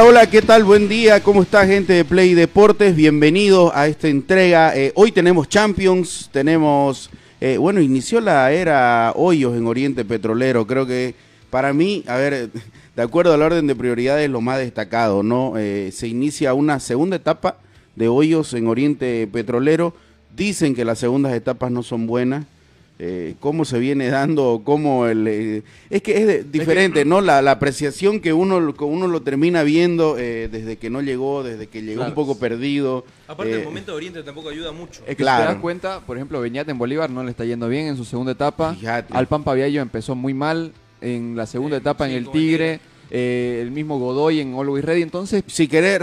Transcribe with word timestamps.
Hola, 0.00 0.30
¿qué 0.30 0.42
tal? 0.42 0.62
Buen 0.62 0.88
día, 0.88 1.24
¿cómo 1.24 1.42
está 1.42 1.66
gente 1.66 1.92
de 1.92 2.04
Play 2.04 2.34
Deportes? 2.34 2.94
Bienvenidos 2.94 3.72
a 3.74 3.88
esta 3.88 4.06
entrega. 4.06 4.76
Eh, 4.76 4.92
hoy 4.94 5.10
tenemos 5.10 5.48
Champions, 5.48 6.30
tenemos, 6.32 7.10
eh, 7.40 7.56
bueno, 7.56 7.80
inició 7.80 8.20
la 8.20 8.52
era 8.52 9.12
Hoyos 9.16 9.56
en 9.56 9.66
Oriente 9.66 10.04
Petrolero. 10.04 10.68
Creo 10.68 10.86
que 10.86 11.16
para 11.50 11.72
mí, 11.72 12.04
a 12.06 12.16
ver, 12.16 12.48
de 12.96 13.02
acuerdo 13.02 13.34
al 13.34 13.42
orden 13.42 13.66
de 13.66 13.74
prioridades, 13.74 14.30
lo 14.30 14.40
más 14.40 14.58
destacado, 14.58 15.24
¿no? 15.24 15.54
Eh, 15.56 15.90
se 15.92 16.06
inicia 16.06 16.54
una 16.54 16.78
segunda 16.78 17.16
etapa 17.16 17.56
de 17.96 18.06
Hoyos 18.06 18.54
en 18.54 18.68
Oriente 18.68 19.28
Petrolero. 19.30 19.94
Dicen 20.36 20.76
que 20.76 20.84
las 20.84 21.00
segundas 21.00 21.32
etapas 21.32 21.72
no 21.72 21.82
son 21.82 22.06
buenas. 22.06 22.46
Eh, 23.00 23.36
cómo 23.38 23.64
se 23.64 23.78
viene 23.78 24.08
dando, 24.08 24.62
cómo 24.64 25.06
el... 25.06 25.24
eh, 25.28 25.62
es 25.88 26.02
que 26.02 26.16
es 26.18 26.26
de- 26.26 26.42
diferente, 26.42 27.04
¿no? 27.04 27.20
La, 27.20 27.40
la 27.42 27.52
apreciación 27.52 28.18
que 28.18 28.32
uno, 28.32 28.74
que 28.74 28.82
uno 28.82 29.06
lo 29.06 29.22
termina 29.22 29.62
viendo 29.62 30.16
eh, 30.18 30.48
desde 30.50 30.78
que 30.78 30.90
no 30.90 31.00
llegó, 31.00 31.44
desde 31.44 31.68
que 31.68 31.80
llegó 31.82 31.98
Claro. 32.00 32.10
un 32.10 32.14
poco 32.16 32.38
perdido. 32.40 33.04
Aparte, 33.28 33.52
eh, 33.52 33.58
el 33.60 33.64
momento 33.64 33.92
de 33.92 33.96
Oriente 33.98 34.22
tampoco 34.24 34.48
ayuda 34.48 34.72
mucho. 34.72 35.02
Es 35.06 35.16
que 35.16 35.22
Claro. 35.22 35.42
si 35.42 35.46
te 35.46 35.52
das 35.52 35.62
cuenta, 35.62 36.00
por 36.00 36.16
ejemplo, 36.16 36.40
Beñat 36.40 36.68
en 36.70 36.76
Bolívar 36.78 37.08
no 37.08 37.22
le 37.22 37.30
está 37.30 37.44
yendo 37.44 37.68
bien 37.68 37.86
en 37.86 37.96
su 37.96 38.04
segunda 38.04 38.32
etapa. 38.32 38.74
Fíjate. 38.74 39.14
Alpampa 39.16 39.54
Viallo 39.54 39.80
empezó 39.80 40.16
muy 40.16 40.34
mal 40.34 40.72
en 41.00 41.36
la 41.36 41.46
segunda 41.46 41.76
Eh, 41.76 41.80
etapa 41.80 42.06
en 42.06 42.10
sí, 42.10 42.16
el 42.16 42.30
Tigre. 42.32 42.80
eh, 43.12 43.60
el 43.62 43.70
mismo 43.70 44.00
Godoy 44.00 44.40
en 44.40 44.54
Always 44.54 44.84
Ready. 44.84 45.02
Entonces, 45.02 45.44
Si 45.46 45.68
querés, 45.68 46.00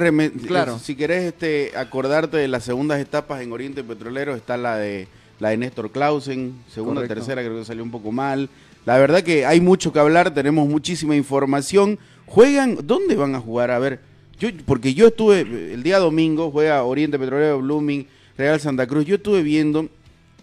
Claro. 0.48 0.80
si 0.80 0.96
querés 0.96 1.24
este, 1.26 1.74
acordarte 1.76 2.38
de 2.38 2.48
las 2.48 2.64
segundas 2.64 3.02
etapas 3.02 3.42
en 3.42 3.52
Oriente 3.52 3.84
Petrolero, 3.84 4.34
está 4.34 4.56
la 4.56 4.78
de 4.78 5.10
la 5.40 5.50
de 5.50 5.58
Néstor 5.58 5.92
Clausen, 5.92 6.64
segunda, 6.70 7.02
Correcto. 7.02 7.16
tercera 7.16 7.42
creo 7.44 7.58
que 7.60 7.66
salió 7.66 7.84
un 7.84 7.92
poco 7.92 8.12
mal. 8.12 8.50
La 8.86 8.98
verdad 8.98 9.24
que 9.24 9.46
hay 9.46 9.62
mucho 9.62 9.92
que 9.92 10.00
hablar, 10.00 10.34
tenemos 10.34 10.68
muchísima 10.68 11.16
información. 11.16 11.98
¿Juegan? 12.26 12.78
¿Dónde 12.84 13.16
van 13.16 13.36
a 13.36 13.40
jugar? 13.40 13.72
A 13.72 13.80
ver, 13.80 14.00
yo 14.40 14.50
porque 14.66 14.94
yo 14.94 15.08
estuve, 15.08 15.42
el 15.42 15.84
día 15.84 16.00
domingo, 16.00 16.52
juega 16.52 16.84
Oriente 16.84 17.18
Petrolero, 17.18 17.60
Blooming, 17.62 18.08
Real 18.38 18.60
Santa 18.60 18.88
Cruz, 18.88 19.06
yo 19.06 19.16
estuve 19.16 19.44
viendo 19.44 19.90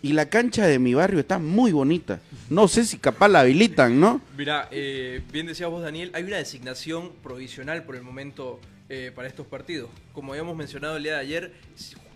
y 0.02 0.14
la 0.14 0.28
cancha 0.28 0.66
de 0.66 0.78
mi 0.78 0.94
barrio 0.94 1.20
está 1.20 1.38
muy 1.38 1.70
bonita. 1.72 2.20
No 2.50 2.66
sé 2.66 2.84
si 2.84 2.98
capaz 2.98 3.28
la 3.28 3.40
habilitan, 3.40 4.00
¿no? 4.00 4.20
Mira, 4.36 4.68
eh, 4.72 5.22
bien 5.32 5.46
decías 5.46 5.70
vos, 5.70 5.82
Daniel, 5.82 6.10
hay 6.14 6.24
una 6.24 6.36
designación 6.38 7.12
provisional 7.22 7.84
por 7.84 7.94
el 7.94 8.02
momento 8.02 8.58
eh, 8.88 9.12
para 9.14 9.28
estos 9.28 9.46
partidos. 9.46 9.90
Como 10.12 10.32
habíamos 10.32 10.56
mencionado 10.56 10.96
el 10.96 11.04
día 11.04 11.14
de 11.14 11.20
ayer, 11.20 11.52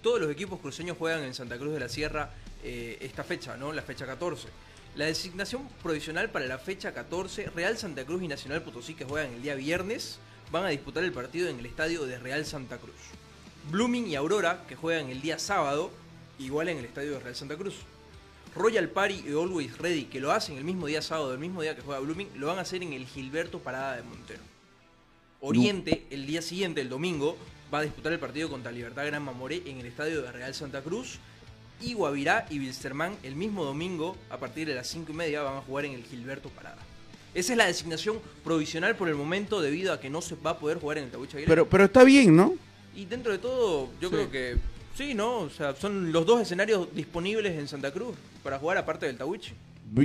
todos 0.02 0.20
los 0.20 0.30
equipos 0.30 0.60
cruceños 0.60 0.96
juegan 0.98 1.22
en 1.22 1.34
Santa 1.34 1.56
Cruz 1.58 1.72
de 1.74 1.80
la 1.80 1.88
Sierra 1.88 2.30
eh, 2.62 2.98
esta 3.00 3.24
fecha, 3.24 3.56
¿no? 3.56 3.72
La 3.72 3.82
fecha 3.82 4.06
14. 4.06 4.48
La 4.96 5.06
designación 5.06 5.68
provisional 5.82 6.30
para 6.30 6.46
la 6.46 6.58
fecha 6.58 6.94
14, 6.94 7.50
Real 7.54 7.76
Santa 7.76 8.04
Cruz 8.04 8.22
y 8.22 8.28
Nacional 8.28 8.62
Potosí, 8.62 8.94
que 8.94 9.04
juegan 9.04 9.32
el 9.34 9.42
día 9.42 9.54
viernes, 9.54 10.18
van 10.50 10.64
a 10.64 10.68
disputar 10.68 11.04
el 11.04 11.12
partido 11.12 11.48
en 11.48 11.58
el 11.58 11.66
estadio 11.66 12.06
de 12.06 12.18
Real 12.18 12.46
Santa 12.46 12.78
Cruz. 12.78 12.94
Blooming 13.70 14.06
y 14.06 14.14
Aurora, 14.14 14.64
que 14.68 14.76
juegan 14.76 15.10
el 15.10 15.20
día 15.20 15.38
sábado, 15.38 15.90
igual 16.38 16.68
en 16.68 16.78
el 16.78 16.84
estadio 16.86 17.12
de 17.12 17.20
Real 17.20 17.36
Santa 17.36 17.56
Cruz. 17.56 17.74
Royal 18.54 18.88
Party 18.88 19.24
y 19.26 19.32
Always 19.32 19.76
Ready, 19.76 20.04
que 20.04 20.18
lo 20.18 20.32
hacen 20.32 20.56
el 20.56 20.64
mismo 20.64 20.86
día 20.86 21.02
sábado, 21.02 21.34
el 21.34 21.38
mismo 21.38 21.60
día 21.60 21.76
que 21.76 21.82
juega 21.82 22.00
Blooming, 22.00 22.30
lo 22.36 22.46
van 22.46 22.58
a 22.58 22.62
hacer 22.62 22.82
en 22.82 22.94
el 22.94 23.06
Gilberto 23.06 23.58
Parada 23.58 23.96
de 23.96 24.02
Montero. 24.02 24.40
Oriente, 25.40 26.06
el 26.10 26.26
día 26.26 26.40
siguiente, 26.40 26.80
el 26.80 26.88
domingo, 26.88 27.36
va 27.72 27.80
a 27.80 27.82
disputar 27.82 28.12
el 28.12 28.18
partido 28.18 28.48
contra 28.48 28.72
Libertad 28.72 29.04
Gran 29.06 29.22
Mamoré 29.22 29.62
en 29.66 29.78
el 29.78 29.86
estadio 29.86 30.22
de 30.22 30.32
Real 30.32 30.54
Santa 30.54 30.82
Cruz. 30.82 31.18
Y 31.80 31.92
Guavirá 31.94 32.46
y 32.50 32.58
Wilstermann, 32.58 33.14
el 33.22 33.36
mismo 33.36 33.64
domingo, 33.64 34.16
a 34.30 34.38
partir 34.38 34.66
de 34.66 34.74
las 34.74 34.86
5 34.88 35.12
y 35.12 35.14
media, 35.14 35.42
van 35.42 35.58
a 35.58 35.60
jugar 35.60 35.84
en 35.84 35.92
el 35.92 36.02
Gilberto 36.04 36.48
Parada. 36.48 36.78
Esa 37.34 37.52
es 37.52 37.58
la 37.58 37.66
designación 37.66 38.16
provisional 38.44 38.96
por 38.96 39.08
el 39.08 39.14
momento, 39.14 39.60
debido 39.60 39.92
a 39.92 40.00
que 40.00 40.08
no 40.08 40.22
se 40.22 40.36
va 40.36 40.52
a 40.52 40.58
poder 40.58 40.78
jugar 40.80 40.98
en 40.98 41.04
el 41.04 41.10
Tahuicha 41.10 41.36
Aguilera. 41.36 41.50
Pero, 41.50 41.68
pero 41.68 41.84
está 41.84 42.02
bien, 42.02 42.34
¿no? 42.34 42.54
Y 42.94 43.04
dentro 43.04 43.30
de 43.32 43.38
todo, 43.38 43.90
yo 44.00 44.08
Sí. 44.08 44.14
creo 44.14 44.30
que 44.30 44.56
sí, 44.96 45.12
¿no? 45.12 45.40
O 45.40 45.50
sea, 45.50 45.76
son 45.76 46.12
los 46.12 46.24
dos 46.24 46.40
escenarios 46.40 46.88
disponibles 46.94 47.58
en 47.58 47.68
Santa 47.68 47.90
Cruz 47.92 48.16
para 48.42 48.58
jugar 48.58 48.78
aparte 48.78 49.04
del 49.04 49.18
Tawichi. 49.18 49.52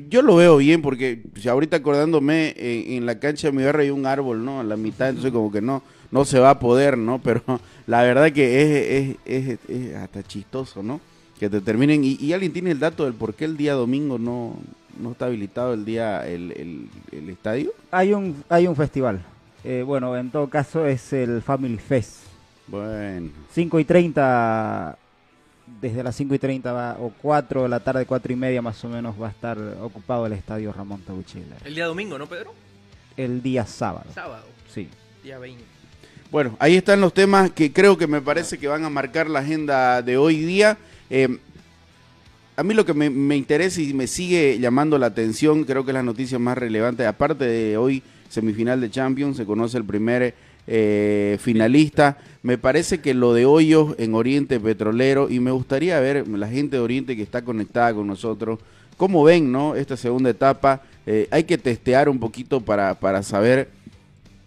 Yo 0.09 0.21
lo 0.21 0.35
veo 0.35 0.57
bien 0.57 0.81
porque 0.81 1.21
si 1.39 1.47
ahorita 1.47 1.77
acordándome 1.77 2.53
en, 2.57 2.97
en 2.97 3.05
la 3.05 3.17
cancha 3.19 3.47
de 3.47 3.53
mi 3.57 3.63
barrio 3.63 3.81
hay 3.81 3.89
un 3.89 4.05
árbol, 4.05 4.43
¿no? 4.45 4.59
A 4.59 4.63
la 4.63 4.75
mitad, 4.75 5.07
entonces 5.09 5.31
como 5.31 5.51
que 5.51 5.61
no 5.61 5.81
no 6.11 6.25
se 6.25 6.37
va 6.39 6.49
a 6.49 6.59
poder, 6.59 6.97
¿no? 6.97 7.21
Pero 7.21 7.41
la 7.87 8.03
verdad 8.03 8.31
que 8.33 8.61
es, 8.61 9.17
es, 9.25 9.47
es- 9.47 9.69
es 9.69 9.95
hasta 9.95 10.21
chistoso, 10.21 10.83
¿no? 10.83 10.99
Que 11.41 11.49
te 11.49 11.59
terminen 11.59 12.03
y, 12.03 12.17
y 12.21 12.33
alguien 12.33 12.53
tiene 12.53 12.69
el 12.69 12.77
dato 12.79 13.03
del 13.03 13.15
por 13.15 13.33
qué 13.33 13.45
el 13.45 13.57
día 13.57 13.73
domingo 13.73 14.19
no 14.19 14.55
no 14.99 15.13
está 15.13 15.25
habilitado 15.25 15.73
el 15.73 15.83
día 15.85 16.27
el, 16.27 16.51
el, 16.51 16.89
el 17.11 17.29
estadio. 17.31 17.73
Hay 17.89 18.13
un, 18.13 18.43
hay 18.47 18.67
un 18.67 18.75
festival. 18.75 19.23
Eh, 19.63 19.83
bueno, 19.83 20.15
en 20.15 20.29
todo 20.29 20.47
caso 20.49 20.85
es 20.85 21.11
el 21.13 21.41
Family 21.41 21.77
Fest. 21.79 22.17
Bueno, 22.67 23.29
5 23.53 23.79
y 23.79 23.85
30, 23.85 24.97
desde 25.81 26.03
las 26.03 26.15
5 26.15 26.35
y 26.35 26.39
30 26.39 26.71
va, 26.71 26.97
o 26.99 27.11
4 27.21 27.63
de 27.63 27.69
la 27.69 27.79
tarde, 27.79 28.05
4 28.05 28.33
y 28.33 28.35
media 28.35 28.61
más 28.61 28.83
o 28.85 28.89
menos 28.89 29.19
va 29.19 29.27
a 29.27 29.31
estar 29.31 29.57
ocupado 29.81 30.27
el 30.27 30.33
estadio 30.33 30.71
Ramón 30.71 31.01
Tabuchila. 31.01 31.55
El 31.65 31.73
día 31.73 31.85
domingo, 31.87 32.19
¿no, 32.19 32.27
Pedro? 32.27 32.53
El 33.17 33.41
día 33.41 33.65
sábado. 33.65 34.05
Sábado, 34.13 34.45
Sí. 34.71 34.87
día 35.23 35.39
20. 35.39 35.63
Bueno, 36.31 36.55
ahí 36.59 36.75
están 36.75 37.01
los 37.01 37.13
temas 37.13 37.49
que 37.51 37.73
creo 37.73 37.97
que 37.97 38.07
me 38.07 38.21
parece 38.21 38.57
que 38.59 38.67
van 38.67 38.85
a 38.85 38.89
marcar 38.89 39.29
la 39.29 39.39
agenda 39.39 40.01
de 40.01 40.17
hoy 40.17 40.37
día. 40.37 40.77
Eh, 41.13 41.37
a 42.55 42.63
mí 42.63 42.73
lo 42.73 42.85
que 42.85 42.93
me, 42.93 43.35
interesa 43.35 43.81
y 43.81 43.93
me 43.93 44.07
sigue 44.07 44.57
llamando 44.59 44.97
la 44.97 45.07
atención, 45.07 45.65
creo 45.65 45.83
que 45.83 45.91
es 45.91 45.95
la 45.95 46.03
noticia 46.03 46.39
más 46.39 46.57
relevante, 46.57 47.05
aparte 47.05 47.43
de 47.45 47.75
hoy 47.75 48.01
semifinal 48.29 48.79
de 48.79 48.89
Champions, 48.89 49.35
se 49.35 49.45
conoce 49.45 49.77
el 49.77 49.83
primer 49.83 50.33
eh, 50.67 51.37
finalista. 51.41 52.17
Me 52.43 52.57
parece 52.57 53.01
que 53.01 53.13
lo 53.13 53.33
de 53.33 53.45
Hoyos 53.45 53.95
en 53.97 54.15
Oriente 54.15 54.57
Petrolero, 54.59 55.29
y 55.29 55.41
me 55.41 55.51
gustaría 55.51 55.99
ver 55.99 56.25
la 56.29 56.47
gente 56.47 56.77
de 56.77 56.81
Oriente 56.81 57.17
que 57.17 57.23
está 57.23 57.41
conectada 57.41 57.93
con 57.93 58.07
nosotros, 58.07 58.59
cómo 58.95 59.23
ven 59.23 59.51
¿no? 59.51 59.75
esta 59.75 59.97
segunda 59.97 60.29
etapa. 60.29 60.81
Eh, 61.05 61.27
hay 61.29 61.43
que 61.43 61.57
testear 61.57 62.07
un 62.07 62.19
poquito 62.19 62.61
para, 62.61 62.97
para 62.97 63.21
saber 63.21 63.69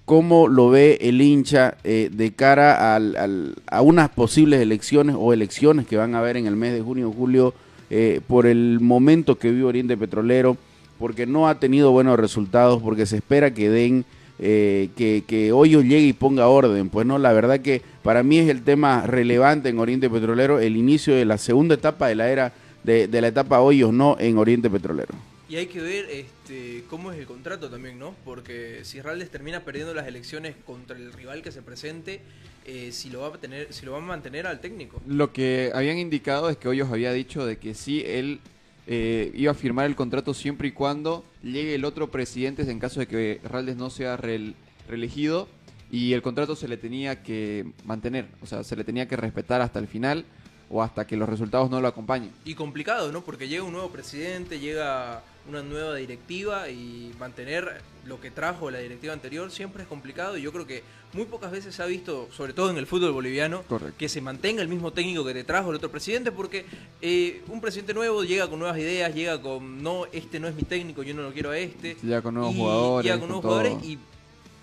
cómo 0.05 0.49
lo 0.49 0.69
ve 0.71 0.99
el 1.01 1.21
hincha 1.21 1.77
eh, 1.85 2.11
de 2.13 2.33
cara 2.33 2.95
al- 2.95 3.17
al- 3.17 3.55
a 3.67 3.81
unas 3.83 4.11
posibles 4.11 4.61
elecciones 4.61 5.17
o 5.19 5.33
elecciones 5.33 5.87
que 5.87 5.97
van 5.97 6.15
a 6.15 6.19
haber 6.19 6.37
en 6.37 6.47
el 6.47 6.57
mes 6.57 6.75
de 6.75 6.83
junio 6.83 7.09
o 7.09 7.13
julio 7.13 7.55
eh, 7.91 8.21
por 8.27 8.47
el 8.47 8.81
momento 8.81 9.39
que 9.39 9.51
vive 9.51 9.65
Oriente 9.65 9.97
Petrolero, 9.97 10.57
porque 10.99 11.27
no 11.27 11.49
ha 11.49 11.59
tenido 11.59 11.91
buenos 11.93 12.19
resultados, 12.19 12.83
porque 12.83 13.07
se 13.07 13.17
espera 13.17 13.53
que 13.55 13.69
den, 13.71 14.05
eh, 14.39 14.89
que, 14.97 15.23
que 15.27 15.53
Hoyo 15.53 15.81
llegue 15.81 16.07
y 16.09 16.13
ponga 16.13 16.49
orden. 16.49 16.89
Pues 16.89 17.07
no, 17.07 17.19
la 17.19 17.33
verdad 17.33 17.61
que 17.61 17.83
para 18.03 18.23
mí 18.23 18.39
es 18.39 18.49
el 18.49 18.63
tema 18.63 19.03
relevante 19.07 19.69
en 19.69 19.79
Oriente 19.79 20.11
Petrolero, 20.11 20.61
el 20.61 20.77
inicio 20.77 21.15
de 21.15 21.25
la 21.25 21.39
segunda 21.39 21.75
etapa 21.75 22.09
de 22.09 22.15
la 22.15 22.31
era 22.31 22.53
de, 22.85 23.09
de 23.09 23.21
la 23.21 23.29
etapa 23.29 23.61
Hoyos, 23.61 23.93
no 23.93 24.17
en 24.19 24.37
Oriente 24.39 24.69
Petrolero. 24.69 25.15
Y 25.55 25.57
hay 25.57 25.67
que 25.67 25.81
ver 25.81 26.11
este, 26.11 26.83
cómo 26.91 27.13
es 27.13 27.19
el 27.21 27.27
contrato 27.27 27.71
también, 27.71 27.97
¿no? 27.97 28.13
Porque 28.25 28.81
si 28.83 29.01
Raldes 29.01 29.31
termina 29.31 29.61
perdiendo 29.61 29.95
las 29.95 30.09
elecciones 30.09 30.57
contra 30.67 30.97
el 30.97 31.13
rival 31.13 31.43
que 31.43 31.53
se 31.53 31.63
presente, 31.63 32.23
eh, 32.67 32.91
si 32.91 33.09
lo 33.09 33.21
va 33.21 33.29
a 33.29 33.39
tener, 33.39 33.73
si 33.73 33.87
lo 33.87 33.93
va 33.93 33.99
a 33.99 34.01
mantener 34.01 34.49
al 34.49 34.59
técnico. 34.61 35.01
Lo 35.07 35.33
que 35.33 35.71
habían 35.73 35.97
indicado 35.99 36.51
es 36.51 36.57
que 36.57 36.67
Hoyos 36.67 36.91
había 36.91 37.13
dicho 37.13 37.47
de 37.47 37.59
que 37.59 37.75
sí, 37.75 38.03
él 38.05 38.41
eh, 38.89 39.31
iba 39.33 39.53
a 39.53 39.55
firmar 39.55 39.87
el 39.87 39.95
contrato 39.95 40.35
siempre 40.35 40.67
y 40.67 40.73
cuando 40.73 41.25
llegue 41.41 41.77
el 41.77 41.85
otro 41.85 42.11
presidente 42.11 42.69
en 42.69 42.81
caso 42.81 42.99
de 42.99 43.07
que 43.07 43.41
Raldes 43.45 43.77
no 43.77 43.91
sea 43.91 44.17
reel- 44.19 44.55
reelegido 44.89 45.47
y 45.89 46.15
el 46.15 46.23
contrato 46.23 46.57
se 46.57 46.67
le 46.67 46.79
tenía 46.79 47.23
que 47.23 47.65
mantener, 47.85 48.27
o 48.43 48.47
sea, 48.47 48.65
se 48.65 48.75
le 48.75 48.83
tenía 48.83 49.07
que 49.07 49.15
respetar 49.15 49.61
hasta 49.61 49.79
el 49.79 49.87
final 49.87 50.25
o 50.69 50.83
hasta 50.83 51.07
que 51.07 51.17
los 51.17 51.29
resultados 51.29 51.71
no 51.71 51.81
lo 51.81 51.87
acompañen. 51.87 52.33
Y 52.45 52.55
complicado, 52.55 53.13
¿no? 53.13 53.23
Porque 53.23 53.47
llega 53.47 53.63
un 53.63 53.71
nuevo 53.75 53.91
presidente, 53.91 54.59
llega 54.59 55.23
una 55.49 55.63
nueva 55.63 55.95
directiva 55.97 56.69
y 56.71 57.13
mantener 57.19 57.81
lo 58.07 58.21
que 58.21 58.31
trajo 58.31 58.71
la 58.71 58.79
directiva 58.79 59.13
anterior 59.13 59.51
siempre 59.51 59.83
es 59.83 59.89
complicado 59.89 60.37
y 60.37 60.43
yo 60.43 60.53
creo 60.53 60.67
que 60.67 60.83
muy 61.13 61.25
pocas 61.27 61.51
veces 61.51 61.75
se 61.75 61.83
ha 61.83 61.87
visto, 61.87 62.29
sobre 62.33 62.53
todo 62.53 62.71
en 62.71 62.77
el 62.77 62.87
fútbol 62.87 63.13
boliviano, 63.13 63.63
Correcto. 63.63 63.95
que 63.99 64.09
se 64.09 64.21
mantenga 64.21 64.63
el 64.63 64.69
mismo 64.69 64.93
técnico 64.93 65.25
que 65.25 65.33
te 65.33 65.45
trajo 65.45 65.71
el 65.71 65.77
otro 65.77 65.91
presidente 65.91 66.33
porque 66.33 66.65
eh, 67.03 67.43
un 67.49 67.61
presidente 67.61 67.95
nuevo 67.95 68.25
llega 68.25 68.49
con 68.49 68.59
nuevas 68.59 68.79
ideas, 68.79 69.15
llega 69.15 69.41
con, 69.41 69.83
no, 69.83 70.07
este 70.13 70.41
no 70.41 70.49
es 70.49 70.55
mi 70.55 70.63
técnico, 70.63 71.03
yo 71.03 71.15
no 71.15 71.23
lo 71.23 71.33
quiero 71.33 71.51
a 71.51 71.59
este. 71.59 71.97
Ya 72.03 72.21
con 72.21 72.35
nuevos 72.35 72.55
y 72.55 72.59
jugadores, 72.59 73.05
Llega 73.05 73.15
con 73.19 73.21
con 73.21 73.29
nuevos 73.29 73.45
jugadores 73.45 73.85
y 73.85 73.99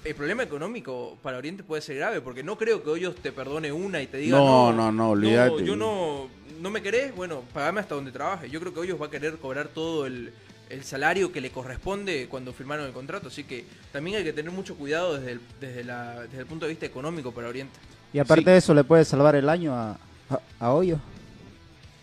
el 0.04 0.16
problema 0.16 0.42
económico 0.44 1.18
para 1.22 1.38
Oriente 1.38 1.64
puede 1.64 1.82
ser 1.84 1.96
grave 1.98 2.22
porque 2.22 2.44
no 2.44 2.58
creo 2.58 2.84
que 2.84 2.90
Hoyos 2.90 3.16
te 3.16 3.32
perdone 3.32 3.72
una 3.72 4.02
y 4.02 4.08
te 4.08 4.18
diga 4.18 4.38
No, 4.38 4.72
no, 4.72 4.92
no, 4.92 4.92
no, 4.92 5.10
olvídate. 5.12 5.64
yo 5.64 5.76
no, 5.76 6.28
no 6.60 6.70
me 6.72 6.82
querés, 6.82 7.16
bueno, 7.16 7.44
pagame 7.54 7.80
hasta 7.82 7.96
donde 7.96 8.12
trabaje. 8.12 8.50
Yo 8.50 8.60
creo 8.60 8.74
que 8.74 8.80
Hoyos 8.80 9.02
va 9.02 9.06
a 9.06 9.12
querer 9.12 9.38
cobrar 9.38 9.68
todo 9.68 10.06
el, 10.06 10.34
el 10.72 10.84
salario 10.84 11.32
que 11.32 11.42
le 11.42 11.50
corresponde 11.52 12.28
cuando 12.30 12.54
firmaron 12.54 12.86
el 12.86 12.94
contrato, 12.94 13.28
así 13.28 13.44
que 13.44 13.66
también 13.92 14.18
hay 14.18 14.24
que 14.24 14.34
tener 14.34 14.52
mucho 14.52 14.76
cuidado 14.76 15.18
desde 15.18 15.34
el, 15.34 15.42
desde 15.60 15.84
la, 15.84 16.22
desde 16.22 16.40
el 16.40 16.46
punto 16.46 16.66
de 16.66 16.70
vista 16.72 16.86
económico 16.86 17.32
para 17.32 17.50
Oriente. 17.50 17.78
Y 18.14 18.20
aparte 18.20 18.44
Sí. 18.44 18.50
de 18.52 18.58
eso, 18.58 18.74
le 18.74 18.84
puede 18.84 19.06
salvar 19.06 19.36
el 19.36 19.48
año 19.50 19.74
a, 19.74 19.92
a, 20.30 20.40
a 20.60 20.74
Hoyo. 20.74 20.98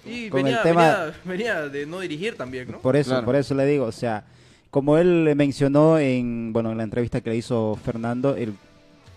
Y 0.07 0.29
Con 0.31 0.41
el 0.41 0.45
venía, 0.47 0.63
tema- 0.63 1.13
venía, 1.25 1.55
venía 1.55 1.69
de 1.69 1.87
no 1.87 2.01
dirigir 2.01 2.37
también, 2.37 2.71
¿no? 2.71 2.79
Por 2.81 2.97
eso, 2.97 3.11
Claro. 3.11 3.25
por 3.27 3.37
eso 3.37 3.55
le 3.55 3.67
digo, 3.67 3.85
o 3.85 3.93
sea, 3.93 4.25
como 4.71 4.97
él 4.99 5.33
mencionó 5.37 5.99
en, 5.99 6.53
bueno, 6.53 6.71
en 6.73 6.79
la 6.79 6.85
entrevista 6.85 7.21
que 7.21 7.31
le 7.31 7.37
hizo 7.37 7.79
Fernando, 7.85 8.37
él, 8.37 8.55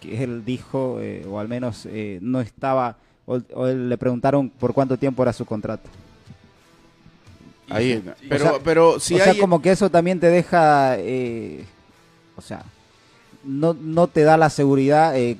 que 0.01 0.24
él 0.24 0.44
dijo, 0.44 0.97
eh, 1.01 1.25
o 1.30 1.39
al 1.39 1.47
menos 1.47 1.86
eh, 1.89 2.19
no 2.21 2.42
estaba, 2.42 2.97
o, 3.25 3.39
o 3.54 3.68
él 3.68 3.88
le 3.89 3.97
preguntaron 3.97 4.50
por 4.50 4.74
cuánto 4.74 4.97
tiempo 4.97 5.21
era 5.24 5.31
su 5.33 5.45
contrato. 5.45 5.89
Ahí 7.77 8.03
Pero, 8.29 8.45
O 8.45 8.47
sea- 8.50 8.59
pero 8.63 9.00
si 9.00 9.15
o 9.15 9.18
sea, 9.23 9.35
como 9.39 9.62
que 9.62 9.71
eso 9.71 9.89
también 9.89 10.19
te 10.19 10.27
deja, 10.27 10.95
eh, 10.97 11.65
o 12.35 12.41
sea, 12.41 12.63
no, 13.44 13.73
no 13.73 14.07
te 14.07 14.21
da 14.23 14.38
la 14.38 14.50
seguridad, 14.50 15.18
eh, 15.18 15.38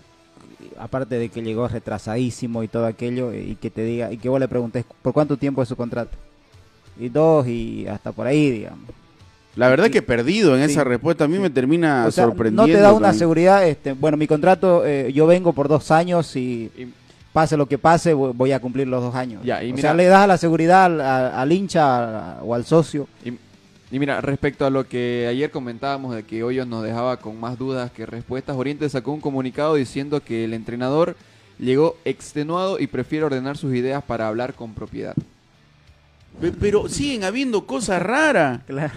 aparte 0.80 1.18
de 1.20 1.30
que 1.30 1.42
llegó 1.42 1.68
retrasadísimo 1.68 2.64
y 2.64 2.68
todo 2.68 2.86
aquello, 2.86 3.32
eh, 3.32 3.44
y 3.50 3.56
que 3.56 3.70
te 3.70 3.84
diga, 3.84 4.12
y 4.12 4.18
que 4.18 4.30
vos 4.30 4.40
le 4.40 4.48
preguntes 4.48 4.86
por 5.02 5.14
cuánto 5.14 5.38
tiempo 5.38 5.62
es 5.62 5.70
su 5.70 5.76
contrato. 5.76 6.18
Y 7.00 7.10
dos, 7.10 7.48
y 7.48 7.88
hasta 7.88 8.12
por 8.12 8.28
ahí, 8.28 8.50
digamos. 8.52 8.90
La 9.56 9.68
verdad 9.68 9.90
que 9.90 10.02
perdido 10.02 10.56
en 10.58 10.66
Sí. 10.66 10.72
esa 10.72 10.84
respuesta. 10.86 11.26
A 11.26 11.28
mí 11.28 11.38
me 11.38 11.50
termina 11.50 12.06
O 12.08 12.12
sea, 12.12 12.24
sorprendiendo. 12.26 12.66
no 12.68 12.74
te 12.74 12.80
da 12.82 12.92
una 12.94 13.08
también. 13.08 13.20
seguridad, 13.20 13.68
este, 13.68 13.92
bueno, 13.94 14.16
mi 14.16 14.26
contrato, 14.26 14.86
eh, 14.86 15.12
yo 15.14 15.28
vengo 15.28 15.52
por 15.52 15.68
dos 15.68 15.92
años 15.92 16.36
y 16.38 16.72
Y- 16.78 16.88
pase 17.34 17.56
lo 17.58 17.66
que 17.66 17.78
pase, 17.78 18.14
vo- 18.16 18.34
voy 18.36 18.52
a 18.52 18.60
cumplir 18.60 18.88
los 18.88 19.02
dos 19.02 19.16
años. 19.16 19.42
Ya, 19.44 19.64
y 19.64 19.72
o 19.72 19.76
mira- 19.76 19.90
sea, 19.90 19.94
le 19.94 20.06
das 20.06 20.28
la 20.28 20.38
seguridad 20.38 20.86
al, 20.86 21.02
al- 21.02 21.32
al 21.34 21.52
hincha 21.52 22.38
o 22.42 22.54
al 22.56 22.66
socio. 22.66 23.08
Y, 23.24 23.34
y 23.96 24.00
mira, 24.00 24.22
respecto 24.22 24.66
a 24.66 24.70
lo 24.70 24.88
que 24.88 25.28
ayer 25.30 25.52
comentábamos 25.52 26.16
de 26.16 26.24
que 26.24 26.44
Hoyos 26.44 26.68
nos 26.68 26.84
dejaba 26.84 27.18
con 27.18 27.40
más 27.40 27.58
dudas 27.58 27.92
que 27.92 28.06
respuestas, 28.06 28.56
Oriente 28.58 28.88
sacó 28.90 29.12
un 29.12 29.22
comunicado 29.22 29.76
diciendo 29.76 30.22
que 30.22 30.44
el 30.46 30.54
entrenador 30.54 31.16
llegó 31.60 31.96
extenuado 32.06 32.80
y 32.80 32.88
prefiere 32.88 33.26
ordenar 33.26 33.58
sus 33.58 33.74
ideas 33.76 34.04
para 34.04 34.28
hablar 34.28 34.54
con 34.54 34.74
propiedad. 34.74 35.14
Pe- 36.40 36.52
Pero 36.54 36.88
siguen 36.90 37.24
habiendo 37.24 37.66
cosas 37.68 38.02
raras. 38.02 38.62
Claro. 38.68 38.94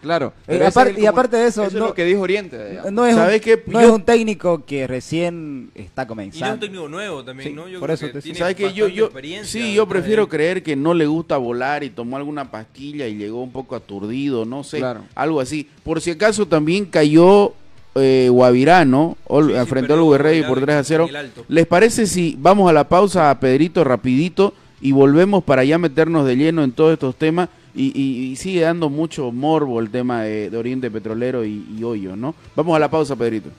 Claro. 0.00 0.32
Eh, 0.46 0.64
aparte- 0.64 0.92
es 0.92 0.98
y 0.98 1.06
aparte 1.06 1.36
de 1.36 1.46
eso, 1.48 1.64
es 1.64 1.72
no- 1.74 1.86
lo 1.88 1.94
que 1.94 2.04
dijo 2.04 2.20
Oriente. 2.20 2.70
digamos. 2.70 2.92
No 2.92 3.04
es, 3.04 3.14
un, 3.14 3.20
¿Sabes 3.20 3.40
qué? 3.40 3.62
no 3.66 3.80
Yo- 3.80 3.86
es 3.88 3.92
un 3.92 4.02
técnico 4.02 4.64
que 4.64 4.86
recién 4.86 5.70
está 5.74 5.80
Y 5.80 5.84
no 5.84 5.90
es 5.94 5.98
un 6.00 6.06
comenzando. 6.08 6.58
técnico 6.60 6.88
nuevo 6.88 7.24
también, 7.24 7.48
Sí, 7.50 7.54
¿no? 7.54 7.68
Yo 7.68 7.80
por 7.80 7.88
creo 7.88 7.94
eso 7.94 8.06
que 8.06 8.12
te- 8.12 8.22
tiene 8.22 8.38
¿Sabes 8.38 8.54
qué? 8.54 8.72
Yo, 8.72 8.88
yo, 8.88 9.06
experiencia 9.06 9.60
sí, 9.60 9.74
yo 9.74 9.88
prefiero 9.88 10.28
creer 10.28 10.62
que 10.62 10.76
no 10.76 10.94
le 10.94 11.06
gusta 11.06 11.36
volar 11.36 11.82
y 11.84 11.90
tomó 11.90 12.16
alguna 12.16 12.50
pastilla 12.50 13.06
y 13.08 13.16
llegó 13.16 13.42
un 13.42 13.50
poco 13.50 13.74
aturdido, 13.74 14.44
no 14.44 14.62
sé, 14.64 14.78
Claro. 14.78 15.00
algo 15.14 15.40
así. 15.40 15.68
Por 15.82 16.00
si 16.00 16.10
acaso 16.12 16.46
también 16.46 16.84
cayó 16.86 17.52
eh, 17.94 18.28
Guavirano 18.30 19.16
Sí, 19.28 19.34
sí, 19.60 19.66
frente 19.66 19.92
al 19.92 20.00
Uberrey 20.00 20.44
por 20.44 20.58
y 20.58 20.60
3 20.60 20.76
a 20.76 20.84
0. 20.84 21.04
en 21.04 21.10
el 21.10 21.16
alto. 21.16 21.44
¿Les 21.48 21.66
parece 21.66 22.06
si 22.06 22.36
vamos 22.38 22.70
a 22.70 22.72
la 22.72 22.88
pausa 22.88 23.30
a 23.30 23.40
Pedrito 23.40 23.82
rapidito 23.82 24.54
y 24.80 24.92
volvemos 24.92 25.42
para 25.42 25.64
ya 25.64 25.78
meternos 25.78 26.24
de 26.24 26.36
lleno 26.36 26.62
en 26.62 26.70
todos 26.70 26.92
estos 26.92 27.16
temas? 27.16 27.48
Y, 27.74 28.34
sigue 28.36 28.62
dando 28.62 28.90
mucho 28.90 29.30
morbo 29.30 29.80
el 29.80 29.90
tema 29.90 30.22
de, 30.22 30.56
Oriente 30.56 30.90
Petrolero 30.90 31.44
y, 31.44 31.82
Hoyo, 31.82 32.16
¿no? 32.16 32.34
Vamos 32.56 32.76
a 32.76 32.78
la 32.78 32.90
pausa, 32.90 33.16
Pedrito. 33.16 33.50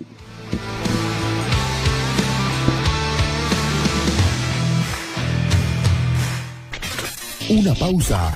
Una 7.50 7.74
pausa. 7.74 8.36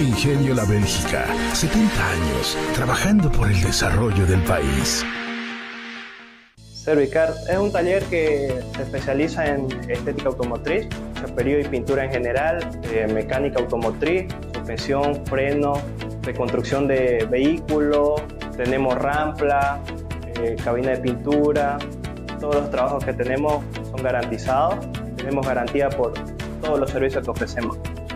Ingenio 0.00 0.54
La 0.54 0.64
Bélgica, 0.64 1.26
70 1.54 2.10
años 2.10 2.58
trabajando 2.74 3.30
por 3.30 3.50
el 3.50 3.60
desarrollo 3.62 4.26
del 4.26 4.42
país. 4.42 5.04
Servicar 6.56 7.32
es 7.48 7.56
un 7.56 7.70
taller 7.70 8.02
que 8.04 8.62
se 8.74 8.82
especializa 8.82 9.46
en 9.46 9.68
estética 9.90 10.28
automotriz, 10.28 10.88
chaperío 11.14 11.60
y 11.60 11.64
pintura 11.64 12.04
en 12.04 12.10
general, 12.10 12.70
eh, 12.84 13.06
mecánica 13.12 13.60
automotriz, 13.60 14.32
suspensión, 14.52 15.24
freno, 15.26 15.74
reconstrucción 16.22 16.88
de 16.88 17.26
vehículo, 17.30 18.16
tenemos 18.56 18.96
rampla, 18.96 19.80
eh, 20.36 20.56
cabina 20.64 20.90
de 20.90 20.98
pintura, 20.98 21.78
todos 22.40 22.56
los 22.56 22.70
trabajos 22.70 23.04
que 23.04 23.12
tenemos 23.12 23.62
son 23.90 24.02
garantizados, 24.02 24.86
tenemos 25.16 25.46
garantía 25.46 25.88
por 25.88 26.14
todos 26.60 26.80
los 26.80 26.90
servicios 26.90 27.24
que 27.24 27.30
ofrecemos. 27.30 27.78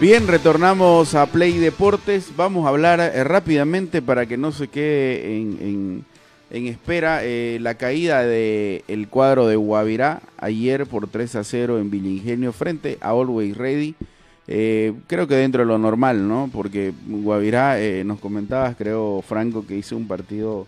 Bien, 0.00 0.26
retornamos 0.28 1.14
a 1.14 1.26
Play 1.26 1.58
Deportes. 1.58 2.32
Vamos 2.36 2.66
a 2.66 2.68
hablar 2.68 3.00
eh, 3.00 3.24
rápidamente 3.24 4.02
para 4.02 4.26
que 4.26 4.36
no 4.36 4.52
se 4.52 4.68
quede 4.68 5.36
en, 5.38 6.04
en- 6.50 6.66
espera 6.66 7.20
eh, 7.24 7.58
la 7.60 7.74
caída 7.74 8.22
del 8.22 8.82
el 8.88 9.08
cuadro 9.08 9.46
de 9.48 9.56
Guavirá 9.56 10.20
ayer 10.38 10.86
por 10.86 11.08
3 11.08 11.36
a 11.36 11.44
0 11.44 11.78
en 11.80 11.90
Villingenio 11.90 12.52
frente 12.52 12.98
a 13.00 13.10
Always 13.10 13.56
Ready. 13.56 13.94
Eh, 14.46 14.92
creo 15.08 15.26
que 15.26 15.34
dentro 15.34 15.62
de 15.62 15.66
lo 15.66 15.76
normal, 15.78 16.28
¿no? 16.28 16.48
Porque 16.52 16.92
Guavirá, 17.08 17.80
eh, 17.80 18.04
nos 18.04 18.20
comentabas, 18.20 18.76
creo, 18.76 19.22
Franco, 19.26 19.66
que 19.66 19.76
hizo 19.76 19.96
un 19.96 20.06
partido 20.06 20.66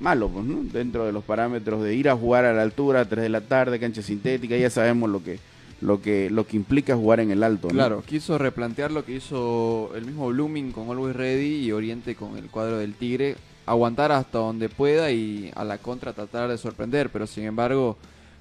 malo, 0.00 0.28
pues, 0.30 0.44
¿no? 0.46 0.64
Dentro 0.64 1.06
de 1.06 1.12
los 1.12 1.22
parámetros 1.22 1.82
de 1.84 1.94
ir 1.94 2.08
a 2.08 2.16
jugar 2.16 2.44
a 2.44 2.52
la 2.52 2.62
altura, 2.62 3.04
3 3.04 3.22
de 3.22 3.28
la 3.28 3.42
tarde, 3.42 3.78
cancha 3.78 4.02
sintética, 4.02 4.56
ya 4.56 4.68
sabemos 4.68 5.08
lo 5.10 5.22
que, 5.22 5.38
lo 5.80 6.02
que, 6.02 6.30
lo 6.30 6.46
que 6.46 6.56
implica 6.56 6.96
jugar 6.96 7.20
en 7.20 7.30
el 7.30 7.42
alto, 7.42 7.68
¿no? 7.68 7.74
Claro, 7.74 8.02
quiso 8.04 8.38
replantear 8.38 8.90
lo 8.90 9.04
que 9.04 9.14
hizo 9.14 9.90
el 9.94 10.04
mismo 10.04 10.28
Blooming 10.28 10.72
con 10.72 10.90
Always 10.90 11.14
Ready 11.14 11.64
y 11.64 11.72
Oriente 11.72 12.14
con 12.14 12.36
el 12.36 12.50
cuadro 12.50 12.78
del 12.78 12.94
Tigre, 12.94 13.36
aguantar 13.66 14.12
hasta 14.12 14.38
donde 14.38 14.68
pueda 14.68 15.10
y 15.10 15.50
a 15.54 15.64
la 15.64 15.78
contra 15.78 16.12
tratar 16.12 16.48
de 16.48 16.58
sorprender, 16.58 17.10
pero 17.10 17.26
sin 17.26 17.44
embargo 17.44 17.96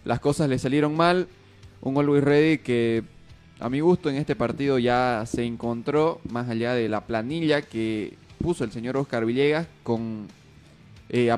las 0.06 0.20
cosas 0.20 0.50
le 0.50 0.58
salieron 0.58 0.96
mal. 0.96 1.27
Un 1.82 1.98
Always 1.98 2.24
Ready 2.24 2.58
que 2.58 3.03
a 3.60 3.70
mi 3.70 3.79
gusto 3.79 4.10
en 4.10 4.15
este 4.15 4.36
partido 4.36 4.79
ya 4.79 5.24
se 5.25 5.44
encontró 5.44 6.20
más 6.29 6.50
allá 6.50 6.74
de 6.74 6.89
la 6.89 7.06
planilla 7.06 7.62
que 7.62 8.15
puso 8.39 8.63
el 8.63 8.72
señor 8.72 8.98
Oscar 8.98 9.25
Villegas 9.25 9.67
con 9.84 10.27
eh, 11.10 11.36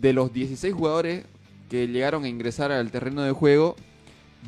de 0.00 0.12
los 0.12 0.32
16 0.32 0.74
jugadores 0.74 1.24
que 1.70 1.88
llegaron 1.88 2.24
a 2.24 2.28
ingresar 2.28 2.70
al 2.72 2.90
terreno 2.90 3.22
de 3.22 3.32
juego, 3.32 3.76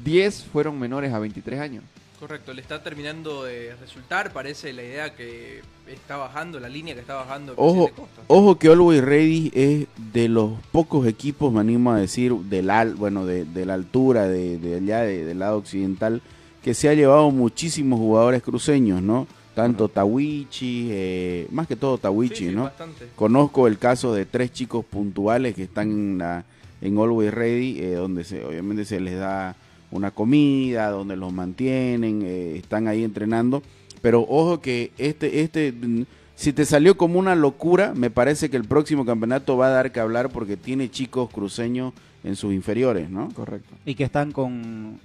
10 0.03 0.45
fueron 0.53 0.79
menores 0.79 1.13
a 1.13 1.19
23 1.19 1.61
años. 1.61 1.85
Correcto, 2.19 2.55
le 2.55 2.63
está 2.63 2.83
terminando 2.83 3.45
de 3.45 3.75
resultar, 3.81 4.33
parece 4.33 4.73
la 4.73 4.83
idea 4.83 5.15
que 5.15 5.61
está 5.89 6.17
bajando, 6.17 6.59
la 6.59 6.69
línea 6.71 6.95
que 6.95 7.01
está 7.01 7.15
bajando 7.17 7.53
Ojo, 7.57 7.91
ojo 8.29 8.59
que 8.59 8.69
Always 8.69 9.03
Ready 9.05 9.51
es 9.55 9.87
de 10.13 10.29
los 10.29 10.53
pocos 10.73 11.07
equipos, 11.07 11.53
me 11.53 11.61
animo 11.61 11.93
a 11.93 11.99
decir, 11.99 12.33
del 12.33 12.71
al, 12.71 12.95
bueno, 12.95 13.27
de, 13.27 13.45
de 13.45 13.67
la 13.67 13.75
altura, 13.75 14.27
de, 14.27 14.59
de 14.59 14.77
allá, 14.77 15.01
de- 15.03 15.25
del 15.27 15.41
lado 15.41 15.59
occidental, 15.59 16.23
que 16.63 16.73
se 16.73 16.89
ha 16.89 16.95
llevado 16.95 17.31
muchísimos 17.31 17.99
jugadores 17.99 18.43
cruceños, 18.43 19.03
¿no? 19.03 19.27
Tanto 19.55 19.89
Tawichi, 19.89 20.89
eh, 20.91 21.47
más 21.51 21.67
que 21.67 21.77
todo 21.77 21.99
Tawichi, 21.99 22.35
Sí, 22.37 22.49
sí, 22.49 22.55
¿no? 22.55 22.65
bastante. 22.65 23.09
Conozco 23.17 23.67
el 23.67 23.77
caso 23.79 24.15
de 24.15 24.25
tres 24.25 24.51
chicos 24.53 24.85
puntuales 24.85 25.55
que 25.55 25.65
están 25.65 25.91
en, 25.91 26.19
la, 26.19 26.45
en 26.81 26.97
Always 26.97 27.35
Ready, 27.35 27.81
eh, 27.81 27.95
donde 27.97 28.25
se, 28.25 28.43
obviamente 28.45 28.85
se 28.87 28.99
les 28.99 29.19
da 29.19 29.55
una 29.95 30.11
comida, 30.11 30.91
donde 30.91 31.17
los 31.17 31.33
mantienen, 31.33 32.23
eh, 32.25 32.57
están 32.57 32.89
ahí 32.89 33.03
entrenando. 33.05 33.63
Pero 34.03 34.21
ojo 34.29 34.61
que 34.61 34.93
este, 34.99 35.41
este, 35.41 35.73
mm, 35.73 36.03
si 36.35 36.53
te 36.53 36.65
salió 36.67 36.97
como 36.97 37.19
una 37.19 37.35
locura, 37.35 37.95
me 37.95 38.11
parece 38.11 38.51
que 38.51 38.57
el 38.57 38.65
próximo 38.65 39.07
campeonato 39.07 39.57
va 39.57 39.69
a 39.69 39.71
dar 39.71 39.93
que 39.93 40.01
hablar 40.01 40.29
porque 40.31 40.57
tiene 40.57 40.91
chicos 40.91 41.31
cruceños 41.31 41.93
en 42.25 42.37
sus 42.37 42.53
inferiores, 42.53 43.09
¿no? 43.09 43.29
Correcto. 43.35 43.75
Y 43.87 43.95
que 43.95 44.05
están 44.05 44.33
con, 44.33 44.99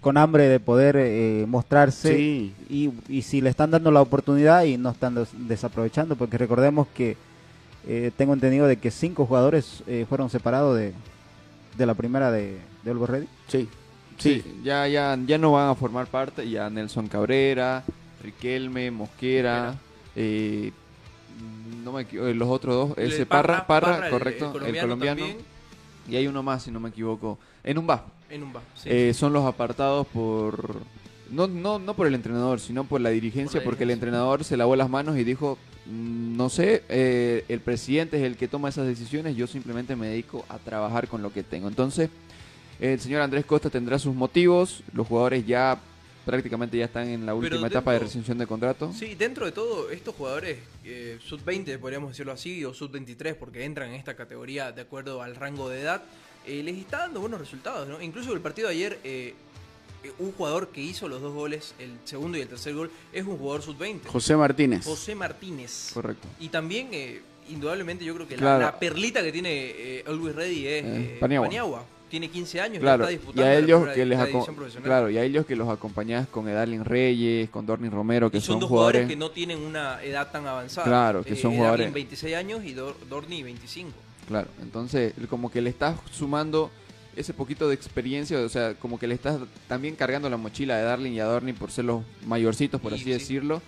con 0.00 0.16
hambre 0.16 0.48
de 0.48 0.60
poder 0.60 0.96
eh, 0.98 1.44
mostrarse. 1.48 2.14
Sí. 2.16 2.52
Y, 2.68 2.90
y 3.08 3.22
si 3.22 3.40
le 3.40 3.50
están 3.50 3.70
dando 3.70 3.90
la 3.90 4.02
oportunidad 4.02 4.64
y 4.64 4.76
no 4.76 4.90
están 4.90 5.14
des- 5.14 5.30
desaprovechando, 5.48 6.14
porque 6.16 6.38
recordemos 6.38 6.86
que 6.94 7.16
eh, 7.88 8.10
tengo 8.16 8.34
entendido 8.34 8.66
de 8.66 8.76
que 8.76 8.90
cinco 8.90 9.26
jugadores 9.26 9.82
eh, 9.86 10.04
fueron 10.08 10.28
separados 10.28 10.76
de, 10.76 10.92
de 11.78 11.86
la 11.86 11.94
primera 11.94 12.30
de, 12.32 12.58
de 12.84 12.90
Olgo 12.90 13.06
Ready. 13.06 13.28
Sí, 13.46 13.68
Sí, 14.18 14.42
ya, 14.64 14.86
ya, 14.88 15.18
ya 15.26 15.38
no 15.38 15.52
van 15.52 15.68
a 15.70 15.74
formar 15.74 16.06
parte, 16.06 16.48
ya 16.48 16.70
Nelson 16.70 17.06
Cabrera, 17.08 17.84
Riquelme, 18.22 18.90
Mosquera, 18.90 19.74
eh, 20.14 20.72
no 21.84 21.92
me 21.92 22.02
equivo- 22.02 22.26
eh, 22.26 22.34
los 22.34 22.48
otros 22.48 22.88
dos, 22.88 22.98
ese 22.98 23.26
Parra, 23.26 23.66
Parra, 23.66 24.08
correcto, 24.10 24.52
el 24.64 24.78
colombiano, 24.80 25.26
y 26.08 26.16
hay 26.16 26.26
uno 26.26 26.42
más, 26.42 26.62
si 26.62 26.70
no 26.70 26.80
me 26.80 26.88
equivoco, 26.88 27.38
en 27.62 27.78
un 27.78 27.88
va. 27.88 28.04
en 28.30 28.42
un 28.42 28.52
bar. 28.52 28.62
sí. 28.74 28.88
Eh, 28.90 29.14
son 29.14 29.32
los 29.32 29.44
apartados 29.44 30.06
por 30.08 30.80
no, 31.30 31.46
no, 31.48 31.78
no 31.78 31.94
por 31.94 32.06
el 32.06 32.14
entrenador, 32.14 32.58
sino 32.60 32.84
por 32.84 33.00
la 33.00 33.10
dirigencia, 33.10 33.60
Por 33.60 33.62
la 33.62 33.64
porque 33.70 33.84
el 33.84 33.90
entrenador 33.90 34.44
se 34.44 34.56
lavó 34.56 34.76
las 34.76 34.88
manos 34.88 35.16
y 35.18 35.24
dijo, 35.24 35.58
"Mm, 35.86 36.36
no 36.36 36.48
sé, 36.48 36.82
eh, 36.88 37.44
el 37.48 37.60
presidente 37.60 38.16
es 38.16 38.22
el 38.24 38.36
que 38.36 38.46
toma 38.48 38.68
esas 38.68 38.86
decisiones, 38.86 39.36
yo 39.36 39.46
simplemente 39.48 39.94
me 39.96 40.06
dedico 40.08 40.44
a 40.48 40.58
trabajar 40.58 41.06
con 41.08 41.22
lo 41.22 41.32
que 41.32 41.42
tengo. 41.42 41.66
Entonces, 41.68 42.10
el 42.80 43.00
señor 43.00 43.22
Andrés 43.22 43.44
Costa 43.44 43.70
tendrá 43.70 43.98
sus 43.98 44.14
motivos, 44.14 44.82
los 44.92 45.06
jugadores 45.06 45.46
ya 45.46 45.78
prácticamente 46.24 46.76
ya 46.76 46.86
están 46.86 47.08
en 47.08 47.24
la 47.24 47.34
última 47.34 47.68
etapa 47.68 47.92
de 47.92 48.00
rescisión 48.00 48.36
de 48.38 48.46
contrato. 48.46 48.92
Sí, 48.92 49.14
dentro 49.14 49.46
de 49.46 49.52
todo, 49.52 49.90
estos 49.90 50.14
jugadores 50.16 50.58
eh, 50.84 51.18
sub-20, 51.24 51.78
podríamos 51.78 52.10
decirlo 52.10 52.32
así, 52.32 52.64
o 52.64 52.74
sub-23, 52.74 53.34
porque 53.36 53.64
entran 53.64 53.90
en 53.90 53.94
esta 53.94 54.16
categoría 54.16 54.72
de 54.72 54.82
acuerdo 54.82 55.22
al 55.22 55.36
rango 55.36 55.68
de 55.68 55.82
edad, 55.82 56.02
eh, 56.44 56.62
les 56.64 56.76
está 56.78 56.98
dando 56.98 57.20
buenos 57.20 57.38
resultados. 57.38 57.86
¿no? 57.88 58.02
Incluso 58.02 58.32
el 58.32 58.40
partido 58.40 58.66
de 58.68 58.74
ayer, 58.74 58.98
eh, 59.04 59.34
eh, 60.02 60.12
un 60.18 60.32
jugador 60.32 60.70
que 60.70 60.80
hizo 60.80 61.06
los 61.08 61.22
dos 61.22 61.32
goles, 61.32 61.74
el 61.78 61.92
segundo 62.04 62.36
y 62.38 62.40
el 62.40 62.48
tercer 62.48 62.74
gol, 62.74 62.90
es 63.12 63.24
un 63.24 63.36
jugador 63.38 63.62
sub-20. 63.62 64.06
José 64.06 64.36
Martínez. 64.36 64.84
José 64.84 65.14
Martínez. 65.14 65.90
Correcto. 65.94 66.26
Y 66.40 66.48
también, 66.48 66.88
eh, 66.90 67.20
indudablemente, 67.50 68.04
yo 68.04 68.14
creo 68.16 68.26
que 68.26 68.34
la- 68.36 68.40
Claro. 68.42 68.64
la, 68.64 68.78
perlita 68.80 69.22
que 69.22 69.30
tiene 69.30 69.50
eh, 69.52 70.04
Always 70.08 70.34
Ready 70.34 70.66
es 70.66 70.84
Eh, 70.84 70.86
eh, 70.86 71.16
Paniagua. 71.20 71.46
Paniagua. 71.46 71.86
Tiene 72.08 72.30
15 72.30 72.60
años 72.60 72.78
Claro, 72.80 73.02
y 73.02 73.06
está 73.06 73.12
y 73.12 73.16
disputando 73.16 73.42
a 73.42 73.46
la 73.46 73.54
ellos 73.58 73.78
primera- 73.80 73.94
que 73.94 74.06
les 74.06 74.18
la 74.18 74.24
profesional. 74.54 74.84
claro, 74.84 75.10
y 75.10 75.18
a 75.18 75.24
ellos 75.24 75.44
que 75.44 75.56
los 75.56 75.68
acompañás 75.68 76.28
con 76.28 76.48
Edalin 76.48 76.84
Reyes, 76.84 77.50
con 77.50 77.66
Dorni 77.66 77.88
Romero, 77.88 78.30
que 78.30 78.38
Y 78.38 78.40
son, 78.40 78.54
son, 78.54 78.60
dos 78.60 78.68
jugadores 78.68 79.00
jugadores 79.02 79.08
que 79.08 79.18
no 79.18 79.30
tienen 79.32 79.58
una 79.60 80.02
edad 80.04 80.30
tan 80.30 80.46
avanzada. 80.46 80.86
Claro, 80.86 81.24
que 81.24 81.34
son 81.34 81.50
Darlin 81.50 81.58
jugadores- 81.58 81.92
26 81.92 82.36
años 82.36 82.64
y 82.64 82.74
Dor- 82.74 82.96
Dorni 83.08 83.42
25. 83.42 83.90
Claro, 84.28 84.48
entonces 84.62 85.14
como 85.28 85.50
que 85.50 85.60
le 85.60 85.70
estás 85.70 85.96
sumando 86.12 86.70
ese 87.16 87.32
poquito 87.34 87.68
de 87.68 87.74
experiencia, 87.74 88.38
o 88.38 88.48
sea, 88.48 88.74
como 88.74 88.98
que 88.98 89.06
le 89.08 89.14
estás 89.14 89.38
también 89.68 89.96
cargando 89.96 90.28
la 90.30 90.36
mochila 90.36 90.76
de 90.76 90.84
Darling 90.84 91.12
y 91.12 91.20
a 91.20 91.24
Dorni 91.24 91.54
por 91.54 91.70
ser 91.72 91.86
los 91.86 92.02
mayorcitos, 92.26 92.80
por 92.80 92.92
Y 92.92 92.96
así 92.96 93.04
sí. 93.04 93.10
decirlo, 93.10 93.62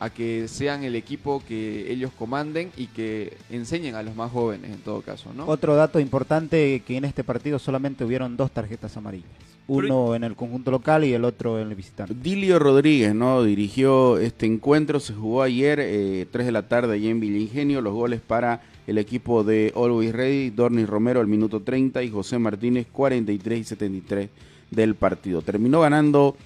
a 0.00 0.08
que 0.08 0.48
sean 0.48 0.82
el 0.82 0.96
equipo 0.96 1.42
que 1.46 1.92
ellos 1.92 2.10
comanden 2.18 2.70
y 2.74 2.86
que 2.86 3.36
enseñen 3.50 3.94
a 3.94 4.02
los 4.02 4.16
más 4.16 4.32
jóvenes 4.32 4.72
en 4.72 4.78
todo 4.78 5.02
caso, 5.02 5.30
¿no? 5.34 5.44
Otro 5.46 5.76
dato 5.76 6.00
importante 6.00 6.82
que 6.86 6.96
en 6.96 7.04
este 7.04 7.22
partido 7.22 7.58
solamente 7.58 8.02
hubieron 8.04 8.34
dos 8.34 8.50
tarjetas 8.50 8.96
amarillas. 8.96 9.28
Uno 9.68 10.14
en 10.14 10.24
el 10.24 10.34
conjunto 10.34 10.70
local 10.70 11.04
y 11.04 11.12
el 11.12 11.24
otro 11.24 11.60
en 11.60 11.68
el 11.68 11.74
visitante. 11.74 12.14
Dilio 12.14 12.58
Rodríguez, 12.58 13.14
¿no? 13.14 13.44
Dirigió 13.44 14.18
este 14.18 14.46
encuentro, 14.46 14.98
se 15.00 15.12
jugó 15.12 15.42
ayer, 15.42 15.78
eh, 15.80 16.26
3 16.30 16.46
de 16.46 16.52
la 16.52 16.66
tarde 16.66 16.94
allí 16.94 17.08
en 17.08 17.20
Villingenio, 17.20 17.82
los 17.82 17.92
goles 17.92 18.20
para 18.20 18.62
el 18.86 18.96
equipo 18.96 19.44
de 19.44 19.72
Always 19.76 20.12
Ready, 20.12 20.50
Dornis 20.50 20.88
Romero 20.88 21.20
al 21.20 21.26
minuto 21.26 21.60
30 21.60 22.02
y 22.02 22.10
José 22.10 22.38
Martínez 22.38 22.86
43 22.90 23.60
y 23.60 23.64
73 23.64 24.30
del 24.70 24.94
partido. 24.94 25.42
Terminó 25.42 25.82
ganando 25.82 26.36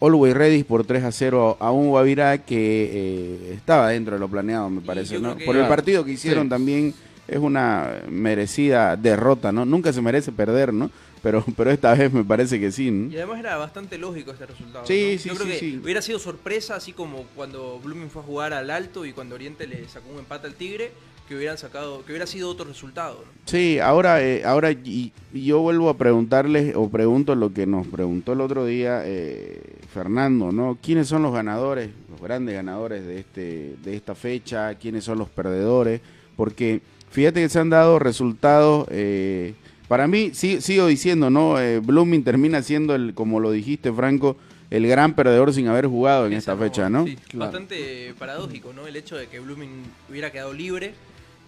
Always 0.00 0.34
Ready 0.34 0.64
por 0.64 0.84
3 0.84 1.04
a 1.04 1.12
0 1.12 1.56
a 1.60 1.70
un 1.70 1.88
Guavirá 1.88 2.38
que 2.38 2.90
eh, 2.92 3.54
estaba 3.54 3.88
dentro 3.90 4.14
de 4.14 4.20
lo 4.20 4.28
planeado, 4.28 4.70
me 4.70 4.80
parece, 4.80 5.18
¿no? 5.18 5.36
Por 5.38 5.56
el 5.56 5.66
partido 5.68 6.04
que 6.04 6.12
hicieron 6.12 6.44
Sí. 6.44 6.50
también 6.50 6.94
es 7.28 7.38
una 7.38 8.00
merecida 8.08 8.96
derrota, 8.96 9.52
¿no? 9.52 9.64
Nunca 9.64 9.92
se 9.92 10.00
merece 10.02 10.32
perder, 10.32 10.72
¿no? 10.72 10.90
Pero, 11.22 11.44
pero 11.56 11.70
esta 11.70 11.94
vez 11.94 12.10
me 12.12 12.24
parece 12.24 12.58
que 12.58 12.72
sí, 12.72 12.90
¿no? 12.90 13.12
Y 13.12 13.16
además 13.16 13.38
era 13.40 13.56
bastante 13.58 13.98
lógico 13.98 14.30
este 14.32 14.46
resultado. 14.46 14.86
Sí, 14.86 15.12
¿no? 15.16 15.18
sí, 15.22 15.28
Yo 15.28 15.34
creo 15.34 15.46
sí, 15.46 15.52
que 15.52 15.58
sí. 15.58 15.80
hubiera 15.84 16.00
sido 16.02 16.18
sorpresa, 16.18 16.76
así 16.76 16.92
como 16.92 17.24
cuando 17.36 17.78
Blooming 17.84 18.08
fue 18.08 18.22
a 18.22 18.24
jugar 18.24 18.52
al 18.54 18.70
alto 18.70 19.04
y 19.04 19.12
cuando 19.12 19.34
Oriente 19.34 19.66
le 19.66 19.86
sacó 19.88 20.08
un 20.12 20.18
empate 20.20 20.46
al 20.46 20.54
Tigre, 20.54 20.92
que 21.30 21.36
hubieran 21.36 21.56
sacado, 21.58 22.04
que 22.04 22.10
hubiera 22.10 22.26
sido 22.26 22.50
otro 22.50 22.64
resultado. 22.64 23.22
¿no? 23.24 23.30
Sí, 23.44 23.78
ahora, 23.78 24.20
eh, 24.20 24.42
ahora 24.44 24.72
y, 24.72 25.12
y 25.32 25.44
yo 25.44 25.60
vuelvo 25.60 25.88
a 25.88 25.96
preguntarles, 25.96 26.74
o 26.74 26.90
pregunto 26.90 27.36
lo 27.36 27.54
que 27.54 27.68
nos 27.68 27.86
preguntó 27.86 28.32
el 28.32 28.40
otro 28.40 28.66
día 28.66 29.02
eh, 29.04 29.62
Fernando, 29.94 30.50
¿no? 30.50 30.76
¿Quiénes 30.82 31.06
son 31.06 31.22
los 31.22 31.32
ganadores, 31.32 31.90
los 32.10 32.20
grandes 32.20 32.56
ganadores 32.56 33.06
de, 33.06 33.20
este, 33.20 33.76
de 33.80 33.94
esta 33.94 34.16
fecha? 34.16 34.74
¿Quiénes 34.74 35.04
son 35.04 35.18
los 35.18 35.28
perdedores? 35.28 36.00
Porque 36.34 36.80
fíjate 37.12 37.42
que 37.42 37.48
se 37.48 37.60
han 37.60 37.70
dado 37.70 38.00
resultados, 38.00 38.88
eh, 38.90 39.54
para 39.86 40.08
mí, 40.08 40.32
sí, 40.34 40.60
sigo 40.60 40.88
diciendo, 40.88 41.30
¿no? 41.30 41.60
Eh, 41.60 41.78
Blooming 41.78 42.24
termina 42.24 42.60
siendo, 42.60 42.96
el, 42.96 43.14
como 43.14 43.38
lo 43.38 43.52
dijiste, 43.52 43.92
Franco, 43.92 44.36
el 44.68 44.84
gran 44.88 45.14
perdedor 45.14 45.54
sin 45.54 45.68
haber 45.68 45.86
jugado 45.86 46.26
en 46.26 46.32
esta 46.32 46.56
fecha, 46.56 46.90
¿no? 46.90 47.06
Sí, 47.06 47.14
Claro. 47.28 47.52
Bastante 47.52 48.14
paradójico, 48.18 48.72
¿no? 48.72 48.88
El 48.88 48.96
hecho 48.96 49.16
de 49.16 49.28
que 49.28 49.38
Blooming 49.38 49.84
hubiera 50.08 50.32
quedado 50.32 50.52
libre 50.52 50.92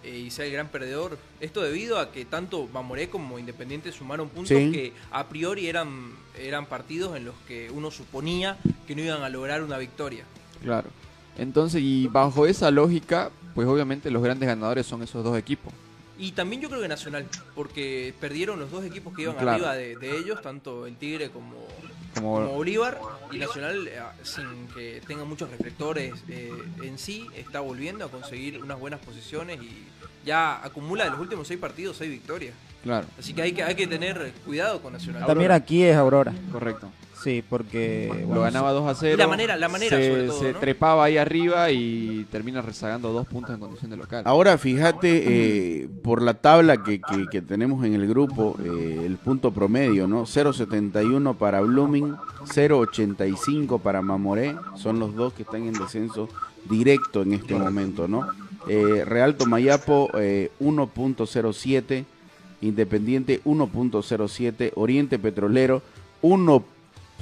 y 0.04 0.30
sea 0.30 0.46
el 0.46 0.52
gran 0.52 0.68
perdedor. 0.68 1.18
Esto 1.40 1.62
debido 1.62 1.98
a 1.98 2.10
que 2.12 2.24
tanto 2.24 2.68
Mamoré 2.72 3.08
como 3.08 3.38
Independiente 3.38 3.92
sumaron 3.92 4.28
puntos 4.28 4.48
Sí. 4.56 4.70
que 4.72 4.92
a 5.10 5.28
priori 5.28 5.68
eran, 5.68 6.12
eran 6.38 6.66
partidos 6.66 7.16
en 7.16 7.24
los 7.24 7.34
que 7.46 7.70
uno 7.70 7.90
suponía 7.90 8.56
que 8.86 8.94
no 8.96 9.02
iban 9.02 9.22
a 9.22 9.28
lograr 9.28 9.62
una 9.62 9.78
victoria. 9.78 10.24
Claro. 10.62 10.88
Entonces, 11.38 11.80
y 11.82 12.08
bajo 12.08 12.46
esa 12.46 12.70
lógica, 12.70 13.30
pues 13.54 13.66
obviamente 13.66 14.10
los 14.10 14.22
grandes 14.22 14.46
ganadores 14.48 14.86
son 14.86 15.02
esos 15.02 15.24
dos 15.24 15.36
equipos. 15.38 15.72
Y 16.18 16.32
también 16.32 16.60
yo 16.62 16.68
creo 16.68 16.80
que 16.82 16.88
Nacional, 16.88 17.26
porque 17.54 18.14
perdieron 18.20 18.60
los 18.60 18.70
dos 18.70 18.84
equipos 18.84 19.14
que 19.14 19.22
iban 19.22 19.34
Claro. 19.36 19.50
arriba 19.52 19.74
de, 19.74 19.96
de 19.96 20.18
ellos, 20.18 20.40
tanto 20.42 20.86
el 20.86 20.94
Tigre 20.96 21.30
como, 21.30 21.54
Como, 22.14 22.34
como 22.34 22.52
Bolívar 22.54 23.00
y 23.30 23.38
Nacional, 23.38 23.88
eh, 23.88 24.00
sin 24.22 24.68
que 24.74 25.00
tenga 25.06 25.24
muchos 25.24 25.50
reflectores 25.50 26.12
eh, 26.28 26.50
en 26.82 26.98
sí, 26.98 27.26
está 27.34 27.60
volviendo 27.60 28.04
a 28.04 28.08
conseguir 28.08 28.62
unas 28.62 28.78
buenas 28.78 29.00
posiciones 29.00 29.60
y 29.62 29.86
ya 30.24 30.62
acumula 30.64 31.04
de 31.04 31.10
los 31.10 31.20
últimos 31.20 31.48
seis 31.48 31.58
partidos 31.58 31.96
seis 31.96 32.10
victorias. 32.10 32.54
claro, 32.82 33.06
Así 33.18 33.32
que 33.32 33.42
hay 33.42 33.52
que, 33.52 33.62
hay 33.62 33.74
que 33.74 33.86
tener 33.86 34.32
cuidado 34.44 34.82
con 34.82 34.92
Nacional. 34.92 35.26
También 35.26 35.52
aquí 35.52 35.82
es 35.84 35.96
Aurora. 35.96 36.32
correcto. 36.52 36.90
Sí, 37.22 37.44
porque 37.48 38.24
Lo 38.32 38.40
ganaba 38.42 38.72
2 38.72 38.88
a 38.90 38.94
0. 38.94 39.14
Y 39.14 39.16
la 39.18 39.28
manera- 39.28 39.56
la 39.56 39.68
manera, 39.68 39.96
se, 39.96 40.08
sobre 40.10 40.26
todo, 40.26 40.38
se 40.40 40.52
¿no? 40.52 40.58
trepaba 40.58 41.04
ahí 41.04 41.16
arriba 41.18 41.70
y 41.70 42.26
termina 42.30 42.62
rezagando 42.62 43.12
dos 43.12 43.26
puntos 43.26 43.54
en 43.54 43.60
condición 43.60 43.90
de 43.90 43.96
local. 43.96 44.22
Ahora 44.26 44.58
fíjate 44.58 45.22
eh, 45.82 45.88
por 46.02 46.20
la 46.22 46.34
tabla 46.34 46.82
que, 46.82 47.00
que- 47.00 47.26
que 47.30 47.42
tenemos 47.42 47.84
en 47.84 47.94
el 47.94 48.06
grupo, 48.08 48.56
eh, 48.64 49.02
el 49.06 49.16
punto 49.18 49.52
promedio, 49.52 50.06
¿no? 50.08 50.26
0.71 50.26 51.34
para 51.36 51.60
Blooming, 51.60 52.14
0.85 52.46 53.80
para 53.80 54.02
Mamoré, 54.02 54.56
son 54.76 54.98
los 54.98 55.14
dos 55.14 55.32
que 55.32 55.42
están 55.42 55.62
en 55.66 55.74
descenso 55.74 56.28
directo 56.68 57.22
en 57.22 57.34
este 57.34 57.54
momento, 57.54 58.08
¿no? 58.08 58.26
Eh, 58.68 59.04
Real 59.04 59.36
Tomayapo 59.36 60.10
eh, 60.14 60.50
1.07, 60.60 62.04
Independiente 62.60 63.40
1.07, 63.44 64.72
Oriente 64.76 65.18
Petrolero 65.18 65.82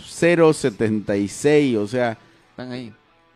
1.076, 0.00 1.76
o 1.76 1.87
sea, 1.87 2.19
Están 2.50 2.73
ahí. 2.73 2.92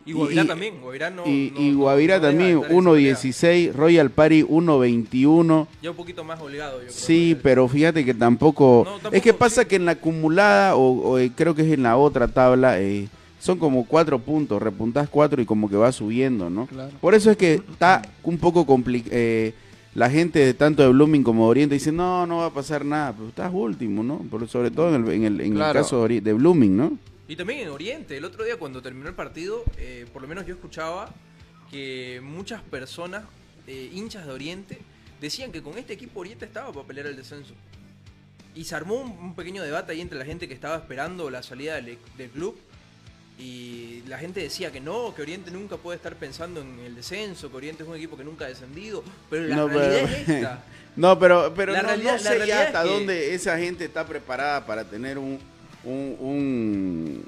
Y 0.07 0.13
Guavirá 0.13 0.43
y- 0.43 0.47
también. 0.47 0.81
Guavirá 0.81 1.09
no, 1.09 1.25
y, 1.25 1.51
no- 1.55 1.61
y 1.61 1.73
Guavirá 1.73 2.17
no 2.17 2.21
también 2.27 2.49
estar 2.57 2.71
en 2.71 2.77
esa 2.77 2.91
pelea. 2.91 3.15
1.16, 3.15 3.73
Royal 3.73 4.11
Party 4.11 4.43
1.21. 4.43 5.67
Ya 5.81 5.89
un 5.89 5.95
poquito 5.95 6.23
más 6.23 6.39
holgado. 6.39 6.73
Yo 6.73 6.87
creo, 6.87 6.91
Sí, 6.93 7.35
pero 7.41 7.67
fíjate 7.67 8.05
que 8.05 8.13
tampoco... 8.13 8.83
No, 8.85 8.91
tampoco, 8.93 9.15
es 9.15 9.21
que 9.23 9.33
pasa 9.33 9.63
sí. 9.63 9.67
que 9.67 9.75
en 9.77 9.85
la 9.85 9.93
acumulada, 9.93 10.75
o, 10.75 10.91
o, 11.09 11.17
eh, 11.17 11.31
creo 11.35 11.55
que 11.55 11.63
es 11.63 11.73
en 11.73 11.81
la 11.83 11.97
otra 11.97 12.27
tabla, 12.27 12.79
eh, 12.79 13.07
son 13.39 13.57
como 13.57 13.83
cuatro 13.85 14.19
puntos, 14.19 14.61
repuntás 14.61 15.09
cuatro 15.09 15.41
y 15.41 15.45
como 15.45 15.67
que 15.69 15.75
va 15.75 15.91
subiendo, 15.91 16.51
¿no? 16.51 16.67
Claro. 16.67 16.91
Por 17.01 17.15
eso 17.15 17.31
es 17.31 17.37
que 17.37 17.55
está 17.55 18.03
un 18.23 18.37
poco 18.37 18.63
complicado. 18.65 19.15
La 19.95 20.09
gente 20.09 20.39
de 20.39 20.53
tanto 20.53 20.83
de 20.83 20.89
Blooming 20.89 21.23
como 21.23 21.45
de 21.45 21.49
Oriente 21.49 21.73
dice, 21.75 21.91
no, 21.91 22.27
no 22.27 22.37
va 22.37 22.45
a 22.47 22.53
pasar 22.53 22.85
nada, 22.85 23.13
pero 23.13 23.29
estás 23.29 23.51
último, 23.53 24.03
¿no? 24.03 24.19
Por, 24.29 24.47
sobre 24.47 24.69
todo 24.69 24.93
en 24.95 25.05
el, 25.07 25.11
en 25.11 25.23
el, 25.23 25.41
en 25.41 25.47
el 25.47 25.53
Claro. 25.53 25.81
caso 25.81 25.97
de, 26.07 26.15
Ori- 26.19 26.21
de 26.21 26.33
Blooming, 26.33 26.75
¿no? 26.77 26.97
Y 27.27 27.35
también 27.35 27.61
en 27.61 27.69
Oriente. 27.69 28.15
El 28.17 28.25
otro 28.25 28.43
día 28.43 28.57
cuando 28.57 28.81
terminó 28.81 29.07
el 29.09 29.15
partido, 29.15 29.63
eh, 29.77 30.05
por 30.13 30.21
lo 30.21 30.27
menos 30.27 30.45
yo 30.45 30.53
escuchaba 30.53 31.11
que 31.71 32.21
muchas 32.23 32.61
personas, 32.61 33.23
eh, 33.67 33.89
hinchas 33.93 34.25
de 34.27 34.31
Oriente, 34.31 34.79
decían 35.19 35.51
que 35.51 35.63
con 35.63 35.77
este 35.77 35.93
equipo 35.93 36.19
Oriente 36.19 36.45
estaba 36.45 36.71
para 36.71 36.85
pelear 36.85 37.07
el 37.07 37.15
descenso. 37.15 37.53
Y 38.53 38.65
se 38.65 38.75
armó 38.75 38.95
un, 39.01 39.11
un 39.11 39.33
pequeño 39.33 39.63
debate 39.63 39.93
ahí 39.93 40.01
entre 40.01 40.19
la 40.19 40.25
gente 40.25 40.47
que 40.47 40.53
estaba 40.53 40.75
esperando 40.75 41.29
la 41.29 41.41
salida 41.41 41.75
del, 41.75 41.97
del 42.17 42.29
club. 42.29 42.55
Y 43.37 44.01
la 44.07 44.17
gente 44.17 44.39
decía 44.39 44.71
que 44.71 44.79
no, 44.79 45.13
que 45.13 45.21
Oriente 45.21 45.51
nunca 45.51 45.75
puede 45.77 45.97
estar 45.97 46.15
pensando 46.15 46.61
en 46.61 46.79
el 46.79 46.95
descenso, 46.95 47.49
que 47.51 47.57
Oriente 47.57 47.83
es 47.83 47.89
un 47.89 47.95
equipo 47.95 48.15
que 48.15 48.23
nunca 48.23 48.45
ha 48.45 48.47
descendido. 48.47 49.03
Pero 49.29 49.43
la 49.47 49.55
No, 49.57 49.67
realidad 49.67 50.01
pero- 50.03 50.07
es 50.15 50.29
esta. 50.41 50.63
No, 50.95 51.19
pero, 51.19 51.53
pero 51.53 51.73
La 51.73 51.81
no, 51.81 51.87
realidad- 51.89 52.11
no 52.11 52.17
la 52.17 52.23
sé 52.23 52.29
realidad 52.37 52.47
ya 52.47 52.61
es 52.61 52.67
hasta 52.67 52.83
que- 52.83 52.89
dónde 52.89 53.33
esa 53.35 53.57
gente 53.57 53.83
está 53.85 54.05
preparada 54.07 54.65
para 54.65 54.85
tener 54.85 55.17
un, 55.17 55.37
un, 55.83 56.15
un, 56.19 57.25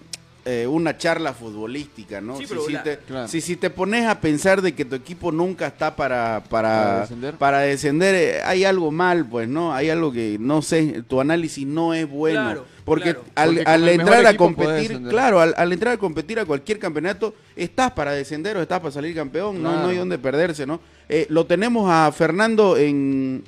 eh, 0.48 0.66
una 0.66 0.98
charla 0.98 1.34
futbolística, 1.34 2.22
¿no? 2.22 2.38
Sí, 2.38 2.44
si, 2.44 2.50
pero 2.50 2.66
si 2.66 2.72
la- 2.74 2.84
te, 2.84 2.98
Claro. 3.00 3.28
si, 3.28 3.42
si 3.42 3.56
te 3.58 3.70
pones 3.70 4.06
a 4.08 4.20
pensar 4.22 4.62
de 4.62 4.74
que 4.74 4.86
tu 4.86 4.96
equipo 4.96 5.32
nunca 5.32 5.68
está 5.68 5.96
para, 5.96 6.42
Para 6.50 6.70
para, 6.84 7.00
descender. 7.02 7.34
para 7.36 7.60
descender, 7.60 8.16
eh, 8.16 8.42
hay 8.44 8.64
algo 8.64 8.90
mal, 8.92 9.26
pues, 9.26 9.48
¿no? 9.50 9.74
Hay 9.74 9.90
algo 9.90 10.12
que, 10.12 10.38
no 10.40 10.62
sé, 10.62 11.04
tu 11.08 11.20
análisis 11.20 11.68
no 11.68 11.94
es 11.94 12.10
bueno. 12.10 12.42
Claro, 12.44 12.66
porque 12.86 13.14
claro. 13.16 13.24
al, 13.36 13.56
Porque 13.56 13.70
al 13.70 13.90
entrar 13.90 14.26
a 14.26 14.38
competir, 14.38 15.02
claro, 15.10 15.42
al, 15.42 15.54
al 15.58 15.74
entrar 15.74 15.96
a 15.96 15.98
competir 15.98 16.40
a 16.40 16.46
cualquier 16.46 16.80
campeonato, 16.80 17.34
estás 17.56 17.92
para 17.92 18.12
descender 18.14 18.56
o 18.56 18.62
estás 18.62 18.80
para 18.80 18.92
salir 18.94 19.14
campeón, 19.14 19.62
no, 19.62 19.70
Claro. 19.70 19.84
no 19.84 19.90
hay 19.90 19.98
dónde 19.98 20.18
perderse, 20.18 20.66
¿no? 20.66 20.80
Eh, 21.10 21.26
lo 21.30 21.46
tenemos 21.46 21.90
a 21.92 22.10
Fernando 22.14 22.78
en, 22.78 23.44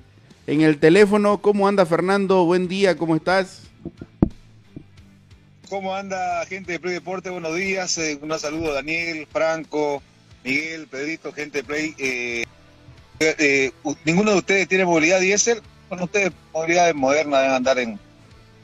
en 0.48 0.62
el 0.62 0.78
teléfono. 0.80 1.38
¿Cómo 1.38 1.68
anda 1.68 1.86
Fernando? 1.86 2.44
Buen 2.44 2.68
día, 2.68 2.98
¿cómo 2.98 3.16
estás? 3.16 3.64
¿Cómo 5.70 5.94
anda 5.96 6.44
gente 6.48 6.72
de 6.74 6.80
Play 6.80 6.96
Deporte? 6.96 7.30
Buenos 7.30 7.56
días. 7.56 7.96
eh, 8.00 8.18
un 8.22 8.40
saludo 8.40 8.72
a 8.72 8.76
Daniel, 8.76 9.28
Franco, 9.32 10.02
Miguel, 10.44 10.88
Pedrito, 10.88 11.32
gente 11.32 11.60
de 11.60 11.64
Play. 11.64 11.96
Eh, 12.00 12.44
eh, 13.20 13.36
eh, 13.38 13.72
¿Ninguno 14.04 14.32
de 14.32 14.38
ustedes 14.38 14.68
tiene 14.68 14.86
movilidad 14.86 15.20
diésel? 15.20 15.62
Bueno, 15.88 16.06
ustedes 16.06 16.32
movilidad 16.54 16.92
moderna 16.96 17.40
deben 17.42 17.56
andar 17.56 17.78
en, 17.78 18.00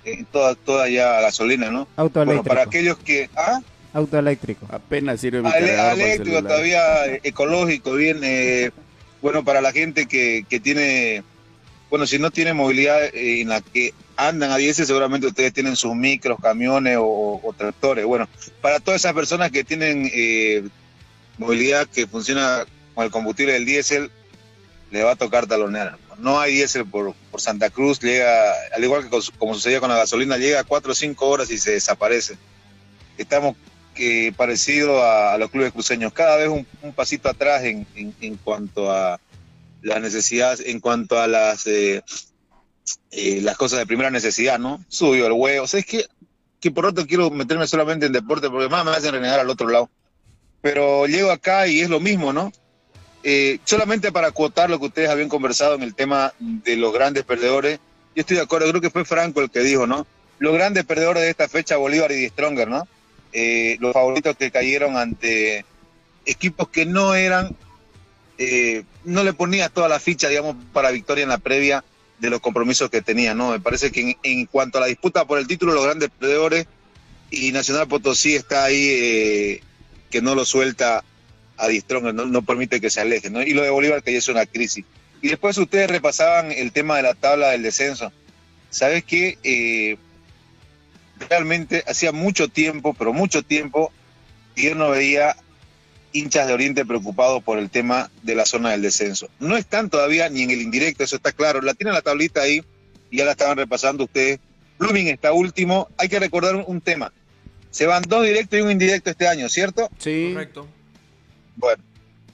en 0.04 0.26
toda, 0.26 0.56
toda 0.56 0.89
ya 0.89 1.22
gasolina, 1.22 1.70
¿no? 1.70 1.88
auto 1.96 2.20
Bueno, 2.20 2.32
eléctrico. 2.32 2.56
para 2.56 2.68
aquellos 2.68 2.98
que... 2.98 3.30
¿Ah? 3.36 3.62
Auto 3.94 4.18
eléctrico. 4.18 4.65
Apenas 4.72 5.22
sirve 5.22 5.41
mi 5.44 5.50
eléctrico, 5.54 6.41
todavía 6.41 7.06
eh, 7.06 7.20
ecológico, 7.24 7.94
bien. 7.94 8.20
eh, 8.24 8.72
bueno, 9.22 9.44
para 9.46 9.62
la 9.62 9.72
gente 9.72 10.08
que, 10.08 10.44
que 10.50 10.60
tiene, 10.60 11.24
bueno, 11.89 12.08
si 12.08 12.19
no 12.19 12.32
tiene 12.32 12.54
movilidad 12.54 13.04
eh, 13.04 13.41
en 13.41 13.50
la 13.50 13.62
que 13.62 13.93
andan 14.17 14.52
a 14.52 14.58
diésel, 14.58 14.86
seguramente 14.86 15.28
ustedes 15.28 15.54
tienen 15.54 15.76
sus 15.76 15.95
micros, 15.95 16.38
camiones 16.41 16.98
o, 17.00 17.54
tractores. 17.58 18.06
Bueno, 18.06 18.28
para 18.62 18.80
todas 18.80 19.02
esas 19.02 19.13
personas 19.13 19.52
que 19.52 19.63
tienen 19.63 20.10
eh, 20.13 20.63
movilidad 21.38 21.88
que 21.88 22.08
funciona 22.08 22.65
con 22.93 23.06
el 23.06 23.12
combustible 23.12 23.54
del 23.54 23.65
diésel, 23.65 24.10
le 24.91 25.04
va 25.04 25.12
a 25.12 25.15
tocar 25.15 25.48
talonear. 25.48 25.98
No 26.17 26.39
hay 26.39 26.54
diésel 26.54 26.86
por, 26.86 27.13
Santa 27.38 27.69
Cruz, 27.69 28.00
llega, 28.00 28.54
al 28.74 28.84
igual 28.84 29.04
que 29.10 29.19
como 29.38 29.54
sucedía 29.54 29.82
con 29.82 29.89
la 29.89 29.98
gasolina, 29.98 30.38
llega 30.38 30.62
a 30.62 30.63
4 30.63 30.91
o 30.93 30.95
5 30.95 31.28
horas 31.28 31.52
y 31.52 31.58
se 31.58 31.71
desaparece. 31.71 32.38
Estamos 33.17 33.56
que 33.93 34.34
parecido 34.36 35.04
a, 35.04 35.38
los 35.38 35.50
clubes 35.50 35.71
cruceños, 35.74 36.13
cada 36.13 36.38
vez 36.38 36.48
un, 36.50 36.65
un 36.82 36.93
pasito 36.93 37.30
atrás 37.30 37.63
en, 37.63 37.86
en- 37.95 38.13
en 38.21 38.36
cuanto 38.38 38.91
a 38.91 39.19
las 39.86 40.02
necesidades, 40.02 40.63
en 40.65 40.80
cuanto 40.80 41.19
a 41.19 41.28
las 41.28 41.67
eh, 41.67 42.02
eh, 43.12 43.39
las 43.41 43.56
cosas 43.56 43.80
de 43.80 43.86
primera 43.86 44.10
necesidad, 44.10 44.58
¿no? 44.58 44.84
Subió 44.88 45.28
el 45.28 45.34
huevo. 45.34 45.63
O 45.63 45.67
sea, 45.67 45.80
es 45.80 45.86
que, 45.86 46.06
que 46.60 46.71
por 46.71 46.88
otro 46.88 47.06
quiero 47.06 47.30
meterme 47.30 47.67
solamente 47.67 48.08
en 48.08 48.12
deporte 48.12 48.50
porque 48.50 48.67
más 48.67 48.84
me 48.84 48.91
hacen 48.91 49.12
renegar 49.12 49.39
al 49.39 49.50
otro 49.50 49.69
lado. 49.69 49.89
Pero 50.62 51.06
llego 51.06 51.30
acá 51.30 51.67
y 51.67 51.82
es 51.82 51.89
lo 51.89 52.00
mismo, 52.00 52.34
¿no? 52.34 52.52
Eh, 53.24 53.60
solamente 53.63 54.12
para 54.12 54.28
acotar 54.28 54.69
lo 54.69 54.80
que 54.80 54.88
ustedes 54.88 55.10
habían 55.10 55.30
conversado 55.30 55.76
en 55.76 55.84
el 55.84 55.93
tema 55.93 56.34
de 56.39 56.78
los 56.78 56.91
grandes 56.91 57.24
perdedores, 57.24 57.80
yo 58.15 58.21
estoy 58.21 58.38
de 58.38 58.43
acuerdo, 58.43 58.69
creo 58.69 58.82
que 58.82 58.89
fue 58.89 59.06
Franco 59.06 59.41
el 59.41 59.52
que 59.52 59.60
dijo, 59.60 59.86
¿no? 59.86 60.08
Los 60.39 60.54
grandes 60.54 60.84
perdedores 60.86 61.24
de 61.24 61.30
esta 61.30 61.48
fecha, 61.48 61.78
Bolívar 61.78 62.12
y 62.12 62.28
Stronger, 62.30 62.67
¿no? 62.67 62.88
Eh, 63.34 63.78
los 63.80 63.93
favoritos 63.93 64.36
que 64.36 64.50
cayeron 64.50 64.98
ante 64.98 65.63
equipos 66.26 66.69
que 66.69 66.86
no 66.86 67.13
eran, 67.13 67.56
eh, 68.38 68.84
no 69.04 69.24
le 69.24 69.34
ponía 69.34 69.69
toda 69.69 69.88
la 69.88 70.00
ficha, 70.00 70.28
digamos, 70.30 70.56
para 70.74 70.91
victoria 70.91 71.24
en 71.24 71.30
la 71.30 71.38
previa 71.38 71.84
de 72.19 72.30
los 72.30 72.41
compromisos 72.41 72.89
que 72.89 73.02
tenía, 73.02 73.34
¿no? 73.34 73.52
Me 73.52 73.60
parece 73.60 73.91
que 73.91 74.17
en, 74.24 74.45
cuanto 74.45 74.78
a 74.78 74.82
la 74.82 74.88
disputa 74.88 75.26
por 75.26 75.39
el 75.39 75.48
título, 75.48 75.74
los 75.74 75.84
grandes 75.84 76.10
perdedores 76.17 76.67
y 77.30 77.52
Nacional 77.52 77.88
Potosí 77.88 78.36
está 78.36 78.65
ahí 78.65 78.88
eh, 78.89 79.62
que 80.10 80.21
no 80.21 80.36
lo 80.36 80.45
suelta 80.45 81.04
a 81.58 81.67
Distron, 81.67 82.15
no, 82.15 82.41
permite 82.41 82.82
que 82.82 82.89
se 82.89 83.02
aleje, 83.02 83.30
¿no? 83.30 83.41
Y 83.41 83.54
lo 83.54 83.63
de 83.63 83.69
Bolívar 83.69 84.04
que 84.04 84.12
ya 84.12 84.17
es 84.17 84.28
una 84.28 84.45
crisis. 84.45 84.86
Y 85.21 85.30
después 85.30 85.58
ustedes 85.58 85.89
repasaban 85.89 86.52
el 86.52 86.71
tema 86.71 86.98
de 86.98 87.04
la 87.04 87.13
tabla 87.13 87.52
del 87.52 87.63
descenso. 87.63 88.12
¿Sabes 88.69 89.06
qué? 89.06 89.38
Eh, 89.43 89.98
realmente 91.30 91.84
hacía 91.88 92.12
mucho 92.12 92.50
tiempo, 92.50 92.93
pero 92.93 93.13
mucho 93.13 93.41
tiempo, 93.43 93.91
yo 94.56 94.76
no 94.76 94.89
veía 94.89 95.38
hinchas 96.15 96.47
de 96.47 96.54
Oriente 96.54 96.86
preocupados 96.86 97.43
por 97.43 97.60
el 97.60 97.69
tema 97.69 98.10
de 98.23 98.36
la 98.36 98.45
zona 98.45 98.71
del 98.71 98.82
descenso. 98.82 99.30
No 99.39 99.58
están 99.58 99.89
todavía 99.89 100.30
ni 100.30 100.43
en 100.43 100.51
el 100.51 100.62
indirecto, 100.62 101.04
eso 101.04 101.17
está 101.17 101.32
claro. 101.32 101.62
La 101.62 101.73
tienen 101.73 101.93
la 101.93 102.01
tablita 102.01 102.41
ahí 102.41 102.63
y 103.12 103.17
ya 103.17 103.25
la 103.25 103.32
estaban 103.32 103.58
repasando 103.58 104.06
ustedes. 104.06 104.39
Blooming 104.80 105.08
está 105.08 105.34
último. 105.34 105.89
Hay 105.97 106.10
que 106.10 106.19
recordar 106.19 106.56
un, 106.56 106.63
un 106.67 106.82
tema. 106.82 107.12
Se 107.71 107.86
van 107.86 108.04
dos 108.08 108.25
directos 108.25 108.58
y 108.58 108.62
un 108.62 108.71
indirecto 108.71 109.10
este 109.10 109.28
año, 109.28 109.49
¿cierto? 109.49 109.89
Sí. 109.99 110.32
Correcto. 110.34 110.67
Bueno, 111.58 111.84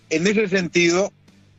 en 0.10 0.28
ese 0.28 0.48
sentido, 0.48 1.12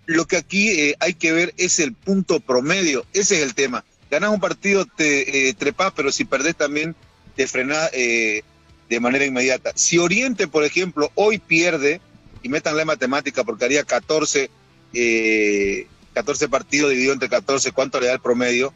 lo 0.06 0.26
que 0.26 0.36
aquí 0.36 0.70
eh, 0.70 0.96
hay 1.00 1.14
que 1.14 1.32
ver 1.32 1.54
es 1.56 1.80
el 1.80 1.92
punto 1.92 2.40
promedio. 2.40 3.04
Ese 3.12 3.36
es 3.36 3.42
el 3.42 3.54
tema. 3.54 3.84
Ganás 4.10 4.30
un 4.30 4.40
partido, 4.40 4.84
te 4.84 5.48
eh, 5.48 5.54
trepás, 5.54 5.92
pero 5.96 6.12
si 6.12 6.24
perdés 6.24 6.54
también 6.54 6.94
te 7.34 7.46
frenás 7.46 7.90
eh, 7.92 8.42
de 8.88 9.00
manera 9.00 9.24
inmediata. 9.24 9.72
Si 9.74 9.98
Oriente, 9.98 10.48
por 10.48 10.64
ejemplo, 10.64 11.10
hoy 11.14 11.38
pierde, 11.38 12.00
y 12.42 12.48
métanle 12.48 12.84
matemática 12.84 13.44
porque 13.44 13.64
haría 13.64 13.84
14, 13.84 14.50
eh, 14.94 15.86
14 16.14 16.48
partidos 16.48 16.90
dividido 16.90 17.12
entre 17.12 17.28
14, 17.28 17.72
¿cuánto 17.72 18.00
le 18.00 18.06
da 18.06 18.14
el 18.14 18.20
promedio? 18.20 18.72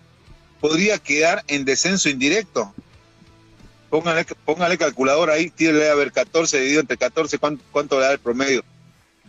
Podría 0.60 0.98
quedar 0.98 1.44
en 1.48 1.64
descenso 1.64 2.08
indirecto. 2.08 2.72
Póngale, 3.90 4.24
póngale 4.44 4.78
calculadora 4.78 5.34
ahí, 5.34 5.50
tírale 5.50 5.88
a 5.88 5.94
ver 5.94 6.12
14 6.12 6.58
dividido 6.58 6.80
entre 6.80 6.96
14, 6.96 7.38
¿cuánto, 7.38 7.64
cuánto 7.70 7.98
le 7.98 8.06
da 8.06 8.12
el 8.12 8.18
promedio? 8.18 8.64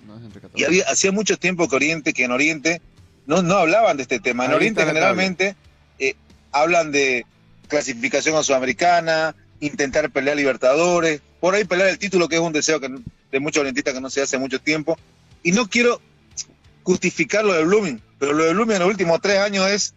No 0.06 0.18
es 0.18 0.24
entre 0.24 0.42
14. 0.42 0.62
Y 0.62 0.66
había, 0.66 0.86
hacía 0.90 1.12
mucho 1.12 1.38
tiempo 1.38 1.68
que 1.68 1.76
Oriente, 1.76 2.14
que 2.14 2.24
en 2.24 2.32
Oriente 2.32 2.82
no, 3.26 3.42
no 3.42 3.58
hablaban 3.58 3.98
de 3.98 4.04
este 4.04 4.20
tema. 4.20 4.46
En 4.46 4.52
Ahí 4.52 4.58
Oriente 4.58 4.86
generalmente 4.86 5.56
eh, 6.00 6.16
hablan 6.52 6.92
de 6.92 7.26
clasificación 7.68 8.36
a 8.36 8.44
Sudamericana, 8.44 9.36
intentar 9.60 10.10
pelear 10.12 10.38
Libertadores, 10.38 11.22
por 11.40 11.56
ahí 11.56 11.66
pelear 11.66 11.90
el 11.90 12.00
título, 12.00 12.28
que 12.28 12.36
es 12.36 12.42
un 12.42 12.54
deseo 12.54 12.80
que, 12.80 12.90
de 13.32 13.40
muchos 13.40 13.62
orientistas 13.62 13.94
que 13.94 14.02
no 14.02 14.10
se 14.10 14.22
hace 14.22 14.38
mucho 14.38 14.60
tiempo. 14.60 14.98
Y 15.44 15.52
no 15.52 15.70
quiero 15.70 16.02
justificar 16.84 17.44
lo 17.44 17.54
de 17.54 17.66
Blooming, 17.66 18.02
pero 18.20 18.34
lo 18.34 18.46
de 18.46 18.54
Blooming 18.54 18.76
en 18.76 18.82
los 18.82 18.90
últimos 18.90 19.20
tres 19.22 19.40
años 19.40 19.68
es, 19.68 19.94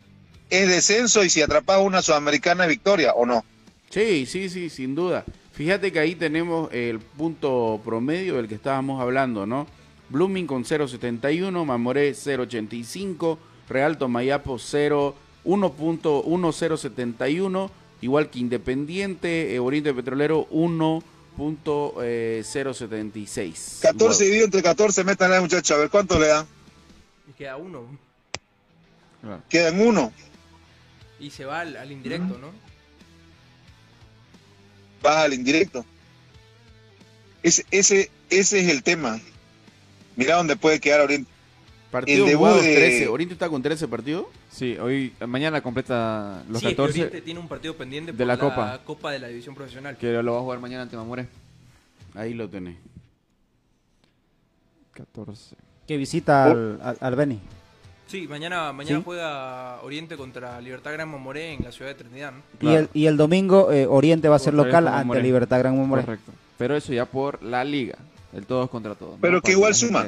es 0.51 0.69
descenso 0.69 1.25
y 1.25 1.31
si 1.31 1.43
atrapas 1.43 1.81
una 1.81 2.03
sudamericana 2.03 2.65
es 2.65 2.71
victoria, 2.71 3.13
¿o 3.15 3.27
no? 3.27 3.45
Sí, 3.91 4.27
sí, 4.27 4.49
sí, 4.49 4.71
sin 4.71 4.95
duda. 4.95 5.25
Fíjate 5.53 5.93
que 5.93 5.99
ahí 5.99 6.15
tenemos 6.15 6.73
el 6.73 7.01
punto 7.01 7.81
promedio 7.85 8.37
del 8.37 8.49
que 8.49 8.55
estábamos 8.55 9.01
hablando, 9.01 9.47
¿no? 9.47 9.67
Blooming 10.09 10.47
con 10.47 10.65
0.71, 10.65 11.65
Mamoré 11.65 12.13
0.85, 12.13 13.39
Real 13.69 13.99
Tomayapo 13.99 14.59
0, 14.59 15.15
1.1071, 15.45 17.71
igual 18.01 18.31
que 18.31 18.39
Independiente, 18.41 19.59
Oriente 19.61 19.95
Petrolero 19.95 20.49
1.076. 21.41 23.81
14 23.81 24.25
dividido 24.25 24.45
entre 24.47 24.63
14, 24.63 25.05
metan 25.05 25.33
a 25.33 25.41
muchachos, 25.41 25.77
a 25.77 25.81
ver 25.81 25.91
cuánto 25.91 26.19
le 26.19 26.27
dan. 26.29 26.47
Y 27.29 27.33
queda 27.33 27.57
uno. 27.57 27.87
Quedan 29.49 29.81
uno. 29.81 30.13
Y 31.19 31.31
se 31.31 31.45
va 31.45 31.61
al, 31.61 31.77
al 31.77 31.91
indirecto, 31.93 32.39
¿no? 32.39 32.51
va 35.05 35.23
al 35.23 35.33
indirecto. 35.33 35.85
Ese, 37.43 37.65
ese, 37.71 38.11
ese 38.29 38.61
es 38.61 38.69
el 38.69 38.83
tema. 38.83 39.19
Mira 40.17 40.37
dónde 40.37 40.57
puede 40.57 40.79
quedar 40.79 41.01
Oriente. 41.01 41.31
Partido 41.91 42.25
El 42.27 42.31
debut 42.31 42.49
de- 42.61 42.75
13. 42.75 43.09
¿Oriente 43.09 43.33
está 43.35 43.49
con 43.49 43.63
13 43.63 43.89
partidos? 43.89 44.27
Sí, 44.51 44.77
hoy, 44.79 45.13
mañana 45.27 45.61
completa 45.63 46.43
los 46.49 46.61
sí, 46.61 46.67
es 46.67 46.71
que 46.73 46.77
14 46.77 47.01
Oriente 47.03 47.21
tiene 47.23 47.39
un 47.41 47.47
partido 47.49 47.75
pendiente 47.77 48.11
de 48.13 48.19
por 48.19 48.27
la 48.27 48.37
Copa. 48.39 48.81
Copa 48.85 49.13
de 49.13 49.21
la 49.21 49.29
División 49.29 49.55
Profesional. 49.55 49.97
que 49.97 50.13
lo 50.23 50.33
va 50.33 50.39
a 50.39 50.43
jugar 50.43 50.59
mañana 50.59 50.83
ante 50.83 50.97
Mamoré. 50.97 51.29
Ahí 52.15 52.35
lo 52.35 52.49
tenés. 52.49 52.77
14. 54.93 55.57
Que 55.87 55.97
visita 55.97 56.45
al, 56.45 56.81
al, 56.83 56.97
al 57.01 57.17
Beni. 57.17 57.39
Sí, 58.07 58.27
mañana, 58.27 58.73
mañana 58.73 58.99
Sí. 58.99 59.03
juega 59.05 59.81
Oriente 59.83 60.17
contra 60.17 60.61
Libertad 60.61 60.93
Gran 60.93 61.09
Mamoré 61.09 61.55
en 61.55 61.63
la 61.65 61.71
ciudad 61.71 61.93
de 61.93 61.95
Trinidad. 61.95 62.33
¿no? 62.33 62.71
Y, 62.71 62.75
el, 62.75 62.89
y 62.93 63.07
el 63.07 63.17
domingo 63.17 63.71
eh, 63.71 63.87
Oriente 63.87 64.29
va 64.29 64.37
a 64.37 64.41
ser 64.41 64.55
local 64.55 64.89
ante 64.89 64.99
Mamoré. 64.99 65.23
Libertad 65.23 65.59
Gran 65.61 65.79
Mamoré. 65.79 66.03
Correcto. 66.03 66.33
Pero 66.59 66.75
eso 66.77 66.93
ya 66.93 67.05
por 67.07 67.41
la 67.43 67.63
liga. 67.65 67.97
El 68.33 68.47
todos 68.47 68.69
contra 68.69 68.95
todos. 68.97 69.13
¿no? 69.13 69.19
Pero 69.21 69.41
que 69.41 69.53
igual 69.53 69.75
suma. 69.75 70.07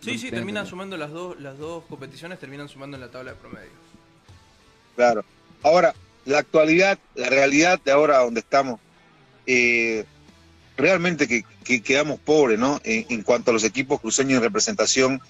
Sí, 0.00 0.18
sí, 0.18 0.30
terminan 0.30 0.66
sumando 0.66 0.96
las 0.96 1.10
dos, 1.12 1.40
las 1.40 1.56
dos 1.58 1.84
competiciones, 1.84 2.38
terminan 2.38 2.68
sumando 2.68 2.96
en 2.96 3.00
la 3.00 3.10
tabla 3.10 3.30
de 3.32 3.36
promedio. 3.38 3.70
Claro. 4.96 5.24
Ahora, 5.62 5.94
la 6.24 6.38
actualidad, 6.38 6.98
la 7.14 7.28
realidad 7.28 7.80
de 7.84 7.92
ahora 7.92 8.18
donde 8.18 8.40
estamos, 8.40 8.80
eh, 9.46 10.04
realmente 10.76 11.28
que, 11.28 11.44
que 11.64 11.82
quedamos 11.82 12.18
pobres, 12.20 12.58
¿no? 12.58 12.80
En, 12.84 13.06
en 13.08 13.22
cuanto 13.22 13.50
a 13.50 13.54
los 13.54 13.64
equipos 13.64 14.00
cruceños 14.00 14.38
en 14.38 14.42
representación 14.42 15.20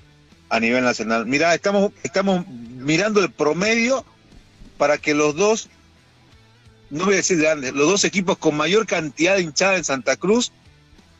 a 0.48 0.60
nivel 0.60 0.84
nacional. 0.84 1.26
Mira, 1.26 1.54
estamos, 1.54 1.92
estamos 2.02 2.46
mirando 2.48 3.20
el 3.20 3.30
promedio 3.30 4.04
para 4.78 4.98
que 4.98 5.14
los 5.14 5.34
dos, 5.34 5.68
no 6.90 7.06
voy 7.06 7.14
a 7.14 7.16
decir 7.18 7.38
grandes, 7.38 7.72
los 7.72 7.88
dos 7.88 8.04
equipos 8.04 8.38
con 8.38 8.56
mayor 8.56 8.86
cantidad 8.86 9.36
de 9.36 9.42
hinchada 9.42 9.76
en 9.76 9.84
Santa 9.84 10.16
Cruz 10.16 10.52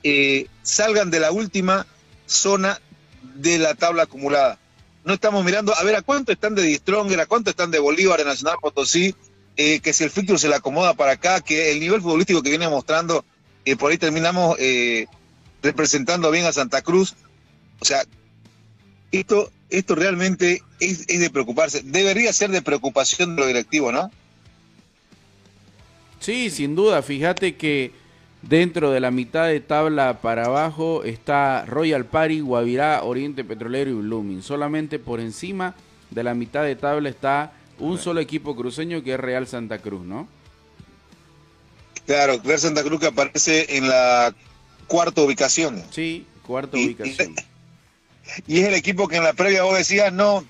eh, 0.02 0.46
salgan 0.62 1.11
de 1.11 1.20
la 1.20 1.33
última 1.33 1.87
zona 2.26 2.80
de 3.35 3.59
la 3.59 3.74
tabla 3.74 4.04
acumulada. 4.04 4.59
No 5.05 5.14
estamos 5.14 5.45
mirando 5.45 5.75
a 5.77 5.83
ver 5.85 5.97
a 5.97 6.03
cuánto 6.03 6.33
están 6.33 6.55
de 6.55 6.62
Distronger, 6.62 7.21
a 7.21 7.27
cuánto 7.27 7.51
están 7.51 7.71
de 7.71 7.79
Bolívar, 7.79 8.19
de 8.19 8.25
Nacional 8.25 8.57
Potosí, 8.61 9.14
eh, 9.57 9.81
que 9.81 9.93
si 9.93 10.03
el 10.03 10.11
fixture 10.11 10.38
se 10.38 10.49
le 10.49 10.57
acomoda 10.57 10.95
para 10.95 11.12
acá, 11.12 11.40
que 11.40 11.73
el 11.73 11.81
nivel 11.81 12.01
futbolístico 12.01 12.43
que 12.43 12.51
viene 12.51 12.69
mostrando, 12.69 13.25
eh, 13.64 13.77
por 13.77 13.90
ahí 13.90 13.99
terminamos 13.99 14.57
eh, 14.59 15.07
representando 15.62 16.31
bien 16.31 16.47
a 16.47 16.53
Santa 16.53 16.83
Cruz. 16.83 17.14
O 17.81 17.85
sea, 17.85 18.05
esto, 19.12 19.53
esto 19.69 19.95
realmente 19.95 20.62
es, 20.81 21.05
es 21.07 21.21
de 21.21 21.31
preocuparse. 21.31 21.83
Debería 21.85 22.33
ser 22.33 22.51
de 22.51 22.62
preocupación 22.62 23.37
de 23.37 23.40
los 23.40 23.49
directivos, 23.49 23.93
¿no? 23.93 24.11
Sí, 26.19 26.49
sin 26.49 26.75
duda. 26.75 27.03
Fíjate 27.03 27.57
que 27.57 27.93
dentro 28.48 28.90
de 28.90 29.00
la 29.00 29.11
mitad 29.11 29.46
de 29.46 29.61
tabla 29.61 30.20
para 30.20 30.46
abajo 30.46 31.04
está 31.04 31.64
Royal 31.66 32.04
Party, 32.07 32.40
Guavirá, 32.40 33.02
Oriente 33.02 33.44
Petrolero 33.44 33.90
y 33.90 33.94
Blooming. 33.94 34.42
Solamente 34.42 34.98
por 34.98 35.20
encima 35.20 35.74
de 36.11 36.22
la 36.22 36.35
mitad 36.35 36.62
de 36.62 36.76
tabla 36.76 37.09
está 37.09 37.52
un 37.78 37.98
solo 37.98 38.20
equipo 38.20 38.54
cruceño 38.54 39.02
que 39.02 39.14
es 39.14 39.20
Real 39.20 39.46
Santa 39.46 39.78
Cruz, 39.78 40.04
¿no? 40.04 40.28
Claro, 42.07 42.40
Real 42.44 42.59
Santa 42.59 42.83
Cruz 42.83 43.00
que 43.00 43.07
aparece 43.07 43.76
en 43.76 43.88
la 43.88 44.35
cuarta 44.87 45.22
ubicación. 45.22 45.83
Sí, 45.90 46.26
cuarta 46.46 46.76
Y- 46.78 46.87
ubicación. 46.87 47.35
Y 48.46 48.61
es 48.61 48.68
el 48.68 48.74
equipo 48.74 49.07
que 49.07 49.16
en 49.16 49.22
la 49.22 49.35
previa 49.35 49.64
vos 49.64 49.76
decías, 49.76 50.11
no, 50.11 50.46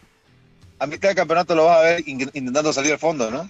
a 0.79 0.87
mitad 0.87 1.09
del 1.09 1.17
campeonato 1.17 1.57
lo 1.57 1.65
vas 1.65 1.79
a 1.79 1.83
ver 1.83 2.09
in- 2.09 2.21
intentando 2.33 2.73
salir 2.73 2.93
al 2.93 3.01
fondo, 3.01 3.33
¿no? 3.33 3.49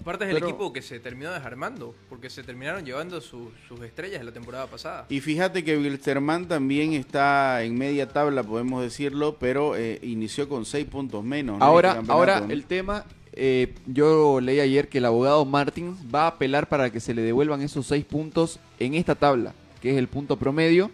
Aparte 0.00 0.24
es 0.24 0.30
el 0.30 0.36
Pero- 0.36 0.48
equipo 0.48 0.72
que 0.72 0.80
se 0.80 1.00
terminó 1.00 1.32
desarmando, 1.32 1.92
porque 2.08 2.30
se 2.30 2.44
terminaron 2.44 2.84
llevando 2.84 3.20
su- 3.20 3.50
sus 3.66 3.80
estrellas 3.82 4.20
de 4.20 4.24
la 4.26 4.32
temporada 4.32 4.66
pasada. 4.68 5.06
Y 5.08 5.18
fíjate 5.20 5.64
que 5.64 5.76
Wilstermann 5.76 6.46
también 6.46 6.92
está 6.92 7.62
en 7.64 7.76
media 7.76 8.08
tabla, 8.08 8.44
podemos 8.44 8.80
decirlo, 8.82 9.36
pero 9.40 9.74
eh, 9.76 9.98
inició 10.02 10.48
con 10.48 10.64
seis 10.64 10.86
puntos 10.86 11.24
menos. 11.24 11.58
¿no? 11.58 11.64
Ahora, 11.64 11.88
Este 11.90 11.98
campeonato, 12.06 12.32
ahora 12.34 12.52
el 12.52 12.64
tema, 12.64 13.04
eh, 13.32 13.74
yo 13.86 14.40
leí 14.40 14.60
ayer 14.60 14.88
que 14.88 14.98
el 14.98 15.04
abogado 15.06 15.44
Martins 15.44 15.98
va 16.14 16.24
a 16.24 16.28
apelar 16.28 16.68
para 16.68 16.90
que 16.90 17.00
se 17.00 17.12
le 17.12 17.22
devuelvan 17.22 17.60
esos 17.62 17.86
seis 17.86 18.04
puntos 18.04 18.60
en 18.78 18.94
esta 18.94 19.16
tabla, 19.16 19.52
que 19.82 19.90
es 19.90 19.96
el 19.96 20.06
punto 20.06 20.36
promedio. 20.36 20.90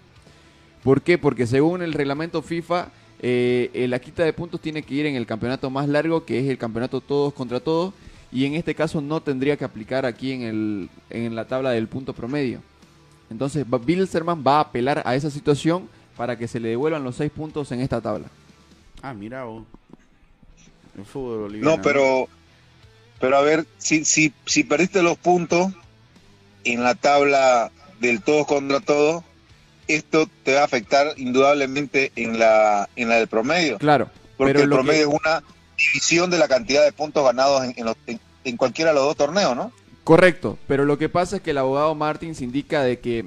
¿Por 0.83 1.03
qué? 1.03 1.19
Porque 1.19 1.47
según 1.47 1.83
el 1.83 1.93
reglamento 1.93 2.41
FIFA, 2.43 2.89
eh, 3.21 3.87
la 3.89 3.99
quita 3.99 4.23
de 4.25 4.33
puntos 4.33 4.61
tiene 4.61 4.83
que 4.83 4.95
ir 4.95 5.07
en 5.07 5.15
el 5.17 5.27
campeonato 5.27 5.69
más 5.71 5.89
largo, 5.89 6.25
que 6.25 6.39
es 6.39 6.49
el 6.49 6.59
campeonato 6.59 7.01
todos 7.01 7.33
contra 7.33 7.61
todos, 7.61 7.95
y 8.35 8.45
en 8.45 8.55
este 8.55 8.75
caso 8.75 9.01
no 9.01 9.23
tendría 9.23 9.57
que 9.57 9.65
aplicar 9.65 10.05
aquí 10.05 10.33
en, 10.33 10.43
el, 10.43 10.91
en 11.09 11.35
la 11.35 11.47
tabla 11.47 11.71
del 11.71 11.89
punto 11.89 12.13
promedio. 12.13 12.61
Entonces, 13.31 13.65
Bilzerman 13.87 14.45
va 14.47 14.57
a 14.59 14.61
apelar 14.61 15.03
a 15.07 15.15
esa 15.15 15.31
situación 15.31 15.89
para 16.17 16.37
que 16.37 16.47
se 16.49 16.61
le 16.61 16.69
devuelvan 16.69 17.03
los 17.05 17.17
seis 17.17 17.31
puntos 17.31 17.73
en 17.73 17.81
esta 17.81 18.01
tabla. 18.03 18.27
Ah, 19.03 19.15
mira 19.15 19.45
vos. 19.45 19.65
El 20.99 21.05
fútbol 21.05 21.39
boliviano. 21.43 21.77
No, 21.77 21.83
pero, 21.83 22.29
pero 23.21 23.37
a 23.37 23.41
ver, 23.41 23.67
si, 23.79 24.05
si, 24.05 24.33
si 24.47 24.65
perdiste 24.65 25.03
los 25.03 25.17
puntos 25.17 25.73
en 26.65 26.83
la 26.83 26.95
tabla 26.95 27.71
del 28.01 28.21
todos 28.23 28.47
contra 28.47 28.81
todos, 28.81 29.23
esto 29.89 30.29
te 30.43 30.55
va 30.55 30.63
a 30.63 30.65
afectar 30.65 31.15
indudablemente 31.17 32.13
en 32.17 32.39
la, 32.39 32.89
en 32.97 33.09
la 33.09 33.17
del 33.17 33.29
promedio. 33.29 33.79
Claro, 33.79 34.09
Porque 34.37 34.53
pero 34.55 34.65
el 34.65 34.71
promedio 34.71 35.09
que- 35.11 35.15
es 35.17 35.21
una 35.25 35.43
división 35.93 36.31
de 36.31 36.39
la 36.39 36.49
cantidad 36.49 36.85
de 36.85 36.93
puntos 36.93 37.25
ganados 37.25 37.65
en, 37.65 37.75
en, 37.77 37.85
los- 37.87 37.97
en- 38.45 38.57
cualquiera 38.57 38.91
de 38.91 38.97
los 38.97 39.05
dos 39.07 39.17
torneos, 39.17 39.57
¿no? 39.57 39.73
Correcto, 40.05 40.59
pero 40.69 40.85
lo 40.85 40.99
que 40.99 41.09
pasa 41.09 41.37
es 41.37 41.43
que 41.43 41.53
el 41.53 41.59
abogado 41.59 41.95
Martins 41.95 42.43
indica 42.43 42.83
de 42.83 42.99
que 43.01 43.27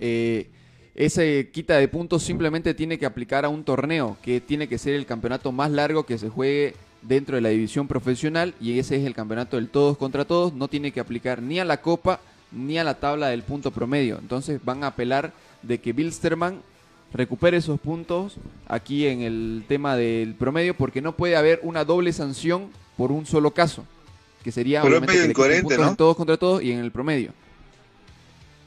eh, 0.00 0.48
ese 0.96 1.50
quita 1.52 1.76
de 1.76 1.86
puntos 1.88 2.22
simplemente 2.24 2.74
tiene 2.74 2.98
que 2.98 3.06
aplicar 3.06 3.44
a 3.44 3.48
un 3.48 3.62
torneo, 3.64 4.16
que 4.20 4.40
tiene 4.40 4.68
que 4.68 4.78
ser 4.78 4.94
el 4.94 5.06
campeonato 5.06 5.52
más 5.52 5.70
largo 5.70 6.04
que 6.04 6.18
se 6.18 6.28
juegue 6.28 6.74
dentro 7.02 7.36
de 7.36 7.40
la 7.42 7.48
división 7.50 7.86
profesional 7.88 8.54
y 8.60 8.78
ese 8.78 8.96
es 8.96 9.04
el 9.06 9.14
campeonato 9.14 9.56
del 9.56 9.68
todos 9.68 9.96
contra 9.96 10.24
todos, 10.24 10.52
no 10.54 10.66
tiene 10.68 10.90
que 10.92 11.00
aplicar 11.00 11.40
ni 11.40 11.60
a 11.60 11.64
la 11.64 11.80
copa 11.80 12.20
ni 12.50 12.78
a 12.78 12.84
la 12.84 12.94
tabla 13.00 13.28
del 13.28 13.42
punto 13.44 13.70
promedio. 13.70 14.18
Entonces 14.18 14.60
van 14.64 14.84
a 14.84 14.88
apelar 14.88 15.32
de 15.62 15.78
que 15.80 15.92
Bilsterman 15.92 16.60
recupere 17.14 17.56
esos 17.58 17.78
puntos 17.80 18.36
aquí 18.68 19.06
en 19.06 19.20
el 19.22 19.64
tema 19.68 19.96
del 19.96 20.34
promedio 20.34 20.74
porque 20.76 21.02
no 21.02 21.16
puede 21.16 21.36
haber 21.36 21.60
una 21.62 21.84
doble 21.84 22.12
sanción 22.12 22.68
por 22.96 23.12
un 23.12 23.26
solo 23.26 23.52
caso, 23.52 23.84
que 24.42 24.52
sería 24.52 24.82
Pero 24.82 24.96
es 24.96 25.02
medio 25.06 25.24
incoherente, 25.24 25.76
¿no? 25.78 25.88
en 25.88 25.96
todos 25.96 26.16
contra 26.16 26.36
todos 26.36 26.62
y 26.62 26.72
en 26.72 26.78
el 26.80 26.90
promedio. 26.90 27.32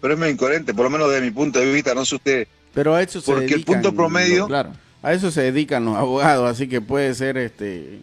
Pero 0.01 0.13
es 0.13 0.19
medio 0.19 0.33
incoherente, 0.33 0.73
por 0.73 0.83
lo 0.85 0.89
menos 0.91 1.09
desde 1.09 1.21
mi 1.25 1.31
punto 1.31 1.59
de 1.59 1.71
vista, 1.71 1.93
no 1.95 2.05
sé 2.05 2.15
usted. 2.15 2.47
Pero 2.73 2.93
a 2.93 3.01
eso 3.01 3.21
se 3.21 3.31
Porque 3.31 3.53
el 3.53 3.63
punto 3.63 3.93
promedio- 3.93 4.47
Claro, 4.47 4.71
A 5.01 5.13
eso 5.13 5.29
se 5.31 5.41
dedican 5.43 5.85
los 5.85 5.95
abogados, 5.95 6.49
así 6.49 6.67
que 6.67 6.81
puede 6.81 7.13
ser 7.13 7.37
este. 7.37 7.99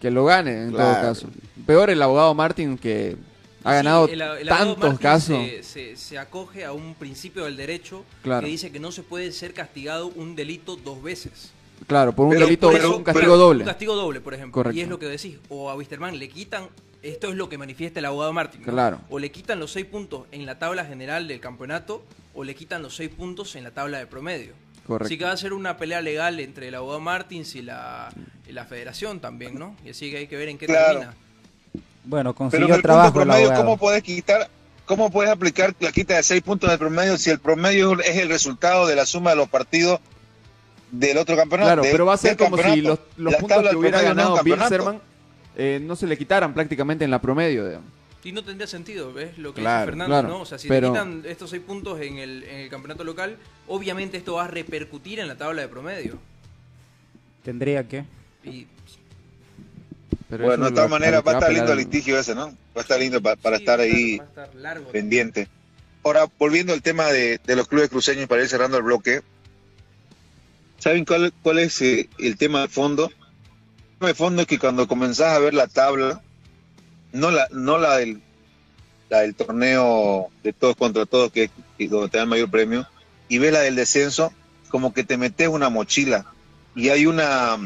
que 0.00 0.10
lo 0.10 0.24
gane 0.24 0.62
en 0.64 0.70
todo 0.72 0.78
Claro. 0.78 1.00
caso. 1.08 1.28
Peor 1.66 1.88
el 1.90 2.02
abogado 2.02 2.34
Martin 2.34 2.76
que 2.76 3.16
ha 3.64 3.70
Sí, 3.70 3.76
ganado 3.76 4.04
el- 4.06 4.12
el 4.12 4.22
abogado 4.22 4.46
tantos 4.74 4.78
Martins 4.78 5.00
casos. 5.00 5.38
Se, 5.46 5.62
se- 5.62 5.96
se 5.96 6.18
acoge 6.18 6.64
a 6.64 6.72
un 6.72 6.94
principio 6.94 7.44
del 7.44 7.56
derecho 7.56 8.04
Claro. 8.22 8.44
que 8.44 8.50
dice 8.50 8.70
que 8.72 8.80
no 8.80 8.92
se 8.92 9.02
puede 9.02 9.32
ser 9.32 9.54
castigado 9.54 10.08
un 10.08 10.34
delito 10.36 10.76
dos 10.76 11.02
veces. 11.02 11.52
Claro, 11.86 12.12
por 12.14 12.26
un 12.26 12.32
Pero- 12.32 12.46
delito, 12.46 12.68
un 12.68 13.02
castigo 13.02 13.12
pero- 13.32 13.36
doble. 13.36 13.60
Un 13.64 13.66
castigo 13.68 13.94
doble, 13.96 14.20
por 14.20 14.34
ejemplo. 14.34 14.52
Correcto. 14.54 14.78
Y 14.78 14.82
es 14.82 14.88
lo 14.88 14.98
que 14.98 15.06
decís. 15.06 15.38
O 15.48 15.68
a 15.70 15.74
Wisterman 15.74 16.18
le 16.18 16.28
quitan, 16.28 16.68
esto 17.02 17.28
es 17.28 17.34
lo 17.34 17.48
que 17.48 17.58
manifiesta 17.58 17.98
el 17.98 18.04
abogado 18.06 18.32
Martín. 18.32 18.62
¿no? 18.64 18.72
Claro. 18.72 19.00
O 19.10 19.18
le 19.18 19.32
quitan 19.32 19.58
los 19.58 19.72
seis 19.72 19.86
puntos 19.86 20.26
en 20.30 20.46
la 20.46 20.58
tabla 20.58 20.84
general 20.84 21.26
del 21.26 21.40
campeonato, 21.40 22.04
o 22.34 22.44
le 22.44 22.54
quitan 22.54 22.82
los 22.82 22.94
seis 22.94 23.10
puntos 23.10 23.56
en 23.56 23.64
la 23.64 23.72
tabla 23.72 23.98
de 23.98 24.06
promedio. 24.06 24.52
Correcto. 24.86 25.06
Así 25.06 25.18
que 25.18 25.24
va 25.24 25.32
a 25.32 25.36
ser 25.36 25.52
una 25.52 25.76
pelea 25.76 26.00
legal 26.00 26.38
entre 26.40 26.68
el 26.68 26.74
abogado 26.76 27.00
Martins 27.00 27.54
y 27.56 27.62
la, 27.62 28.12
y 28.48 28.52
la 28.52 28.64
federación 28.64 29.20
también, 29.20 29.58
¿no? 29.58 29.76
Y 29.84 29.90
así 29.90 30.10
que 30.10 30.18
hay 30.18 30.26
que 30.28 30.36
ver 30.36 30.48
en 30.48 30.58
qué 30.58 30.66
Claro. 30.66 31.00
termina. 31.00 31.14
Bueno, 32.04 32.32
Pero 32.32 32.34
consiguió 32.34 32.66
en 32.66 32.72
el 32.72 32.76
punto 32.76 32.88
trabajo 32.88 33.20
el 33.20 33.26
promedio. 33.28 33.54
¿cómo 33.54 33.76
podés 33.78 34.02
quitar, 34.02 34.48
¿cómo 34.86 35.10
puedes 35.10 35.30
aplicar 35.30 35.74
la 35.80 35.92
quita 35.92 36.16
de 36.16 36.22
seis 36.22 36.42
puntos 36.42 36.68
del 36.70 36.78
promedio 36.78 37.16
si 37.16 37.30
el 37.30 37.38
promedio 37.38 37.98
es 38.00 38.16
el 38.16 38.28
resultado 38.28 38.86
de 38.86 38.96
la 38.96 39.06
suma 39.06 39.30
de 39.30 39.36
los 39.36 39.48
partidos 39.48 40.00
del 40.90 41.16
otro 41.18 41.36
campeonato? 41.36 41.66
Claro, 41.68 41.82
de- 41.82 41.90
pero 41.92 42.06
va 42.06 42.14
a 42.14 42.18
ser 42.18 42.36
como 42.36 42.58
si 42.58 42.80
los, 42.82 42.98
los 43.16 43.34
puntos 43.36 43.68
que 43.68 43.76
hubiera 43.76 44.02
ganado. 44.02 44.42
Bilzerman 44.42 45.00
eh, 45.56 45.80
no 45.82 45.94
se 45.96 46.06
le 46.06 46.16
quitaran 46.18 46.54
prácticamente 46.54 47.04
en 47.04 47.10
la 47.10 47.20
promedio. 47.20 47.66
digamos. 47.66 47.88
Y 48.24 48.30
no 48.32 48.44
tendría 48.44 48.66
sentido, 48.68 49.12
¿ves? 49.12 49.36
Lo 49.38 49.52
que 49.52 49.60
Claro, 49.62 49.80
dice 49.80 49.90
Fernando, 49.90 50.12
claro, 50.14 50.28
¿no? 50.28 50.40
O 50.40 50.46
sea, 50.46 50.56
si 50.58 50.68
pero- 50.68 50.92
te 50.92 50.98
quitan 50.98 51.22
estos 51.26 51.50
seis 51.50 51.62
puntos 51.66 52.00
en 52.00 52.18
el, 52.18 52.42
en 52.44 52.60
el 52.60 52.68
campeonato 52.70 53.02
local, 53.04 53.36
obviamente 53.68 54.16
esto 54.16 54.34
va 54.34 54.44
a 54.44 54.48
repercutir 54.48 55.18
en 55.20 55.26
la 55.28 55.36
tabla 55.36 55.62
de 55.62 55.68
promedio. 55.68 56.18
Tendría 57.44 57.86
que. 57.88 58.04
Y 58.44 58.66
Pero 60.32 60.44
Bueno, 60.44 60.64
de 60.64 60.72
todas 60.72 60.88
maneras 60.88 61.22
va 61.26 61.32
a 61.32 61.34
estar 61.34 61.52
lindo 61.52 61.72
el 61.72 61.78
litigio 61.78 62.18
ese, 62.18 62.34
¿no? 62.34 62.46
Va 62.74 62.76
a 62.76 62.80
estar 62.80 62.98
lindo 62.98 63.20
pa- 63.20 63.36
para 63.36 63.58
Sí, 63.58 63.64
estar 63.64 63.78
va 63.78 63.82
ahí 63.82 64.16
va 64.16 64.24
a 64.24 64.26
estar 64.28 64.54
largo. 64.54 64.90
pendiente. 64.90 65.46
Ahora, 66.02 66.24
volviendo 66.38 66.72
al 66.72 66.80
tema 66.80 67.08
de, 67.08 67.38
de 67.44 67.54
los 67.54 67.68
clubes 67.68 67.90
cruceños 67.90 68.26
para 68.28 68.40
ir 68.40 68.48
cerrando 68.48 68.78
el 68.78 68.82
bloque, 68.82 69.20
¿saben 70.78 71.04
cuál, 71.04 71.34
cuál 71.42 71.58
es 71.58 71.82
eh, 71.82 72.08
el 72.18 72.38
tema 72.38 72.62
de 72.62 72.68
fondo? 72.68 73.08
El 73.10 73.98
tema 73.98 74.08
de 74.08 74.14
fondo 74.14 74.40
es 74.40 74.48
que 74.48 74.58
cuando 74.58 74.88
comenzás 74.88 75.34
a 75.34 75.38
ver 75.38 75.52
la 75.52 75.66
tabla, 75.66 76.22
no 77.12 77.30
la, 77.30 77.46
no 77.50 77.76
la 77.76 77.98
del, 77.98 78.22
la 79.10 79.20
del 79.20 79.34
torneo 79.34 80.30
de 80.42 80.54
todos 80.54 80.76
contra 80.76 81.04
todos, 81.04 81.30
que 81.30 81.42
es 81.44 81.50
que 81.76 81.88
donde 81.88 82.08
te 82.08 82.16
dan 82.16 82.30
mayor 82.30 82.50
premio, 82.50 82.88
y 83.28 83.36
ves 83.36 83.52
la 83.52 83.60
del 83.60 83.76
descenso, 83.76 84.32
como 84.70 84.94
que 84.94 85.04
te 85.04 85.18
metes 85.18 85.48
una 85.48 85.68
mochila 85.68 86.24
y 86.74 86.88
hay 86.88 87.04
una 87.04 87.58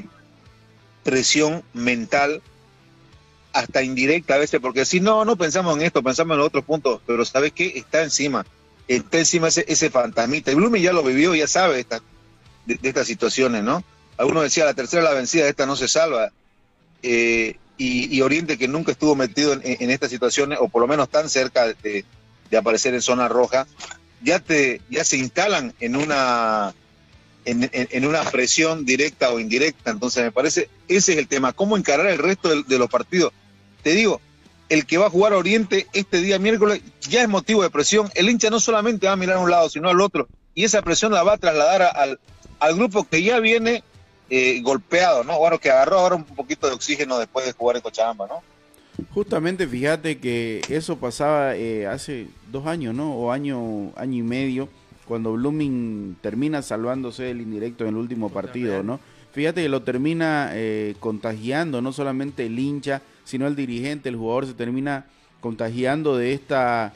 presión 1.05 1.63
mental 1.73 2.43
hasta 3.57 3.83
indirecta 3.83 4.35
a 4.35 4.39
veces, 4.39 4.61
porque 4.61 4.85
si 4.85 5.01
no, 5.01 5.25
no 5.25 5.37
pensamos 5.37 5.77
en 5.77 5.83
esto, 5.83 6.03
pensamos 6.03 6.35
en 6.35 6.39
los 6.39 6.49
otros 6.49 6.65
puntos, 6.65 7.01
pero 7.07 7.25
¿sabes 7.25 7.53
qué? 7.53 7.73
Está 7.75 8.03
encima, 8.03 8.45
está 8.87 9.19
encima 9.19 9.49
ese, 9.49 9.65
ese 9.67 9.89
fantasmita. 9.89 10.53
Y 10.53 10.55
Blumen 10.55 10.83
ya 10.83 10.93
lo 10.93 11.03
vivió, 11.03 11.35
ya 11.35 11.49
sabe 11.49 11.81
esta- 11.81 12.03
de, 12.67 12.79
estas 12.83 13.07
situaciones, 13.07 13.63
¿no? 13.65 13.83
Algunos 14.19 14.43
decía, 14.43 14.67
la 14.67 14.75
tercera 14.75 15.03
la 15.03 15.15
vencida, 15.15 15.49
esta 15.49 15.65
no 15.65 15.75
se 15.75 15.89
salva. 15.89 16.31
Eh, 17.03 17.57
y, 17.79 18.21
Oriente, 18.23 18.57
que 18.57 18.69
nunca 18.69 18.93
estuvo 18.93 19.15
metido 19.15 19.53
en, 19.53 19.91
estas 19.91 20.11
situaciones, 20.11 20.59
o 20.61 20.69
por 20.69 20.81
lo 20.81 20.89
menos 20.89 21.11
tan 21.11 21.29
cerca 21.29 21.67
de, 21.67 22.05
aparecer 22.57 22.95
en 22.95 23.03
zona 23.03 23.29
roja, 23.29 23.67
ya, 24.23 24.39
te, 24.39 24.81
ya 24.89 25.05
se 25.05 25.19
instalan 25.19 25.75
en 25.81 25.97
una 25.97 26.75
en, 27.47 28.05
una 28.05 28.23
presión 28.25 28.85
directa 28.85 29.31
o 29.31 29.39
indirecta. 29.39 29.91
Entonces, 29.91 30.25
me 30.25 30.33
parece, 30.33 30.69
ese 30.89 31.13
es 31.13 31.19
el 31.19 31.29
tema, 31.29 31.53
cómo 31.53 31.77
encarar 31.77 32.07
el 32.07 32.19
resto 32.19 32.63
de 32.63 32.79
los 32.79 32.91
partidos. 32.91 33.33
Te 33.87 33.95
digo, 33.95 34.21
el 34.69 34.85
que 34.85 34.99
va 34.99 35.07
a 35.07 35.11
jugar 35.11 35.33
a 35.33 35.37
Oriente 35.37 35.87
este 35.93 36.21
día 36.21 36.41
miércoles 36.41 36.83
ya 37.09 37.23
es 37.23 37.29
motivo 37.29 37.63
de 37.63 37.71
presión. 37.71 38.11
El 38.17 38.29
hincha 38.29 38.51
no 38.51 38.59
solamente 38.59 39.07
va 39.07 39.13
a 39.13 39.17
mirar 39.17 39.37
a 39.37 39.39
un 39.39 39.49
lado, 39.49 39.69
sino 39.69 39.89
al 39.89 40.01
otro. 40.01 40.27
Y 40.57 40.65
esa 40.65 40.83
presión 40.83 41.13
la 41.13 41.23
va 41.23 41.35
a 41.35 41.39
trasladar 41.39 41.83
a- 41.83 41.91
al, 41.91 42.19
al 42.59 42.75
grupo 42.75 43.05
que 43.09 43.23
ya 43.23 43.39
viene 43.39 43.85
eh, 44.29 44.61
golpeado, 44.61 45.23
¿no? 45.23 45.39
Bueno, 45.39 45.61
que 45.61 45.71
agarró 45.71 46.01
ahora 46.01 46.17
un 46.17 46.25
poquito 46.25 46.67
de 46.67 46.73
oxígeno 46.73 47.17
después 47.21 47.47
de 47.47 47.53
jugar 47.53 47.77
en 47.77 47.83
Cochabamba, 47.83 48.27
¿no? 48.27 48.43
Justamente 49.15 49.69
fíjate 49.69 50.19
que 50.19 50.63
eso 50.69 50.97
pasaba 50.97 51.55
eh, 51.55 51.87
hace 51.87 52.27
dos 52.51 52.67
años, 52.67 52.93
¿no? 52.93 53.15
O 53.15 53.31
año, 53.31 53.93
año 53.95 54.19
y 54.19 54.23
medio, 54.23 54.69
cuando 55.07 55.33
Blooming 55.35 56.17
termina 56.21 56.61
salvándose 56.63 57.23
del 57.23 57.41
indirecto 57.41 57.85
en 57.85 57.91
el 57.91 57.97
último 57.99 58.31
partido, 58.31 58.83
¿no? 58.83 58.99
Fíjate 59.31 59.63
que 59.63 59.69
lo 59.69 59.83
termina 59.83 60.51
eh, 60.55 60.97
contagiando, 60.99 61.81
no 61.81 61.93
solamente 61.93 62.47
el 62.47 62.59
hincha, 62.59 63.01
sino 63.27 63.47
el 63.47 63.57
dirigente, 63.57 64.09
el 64.09 64.17
jugador 64.17 64.47
se 64.47 64.55
termina 64.55 65.05
contagiando 65.41 66.17
de 66.17 66.33
esta, 66.33 66.93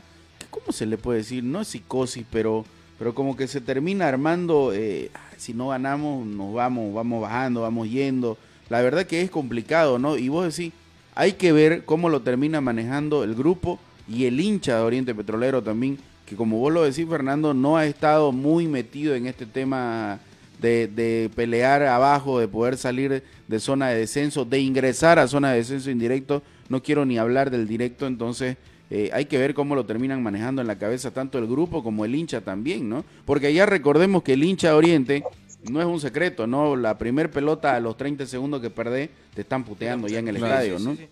¿cómo 0.49 0.73
se 0.73 0.87
le 0.87 0.97
puede 0.97 1.19
decir? 1.19 1.45
No 1.45 1.61
es 1.61 1.69
psicosis, 1.69 2.25
pero, 2.31 2.65
pero 2.99 3.15
como 3.15 3.37
que 3.37 3.49
se 3.49 3.61
termina 3.61 4.09
armando, 4.09 4.73
eh, 4.73 5.11
si 5.37 5.53
no 5.53 5.69
ganamos, 5.69 6.25
nos 6.25 6.55
vamos, 6.55 6.95
vamos 6.95 7.21
bajando, 7.21 7.63
vamos 7.63 7.91
yendo. 7.91 8.39
La 8.69 8.81
verdad 8.81 9.07
que 9.07 9.21
es 9.23 9.31
complicado, 9.31 9.99
¿no? 9.99 10.17
Y 10.17 10.29
vos 10.29 10.57
decís, 10.57 10.73
hay 11.17 11.33
que 11.33 11.51
ver 11.53 11.85
cómo 11.85 12.09
lo 12.09 12.23
termina 12.23 12.61
manejando 12.61 13.25
el 13.25 13.35
grupo 13.35 13.81
y 14.09 14.27
el 14.27 14.41
hincha 14.41 14.77
de 14.77 14.83
Oriente 14.83 15.15
Petrolero 15.15 15.63
también, 15.63 15.99
que 16.27 16.37
como 16.37 16.59
vos 16.59 16.73
lo 16.73 16.85
decís, 16.85 17.09
Fernando, 17.09 17.55
no 17.55 17.77
ha 17.77 17.87
estado 17.87 18.31
muy 18.31 18.69
metido 18.69 19.17
en 19.17 19.27
este 19.27 19.47
tema 19.47 20.21
de, 20.61 20.89
de 20.89 21.31
pelear 21.35 21.83
abajo, 21.83 22.39
de 22.39 22.49
poder 22.49 22.77
salir 22.77 23.23
de 23.49 23.61
zona 23.61 23.89
de 23.91 23.99
descenso, 24.01 24.45
de 24.45 24.61
ingresar 24.61 25.19
a 25.19 25.29
zona 25.29 25.51
de 25.53 25.59
descenso 25.59 25.91
indirecto. 25.91 26.43
No 26.69 26.83
quiero 26.83 27.05
ni 27.05 27.19
hablar 27.19 27.51
del 27.51 27.67
directo, 27.67 28.07
entonces 28.07 28.57
eh, 28.91 29.11
hay 29.13 29.27
que 29.27 29.39
ver 29.39 29.55
cómo 29.55 29.75
lo 29.75 29.87
terminan 29.87 30.23
manejando 30.23 30.61
en 30.63 30.69
la 30.69 30.79
cabeza 30.79 31.11
tanto 31.13 31.39
el 31.39 31.47
grupo 31.47 31.83
como 31.83 32.05
el 32.05 32.15
hincha 32.15 32.41
también, 32.43 32.89
¿no? 32.89 33.05
Porque 33.25 33.53
ya 33.53 33.67
recordemos 33.67 34.23
que 34.23 34.35
el 34.35 34.45
hincha 34.45 34.69
de 34.69 34.75
Oriente 34.75 35.29
no 35.63 35.81
es 35.81 35.87
un 35.87 36.01
secreto, 36.01 36.47
¿no? 36.47 36.77
La 36.77 36.99
primer 36.99 37.31
pelota 37.31 37.75
a 37.77 37.81
los 37.81 37.97
30 37.97 38.27
segundos 38.27 38.61
que 38.61 38.71
perdés 38.71 39.11
te 39.35 39.43
están 39.43 39.65
puteando 39.65 40.09
ya 40.09 40.19
en 40.21 40.29
el 40.29 40.37
Claro, 40.37 40.61
estadio, 40.63 40.79
sí, 40.79 40.85
¿no? 40.85 40.97
sí, 40.97 40.97
sí. 40.97 41.09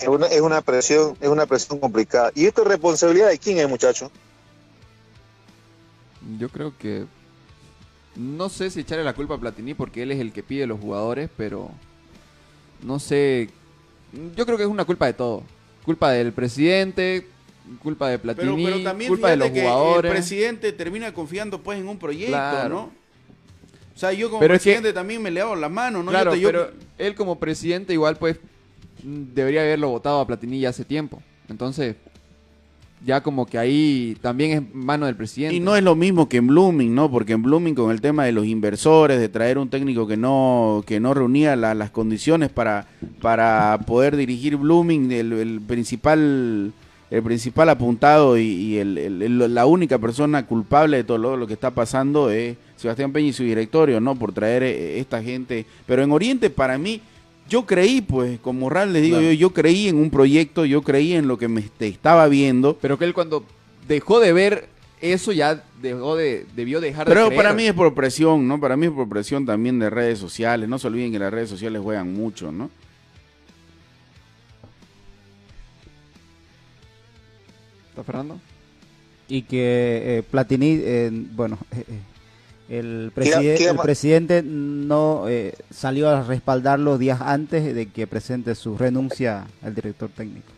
Es 0.00 0.08
una, 0.08 0.26
es 0.26 0.40
una 0.40 0.60
presión, 0.62 1.16
es 1.20 1.28
una 1.28 1.46
presión 1.46 1.78
complicada. 1.78 2.30
¿Y 2.34 2.46
esto 2.46 2.62
es 2.62 2.68
responsabilidad 2.68 3.28
de 3.28 3.38
quién 3.38 3.58
es, 3.58 3.68
muchacho? 3.68 4.10
Yo 6.38 6.48
creo 6.48 6.72
que. 6.78 7.04
No 8.16 8.48
sé 8.48 8.70
si 8.70 8.80
echarle 8.80 9.04
la 9.04 9.12
culpa 9.14 9.34
a 9.34 9.38
Platini 9.38 9.74
porque 9.74 10.02
él 10.02 10.10
es 10.10 10.20
el 10.20 10.32
que 10.32 10.42
pide 10.42 10.66
los 10.66 10.80
jugadores, 10.80 11.28
pero. 11.36 11.70
No 12.82 12.98
sé. 12.98 13.50
Yo 14.36 14.46
creo 14.46 14.56
que 14.56 14.64
es 14.64 14.68
una 14.68 14.84
culpa 14.84 15.06
de 15.06 15.12
todo. 15.12 15.42
Culpa 15.84 16.10
del 16.10 16.32
presidente, 16.32 17.26
culpa 17.82 18.08
de 18.08 18.18
Pero, 18.18 18.34
Platini, 18.34 18.64
pero 18.64 18.82
también 18.82 19.08
culpa 19.08 19.30
de 19.30 19.36
los 19.36 19.50
que 19.50 19.60
jugadores. 19.62 20.10
el 20.10 20.16
presidente 20.16 20.72
termina 20.72 21.12
confiando 21.12 21.60
pues 21.62 21.78
en 21.78 21.88
un 21.88 21.98
proyecto, 21.98 22.32
Claro. 22.32 22.68
¿no? 22.68 22.80
O 23.94 23.98
sea, 23.98 24.12
yo 24.12 24.28
como 24.28 24.40
Pero 24.40 24.54
es 24.54 24.60
que- 24.62 24.70
presidente 24.70 24.92
también 24.92 25.22
me 25.22 25.30
lavo 25.30 25.54
las 25.56 25.70
manos, 25.70 26.04
¿no? 26.04 26.10
Yo 26.10 26.16
Claro, 26.16 26.32
te- 26.32 26.40
yo- 26.40 26.48
pero 26.48 26.70
él 26.98 27.14
como 27.14 27.38
presidente 27.38 27.92
igual 27.92 28.16
pues 28.16 28.36
debería 29.02 29.60
haberlo 29.62 29.88
votado 29.90 30.20
a 30.20 30.26
Platini 30.26 30.60
ya 30.60 30.70
hace 30.70 30.84
tiempo. 30.84 31.22
Entonces, 31.48 31.96
ya 33.06 33.22
como 33.22 33.46
que 33.46 33.56
ahí 33.56 34.16
también 34.20 34.50
es 34.50 34.74
mano 34.74 35.06
del 35.06 35.14
presidente. 35.14 35.54
Y 35.54 35.60
no 35.60 35.76
es 35.76 35.82
lo 35.84 35.94
mismo 35.94 36.28
que 36.28 36.38
en 36.38 36.48
Blooming, 36.48 36.94
¿no? 36.94 37.10
Porque 37.10 37.34
en 37.34 37.42
Blooming 37.42 37.74
con 37.76 37.90
el 37.92 38.00
tema 38.00 38.24
de 38.24 38.32
los 38.32 38.44
inversores, 38.46 39.20
de 39.20 39.28
traer 39.28 39.58
un 39.58 39.68
técnico 39.68 40.06
que 40.08 40.16
no 40.16 40.82
que 40.86 40.98
no 40.98 41.14
reunía 41.14 41.54
la- 41.56 41.74
las 41.74 41.90
condiciones 41.90 42.50
para, 42.50 42.88
para 43.22 43.78
poder 43.86 44.16
dirigir 44.16 44.56
Blooming, 44.56 45.12
el, 45.12 45.60
principal 45.66 46.72
el 47.08 47.22
principal 47.22 47.68
apuntado 47.68 48.36
y, 48.36 48.78
el- 48.78 49.54
la 49.54 49.66
única 49.66 49.98
persona 49.98 50.44
culpable 50.44 50.96
de 50.98 51.04
todo 51.04 51.18
lo, 51.18 51.36
lo 51.36 51.46
que 51.46 51.52
está 51.52 51.70
pasando 51.70 52.30
es 52.30 52.56
Sebastián 52.76 53.12
Peña 53.12 53.28
y 53.28 53.32
su 53.32 53.44
directorio, 53.44 54.00
¿no? 54.00 54.16
Por 54.16 54.32
traer 54.32 54.64
eh, 54.64 54.98
esta 54.98 55.22
gente. 55.22 55.64
Pero 55.86 56.02
en 56.02 56.10
Oriente, 56.10 56.50
para 56.50 56.76
mí, 56.76 57.00
yo 57.48 57.66
creí, 57.66 58.00
pues, 58.00 58.38
como 58.40 58.60
Morral 58.60 58.92
les 58.92 59.02
digo 59.02 59.18
Claro. 59.18 59.32
yo, 59.32 59.38
yo 59.38 59.50
creí 59.50 59.88
en 59.88 59.96
un 59.96 60.10
proyecto, 60.10 60.64
yo 60.64 60.82
creí 60.82 61.12
en 61.14 61.28
lo 61.28 61.38
que 61.38 61.48
me 61.48 61.62
te 61.62 61.86
estaba 61.88 62.26
viendo. 62.28 62.76
Pero 62.80 62.98
que 62.98 63.04
él 63.04 63.14
cuando 63.14 63.44
dejó 63.88 64.20
de 64.20 64.32
ver 64.32 64.68
eso 65.00 65.30
ya 65.32 65.62
dejó 65.82 66.16
de, 66.16 66.46
debió 66.56 66.80
dejar 66.80 67.06
de 67.06 67.14
Pero 67.14 67.30
para 67.30 67.52
mí 67.52 67.64
es 67.64 67.74
por 67.74 67.92
presión, 67.94 68.48
¿no? 68.48 68.58
Para 68.58 68.76
mí 68.76 68.86
es 68.86 68.92
por 68.92 69.08
presión 69.08 69.44
también 69.44 69.78
de 69.78 69.90
redes 69.90 70.18
sociales. 70.18 70.68
No 70.68 70.78
se 70.78 70.86
olviden 70.86 71.12
que 71.12 71.18
las 71.18 71.32
redes 71.32 71.50
sociales 71.50 71.82
juegan 71.82 72.12
mucho, 72.12 72.50
¿no? 72.50 72.70
¿Está 77.90 78.04
Fernando? 78.04 78.40
y 79.28 79.42
que 79.42 80.18
eh, 80.18 80.22
Platini, 80.22 80.78
eh, 80.82 81.10
bueno, 81.12 81.58
eh, 81.72 81.84
eh, 81.88 81.98
el, 82.68 83.12
preside- 83.14 83.68
el 83.70 83.76
presidente 83.78 84.42
no 84.42 85.28
eh, 85.28 85.54
salió 85.70 86.08
a 86.10 86.22
respaldarlo 86.22 86.98
días 86.98 87.20
antes 87.20 87.74
de 87.74 87.86
que 87.90 88.06
presente 88.06 88.54
su 88.54 88.76
renuncia 88.76 89.46
al 89.62 89.74
director 89.74 90.08
técnico. 90.10 90.52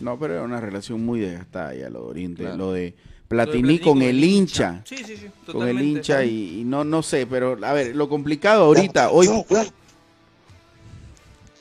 No, 0.00 0.18
pero 0.18 0.34
era 0.34 0.42
una 0.42 0.60
relación 0.60 1.04
muy 1.04 1.20
desgastada 1.20 1.74
ya 1.74 1.88
lo 1.88 2.00
de 2.00 2.06
Oriente. 2.06 2.42
Claro. 2.42 2.56
Lo 2.58 2.72
de 2.72 2.90
Lo 2.90 2.96
de 2.96 3.28
Platini 3.28 3.78
con 3.78 4.02
el 4.02 4.22
hincha. 4.22 4.82
Sí, 4.84 4.98
sí, 4.98 5.16
sí. 5.16 5.26
Con 5.50 5.66
el 5.66 5.80
hincha 5.80 6.22
y, 6.22 6.60
y 6.60 6.64
no 6.64 6.84
no 6.84 7.02
sé, 7.02 7.26
pero 7.26 7.56
a 7.64 7.72
ver, 7.72 7.96
lo 7.96 8.08
complicado 8.08 8.64
ahorita, 8.66 9.10
hoy... 9.10 9.26
No, 9.28 9.42
claro. 9.44 9.70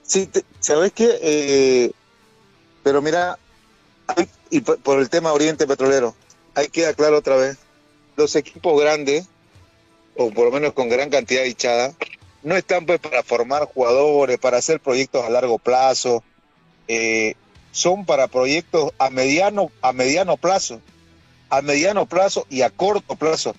Sí, 0.04 0.28
te- 0.28 0.44
¿sabes 0.60 0.92
qué? 0.92 1.10
Eh, 1.22 1.92
pero 2.84 3.02
mira, 3.02 3.38
hay- 4.08 4.28
y 4.50 4.60
por, 4.62 4.78
por 4.80 5.00
el 5.00 5.10
tema 5.10 5.32
Oriente 5.34 5.66
Petrolero, 5.66 6.14
ahí 6.54 6.68
queda 6.68 6.94
claro 6.94 7.18
otra 7.18 7.36
vez, 7.38 7.58
los 8.18 8.36
equipos 8.36 8.80
grandes, 8.80 9.28
o 10.16 10.32
por 10.32 10.46
lo 10.46 10.52
menos 10.52 10.74
con 10.74 10.90
gran 10.90 11.10
cantidad 11.10 11.42
de 11.42 11.50
hinchada, 11.50 11.94
no 12.44 12.56
están 12.56 12.86
pues 12.86 13.00
para 13.00 13.24
formar 13.24 13.66
jugadores, 13.66 14.38
para 14.38 14.58
hacer 14.58 14.80
proyectos 14.80 15.26
a 15.26 15.30
largo 15.30 15.58
plazo, 15.58 16.24
eh, 16.88 17.36
son 17.72 18.06
para 18.06 18.28
proyectos 18.28 18.92
a 18.98 19.10
mediano, 19.10 19.72
a 19.82 19.92
mediano 19.92 20.38
plazo, 20.38 20.80
a 21.50 21.62
mediano 21.62 22.06
plazo 22.06 22.46
y 22.50 22.62
a 22.62 22.70
corto 22.70 23.16
plazo. 23.16 23.56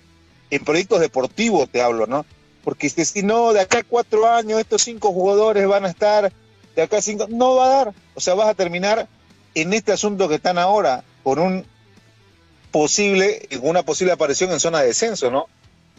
En 0.49 0.63
proyectos 0.63 1.01
deportivos 1.01 1.69
te 1.69 1.81
hablo, 1.81 2.07
¿no? 2.07 2.25
Porque 2.63 2.89
si, 2.89 3.05
si 3.05 3.23
no, 3.23 3.53
de 3.53 3.59
acá 3.59 3.79
a 3.79 3.83
cuatro 3.83 4.27
años 4.27 4.59
estos 4.59 4.81
cinco 4.81 5.11
jugadores 5.11 5.67
van 5.67 5.85
a 5.85 5.89
estar, 5.89 6.31
de 6.75 6.81
acá 6.81 6.97
a 6.97 7.01
cinco, 7.01 7.27
no 7.29 7.55
va 7.55 7.65
a 7.65 7.69
dar. 7.69 7.93
O 8.15 8.19
sea, 8.19 8.33
vas 8.33 8.47
a 8.47 8.55
terminar 8.55 9.07
en 9.53 9.73
este 9.73 9.91
asunto 9.91 10.27
que 10.29 10.35
están 10.35 10.57
ahora, 10.57 11.03
con 11.23 11.39
un 11.39 11.65
posible, 12.71 13.47
una 13.61 13.83
posible 13.83 14.13
aparición 14.13 14.51
en 14.51 14.59
zona 14.59 14.79
de 14.79 14.87
descenso, 14.87 15.29
¿no? 15.29 15.47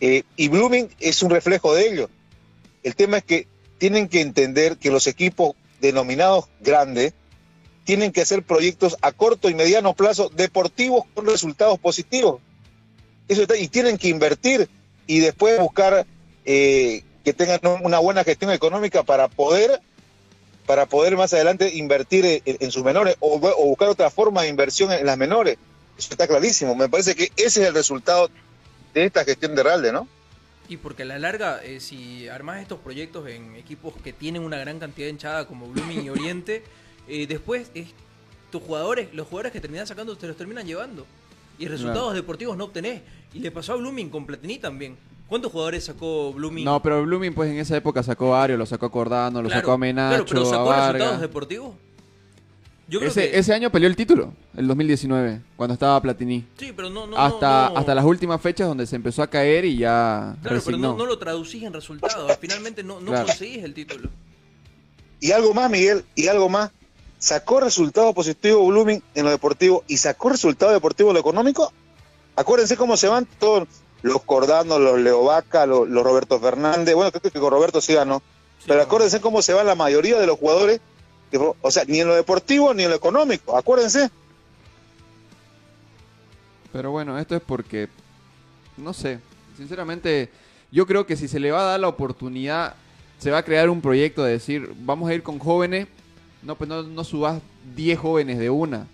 Eh, 0.00 0.22
y 0.36 0.48
Blooming 0.48 0.88
es 1.00 1.22
un 1.22 1.30
reflejo 1.30 1.74
de 1.74 1.88
ello. 1.88 2.10
El 2.82 2.94
tema 2.94 3.18
es 3.18 3.24
que 3.24 3.46
tienen 3.78 4.08
que 4.08 4.20
entender 4.20 4.76
que 4.76 4.90
los 4.90 5.06
equipos 5.06 5.54
denominados 5.80 6.46
grandes 6.60 7.12
tienen 7.84 8.12
que 8.12 8.20
hacer 8.20 8.42
proyectos 8.42 8.96
a 9.00 9.12
corto 9.12 9.48
y 9.48 9.54
mediano 9.54 9.94
plazo 9.94 10.30
deportivos 10.34 11.04
con 11.14 11.26
resultados 11.26 11.78
positivos. 11.78 12.40
Eso 13.28 13.42
está- 13.42 13.56
y 13.56 13.68
tienen 13.68 13.98
que 13.98 14.08
invertir 14.08 14.68
y 15.06 15.20
después 15.20 15.58
buscar 15.60 16.06
eh, 16.44 17.02
que 17.24 17.32
tengan 17.34 17.60
un- 17.64 17.84
una 17.84 17.98
buena 17.98 18.24
gestión 18.24 18.50
económica 18.52 19.02
para 19.02 19.28
poder 19.28 19.80
para 20.66 20.84
poder 20.86 21.16
más 21.16 21.32
adelante 21.32 21.74
invertir 21.74 22.42
en, 22.44 22.70
sus 22.70 22.84
menores 22.84 23.16
o 23.20 23.38
buscar 23.38 23.88
otra 23.88 24.10
forma 24.10 24.42
de 24.42 24.48
inversión 24.48 24.92
en 24.92 25.06
las 25.06 25.16
menores. 25.16 25.56
Eso 25.96 26.08
está 26.10 26.26
clarísimo. 26.28 26.74
Me 26.74 26.90
parece 26.90 27.14
que 27.14 27.32
ese 27.36 27.62
es 27.62 27.68
el 27.68 27.74
resultado 27.74 28.28
de 28.94 29.04
esta 29.04 29.24
gestión 29.24 29.54
de 29.54 29.62
Ralde, 29.62 29.92
¿no? 29.92 30.06
Y 30.68 30.76
porque 30.76 31.02
a 31.02 31.06
la 31.06 31.18
larga, 31.18 31.62
eh, 31.64 31.80
si 31.80 32.28
armás 32.28 32.60
estos 32.60 32.78
proyectos 32.80 33.26
en 33.28 33.54
equipos 33.56 33.94
que 34.04 34.12
tienen 34.12 34.42
una 34.42 34.58
gran 34.58 34.78
cantidad 34.78 35.06
de 35.06 35.12
hinchada 35.12 35.46
como 35.46 35.66
Blooming 35.68 36.04
y 36.04 36.10
Oriente, 36.10 36.62
eh, 37.08 37.26
después 37.26 37.70
es, 37.74 37.88
tus 38.50 38.62
jugadores, 38.62 39.08
los 39.14 39.26
jugadores 39.26 39.52
que 39.52 39.60
terminan 39.60 39.86
sacando 39.86 40.16
te 40.16 40.26
los 40.26 40.36
terminan 40.36 40.66
llevando. 40.66 41.06
Y 41.58 41.66
resultados 41.66 42.08
Claro. 42.08 42.14
deportivos 42.16 42.56
no 42.56 42.64
obtenés. 42.64 43.00
Y 43.34 43.40
le 43.40 43.50
pasó 43.50 43.72
a 43.72 43.76
Blooming 43.76 44.10
con 44.10 44.26
Platini 44.26 44.58
también. 44.58 44.96
¿Cuántos 45.26 45.50
jugadores 45.52 45.84
sacó 45.84 46.32
Blooming? 46.32 46.64
No, 46.64 46.80
pero 46.82 47.02
Blooming 47.02 47.34
pues 47.34 47.50
en 47.50 47.58
esa 47.58 47.76
época 47.76 48.02
sacó 48.02 48.34
a 48.34 48.44
Ario, 48.44 48.56
lo 48.56 48.64
sacó 48.64 48.86
a 48.86 48.90
Cordano, 48.90 49.42
lo 49.42 49.48
Claro, 49.48 49.60
sacó 49.60 49.72
a 49.72 49.78
Menacho, 49.78 50.24
claro, 50.24 50.26
pero 50.28 50.44
sacó 50.46 50.72
resultados 50.72 51.20
deportivos. 51.20 51.74
Yo 52.88 53.00
creo 53.00 53.10
ese, 53.10 53.30
que 53.30 53.38
ese 53.38 53.52
año 53.52 53.70
peleó 53.70 53.88
el 53.88 53.96
título, 53.96 54.32
el 54.56 54.66
2019, 54.66 55.40
cuando 55.56 55.74
estaba 55.74 56.00
Platini. 56.00 56.46
sí, 56.58 56.72
pero 56.74 56.88
no, 56.88 57.06
no, 57.06 57.18
hasta, 57.18 57.68
no, 57.68 57.74
no. 57.74 57.78
hasta 57.80 57.94
las 57.94 58.04
últimas 58.04 58.40
fechas 58.40 58.66
donde 58.66 58.86
se 58.86 58.96
empezó 58.96 59.22
a 59.22 59.26
caer 59.28 59.66
y 59.66 59.76
ya 59.76 60.34
Claro, 60.40 60.42
pero 60.42 60.54
resignó. 60.56 60.92
no, 60.92 60.96
no 60.96 61.06
lo 61.06 61.18
traducís 61.18 61.62
en 61.64 61.72
resultados. 61.74 62.36
Finalmente 62.40 62.82
no, 62.82 62.98
no 63.00 63.10
Claro. 63.10 63.26
conseguís 63.26 63.62
el 63.62 63.74
título. 63.74 64.08
Y 65.20 65.32
algo 65.32 65.52
más, 65.52 65.70
Miguel, 65.70 66.04
y 66.14 66.28
algo 66.28 66.48
más. 66.48 66.70
Sacó 67.18 67.60
resultados 67.60 68.14
positivos 68.14 68.66
Blooming 68.68 69.02
en 69.14 69.24
lo 69.24 69.30
deportivo 69.30 69.82
y 69.88 69.96
sacó 69.96 70.28
resultados 70.30 70.72
deportivos 70.72 71.10
en 71.10 71.14
lo 71.14 71.20
económico. 71.20 71.72
Acuérdense 72.36 72.76
cómo 72.76 72.96
se 72.96 73.08
van 73.08 73.26
todos 73.38 73.66
los 74.02 74.22
Cordano, 74.22 74.78
los 74.78 74.98
Leo 75.00 75.24
Vaca, 75.24 75.66
los, 75.66 75.88
los 75.88 76.04
Roberto 76.04 76.38
Fernández. 76.38 76.94
Bueno, 76.94 77.10
creo 77.10 77.20
que 77.32 77.40
con 77.40 77.50
Roberto 77.50 77.80
sí 77.80 77.92
ganó. 77.94 78.22
Pero 78.66 78.82
acuérdense 78.82 79.20
cómo 79.20 79.42
se 79.42 79.52
van 79.52 79.66
la 79.66 79.74
mayoría 79.74 80.18
de 80.20 80.26
los 80.28 80.38
jugadores. 80.38 80.80
O 81.60 81.70
sea, 81.70 81.84
ni 81.86 82.00
en 82.00 82.08
lo 82.08 82.14
deportivo 82.14 82.72
ni 82.74 82.84
en 82.84 82.90
lo 82.90 82.96
económico. 82.96 83.56
Acuérdense. 83.56 84.10
Pero 86.72 86.90
bueno, 86.90 87.18
esto 87.18 87.34
es 87.34 87.42
porque, 87.42 87.88
no 88.76 88.92
sé, 88.92 89.18
sinceramente, 89.56 90.28
yo 90.70 90.86
creo 90.86 91.06
que 91.06 91.16
si 91.16 91.28
se 91.28 91.40
le 91.40 91.50
va 91.50 91.60
a 91.60 91.70
dar 91.70 91.80
la 91.80 91.88
oportunidad, 91.88 92.74
se 93.18 93.30
va 93.30 93.38
a 93.38 93.42
crear 93.44 93.70
un 93.70 93.80
proyecto 93.80 94.22
de 94.22 94.32
decir, 94.32 94.70
vamos 94.80 95.08
a 95.10 95.14
ir 95.14 95.22
con 95.22 95.38
jóvenes, 95.38 95.88
no, 96.42 96.56
pues 96.56 96.68
no, 96.68 96.82
no 96.82 97.04
subas 97.04 97.40
10 97.74 97.98
jóvenes 97.98 98.38
de 98.38 98.50
una. 98.50 98.86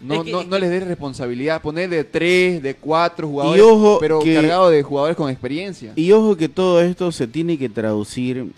No, 0.00 0.14
Es 0.14 0.22
que- 0.24 0.32
no, 0.32 0.42
es 0.42 0.46
no 0.48 0.58
les 0.58 0.70
des 0.70 0.86
responsabilidad, 0.86 1.60
poner 1.62 1.88
de 1.90 2.04
3, 2.04 2.62
de 2.62 2.74
4 2.76 3.26
jugadores, 3.28 3.58
Y 3.62 3.66
ojo 3.66 3.98
pero 3.98 4.20
que- 4.20 4.34
cargado 4.34 4.70
de 4.70 4.82
jugadores 4.82 5.16
con 5.16 5.28
experiencia. 5.30 5.92
Y 5.96 6.12
ojo 6.12 6.36
que 6.36 6.48
todo 6.48 6.80
esto 6.80 7.10
se 7.12 7.26
tiene 7.26 7.58
que 7.58 7.68
traducir 7.68 8.52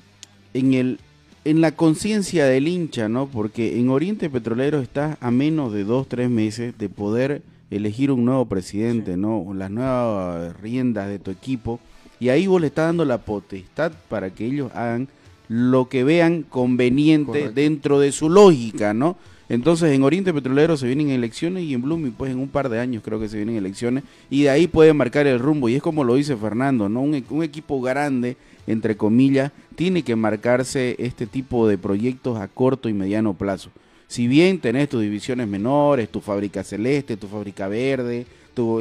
en 0.52 0.74
el 0.74 1.00
en 1.48 1.62
la 1.62 1.72
conciencia 1.72 2.44
del 2.44 2.68
hincha, 2.68 3.08
¿no? 3.08 3.26
Porque 3.26 3.80
en 3.80 3.88
Oriente 3.88 4.28
Petrolero 4.28 4.80
está 4.80 5.16
a 5.22 5.30
menos 5.30 5.72
de 5.72 5.84
dos, 5.84 6.06
tres 6.06 6.28
meses 6.28 6.76
de 6.76 6.90
poder 6.90 7.40
elegir 7.70 8.10
un 8.10 8.26
nuevo 8.26 8.44
presidente, 8.44 9.16
¿no? 9.16 9.54
Las 9.54 9.70
nuevas 9.70 10.60
riendas 10.60 11.08
de 11.08 11.18
tu 11.18 11.30
equipo. 11.30 11.80
Y 12.20 12.28
ahí 12.28 12.46
vos 12.46 12.60
le 12.60 12.66
estás 12.66 12.88
dando 12.88 13.06
la 13.06 13.18
potestad 13.18 13.92
para 14.10 14.28
que 14.28 14.44
ellos 14.44 14.70
hagan 14.74 15.08
lo 15.48 15.88
que 15.88 16.04
vean 16.04 16.42
conveniente 16.42 17.26
Correcto. 17.26 17.52
dentro 17.54 17.98
de 17.98 18.12
su 18.12 18.28
lógica, 18.28 18.92
¿no? 18.92 19.16
Entonces 19.48 19.92
en 19.92 20.02
Oriente 20.02 20.34
Petrolero 20.34 20.76
se 20.76 20.86
vienen 20.86 21.10
elecciones 21.10 21.64
y 21.64 21.72
en 21.72 21.80
Blooming 21.80 22.12
pues 22.12 22.30
en 22.30 22.38
un 22.38 22.48
par 22.48 22.68
de 22.68 22.80
años 22.80 23.02
creo 23.02 23.18
que 23.18 23.28
se 23.28 23.36
vienen 23.36 23.56
elecciones 23.56 24.04
y 24.28 24.42
de 24.42 24.50
ahí 24.50 24.66
pueden 24.66 24.96
marcar 24.96 25.26
el 25.26 25.38
rumbo 25.38 25.68
y 25.68 25.74
es 25.74 25.82
como 25.82 26.04
lo 26.04 26.16
dice 26.16 26.36
Fernando, 26.36 26.88
¿no? 26.88 27.00
Un, 27.00 27.24
un 27.30 27.42
equipo 27.42 27.80
grande, 27.80 28.36
entre 28.66 28.96
comillas, 28.96 29.52
tiene 29.74 30.02
que 30.02 30.16
marcarse 30.16 30.96
este 30.98 31.26
tipo 31.26 31.66
de 31.66 31.78
proyectos 31.78 32.38
a 32.38 32.48
corto 32.48 32.88
y 32.88 32.92
mediano 32.92 33.34
plazo. 33.34 33.70
Si 34.06 34.26
bien 34.26 34.58
tenés 34.58 34.88
tus 34.88 35.02
divisiones 35.02 35.48
menores, 35.48 36.08
tu 36.08 36.20
fábrica 36.20 36.64
celeste, 36.64 37.16
tu 37.16 37.28
fábrica 37.28 37.68
verde, 37.68 38.26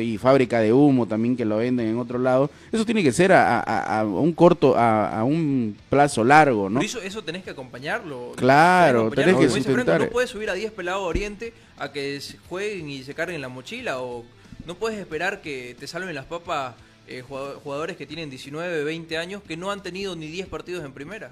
y 0.02 0.18
fábrica 0.18 0.60
de 0.60 0.74
humo 0.74 1.06
también 1.08 1.36
que 1.38 1.46
lo 1.46 1.58
venden 1.58 1.88
en 1.88 1.98
otro 1.98 2.18
lado, 2.20 2.50
eso 2.72 2.86
tiene 2.86 3.04
que 3.04 3.12
ser 3.12 3.32
a, 3.32 3.60
a- 3.60 4.00
a 4.00 4.06
un 4.06 4.34
corto, 4.34 4.78
a, 4.78 5.20
a 5.20 5.24
un 5.24 5.78
plazo 5.90 6.24
largo, 6.24 6.70
¿no? 6.70 6.80
Pero 6.80 6.86
eso, 6.90 7.02
eso 7.02 7.24
tenés 7.24 7.44
que 7.44 7.52
acompañarlo. 7.52 8.34
Claro, 8.36 9.10
Tenés 9.10 9.16
tenés 9.16 9.30
acompañarlo. 9.36 9.40
que 9.40 9.48
Como 9.48 9.56
dice 9.56 9.68
Fernando, 9.70 9.92
sustentar. 9.92 10.02
No 10.08 10.14
puedes 10.14 10.30
subir 10.30 10.50
a 10.50 10.54
10 10.54 10.72
pelados 10.74 11.02
a 11.04 11.06
Oriente 11.06 11.54
a 11.78 11.92
que 11.92 12.20
jueguen 12.50 12.90
y 12.90 13.04
se 13.04 13.14
carguen 13.14 13.42
la 13.42 13.50
mochila 13.50 14.02
o 14.02 14.24
no 14.66 14.76
puedes 14.76 15.00
esperar 15.00 15.42
que 15.42 15.76
te 15.80 15.88
salven 15.88 16.14
las 16.16 16.26
papas 16.26 16.76
eh, 17.08 17.24
jugado- 17.28 17.60
jugadores 17.64 17.96
que 17.98 18.06
tienen 18.06 18.30
19, 18.30 18.84
20 18.84 19.18
años 19.18 19.42
que 19.48 19.56
no 19.56 19.72
han 19.72 19.82
tenido 19.82 20.16
ni 20.16 20.28
10 20.28 20.48
partidos 20.48 20.84
en 20.84 20.92
primera. 20.92 21.32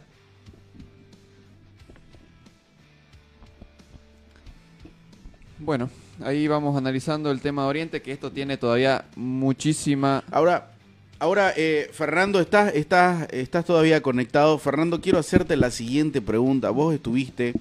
Bueno, 5.58 5.90
ahí 6.24 6.48
vamos 6.48 6.78
analizando 6.78 7.32
el 7.32 7.42
tema 7.42 7.64
de 7.64 7.70
Oriente, 7.70 8.02
que 8.02 8.12
esto 8.12 8.32
tiene 8.32 8.58
todavía 8.58 9.06
muchísima... 9.16 10.24
Ahora, 10.32 10.72
ahora 11.20 11.54
eh, 11.56 11.90
Fernando, 11.94 12.40
estás, 12.40 12.74
estás, 12.74 13.28
estás 13.32 13.66
todavía 13.66 14.02
conectado. 14.02 14.58
Fernando, 14.58 15.02
quiero 15.02 15.20
hacerte 15.20 15.56
la 15.58 15.72
siguiente 15.72 16.22
pregunta. 16.22 16.70
Vos 16.70 16.94
estuviste 16.94 17.54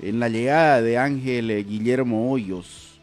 en 0.00 0.20
la 0.20 0.28
llegada 0.28 0.82
de 0.82 0.98
Ángel 0.98 1.50
eh, 1.50 1.62
Guillermo 1.64 2.30
Hoyos. 2.30 2.98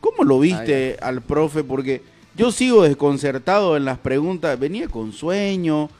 ¿Cómo 0.00 0.24
lo 0.24 0.38
viste 0.40 0.96
al 1.00 1.22
profe? 1.22 1.64
Porque 1.64 2.02
yo 2.36 2.52
sigo 2.52 2.82
desconcertado 2.84 3.76
en 3.76 3.84
las 3.84 3.98
preguntas. 3.98 4.58
Venía 4.58 4.88
con 4.88 5.12
sueño, 5.12 5.90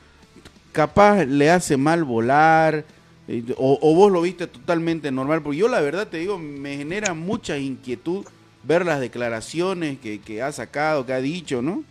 capaz 0.72 1.24
le 1.24 1.50
hace 1.50 1.76
mal 1.76 2.04
volar. 2.04 2.84
eh, 3.26 3.44
O, 3.56 3.78
o 3.82 3.94
vos 3.94 4.10
lo 4.10 4.22
viste 4.22 4.46
totalmente 4.46 5.10
normal, 5.10 5.42
porque 5.42 5.58
yo 5.58 5.68
la 5.68 5.80
verdad 5.80 6.08
te 6.08 6.18
digo, 6.18 6.38
me 6.38 6.76
genera 6.76 7.12
mucha 7.14 7.58
inquietud 7.58 8.24
ver 8.68 8.84
las 8.84 9.00
declaraciones 9.00 9.98
que, 9.98 10.42
ha 10.42 10.52
sacado, 10.52 11.06
que 11.06 11.14
ha 11.14 11.20
dicho, 11.20 11.62
¿no? 11.62 11.84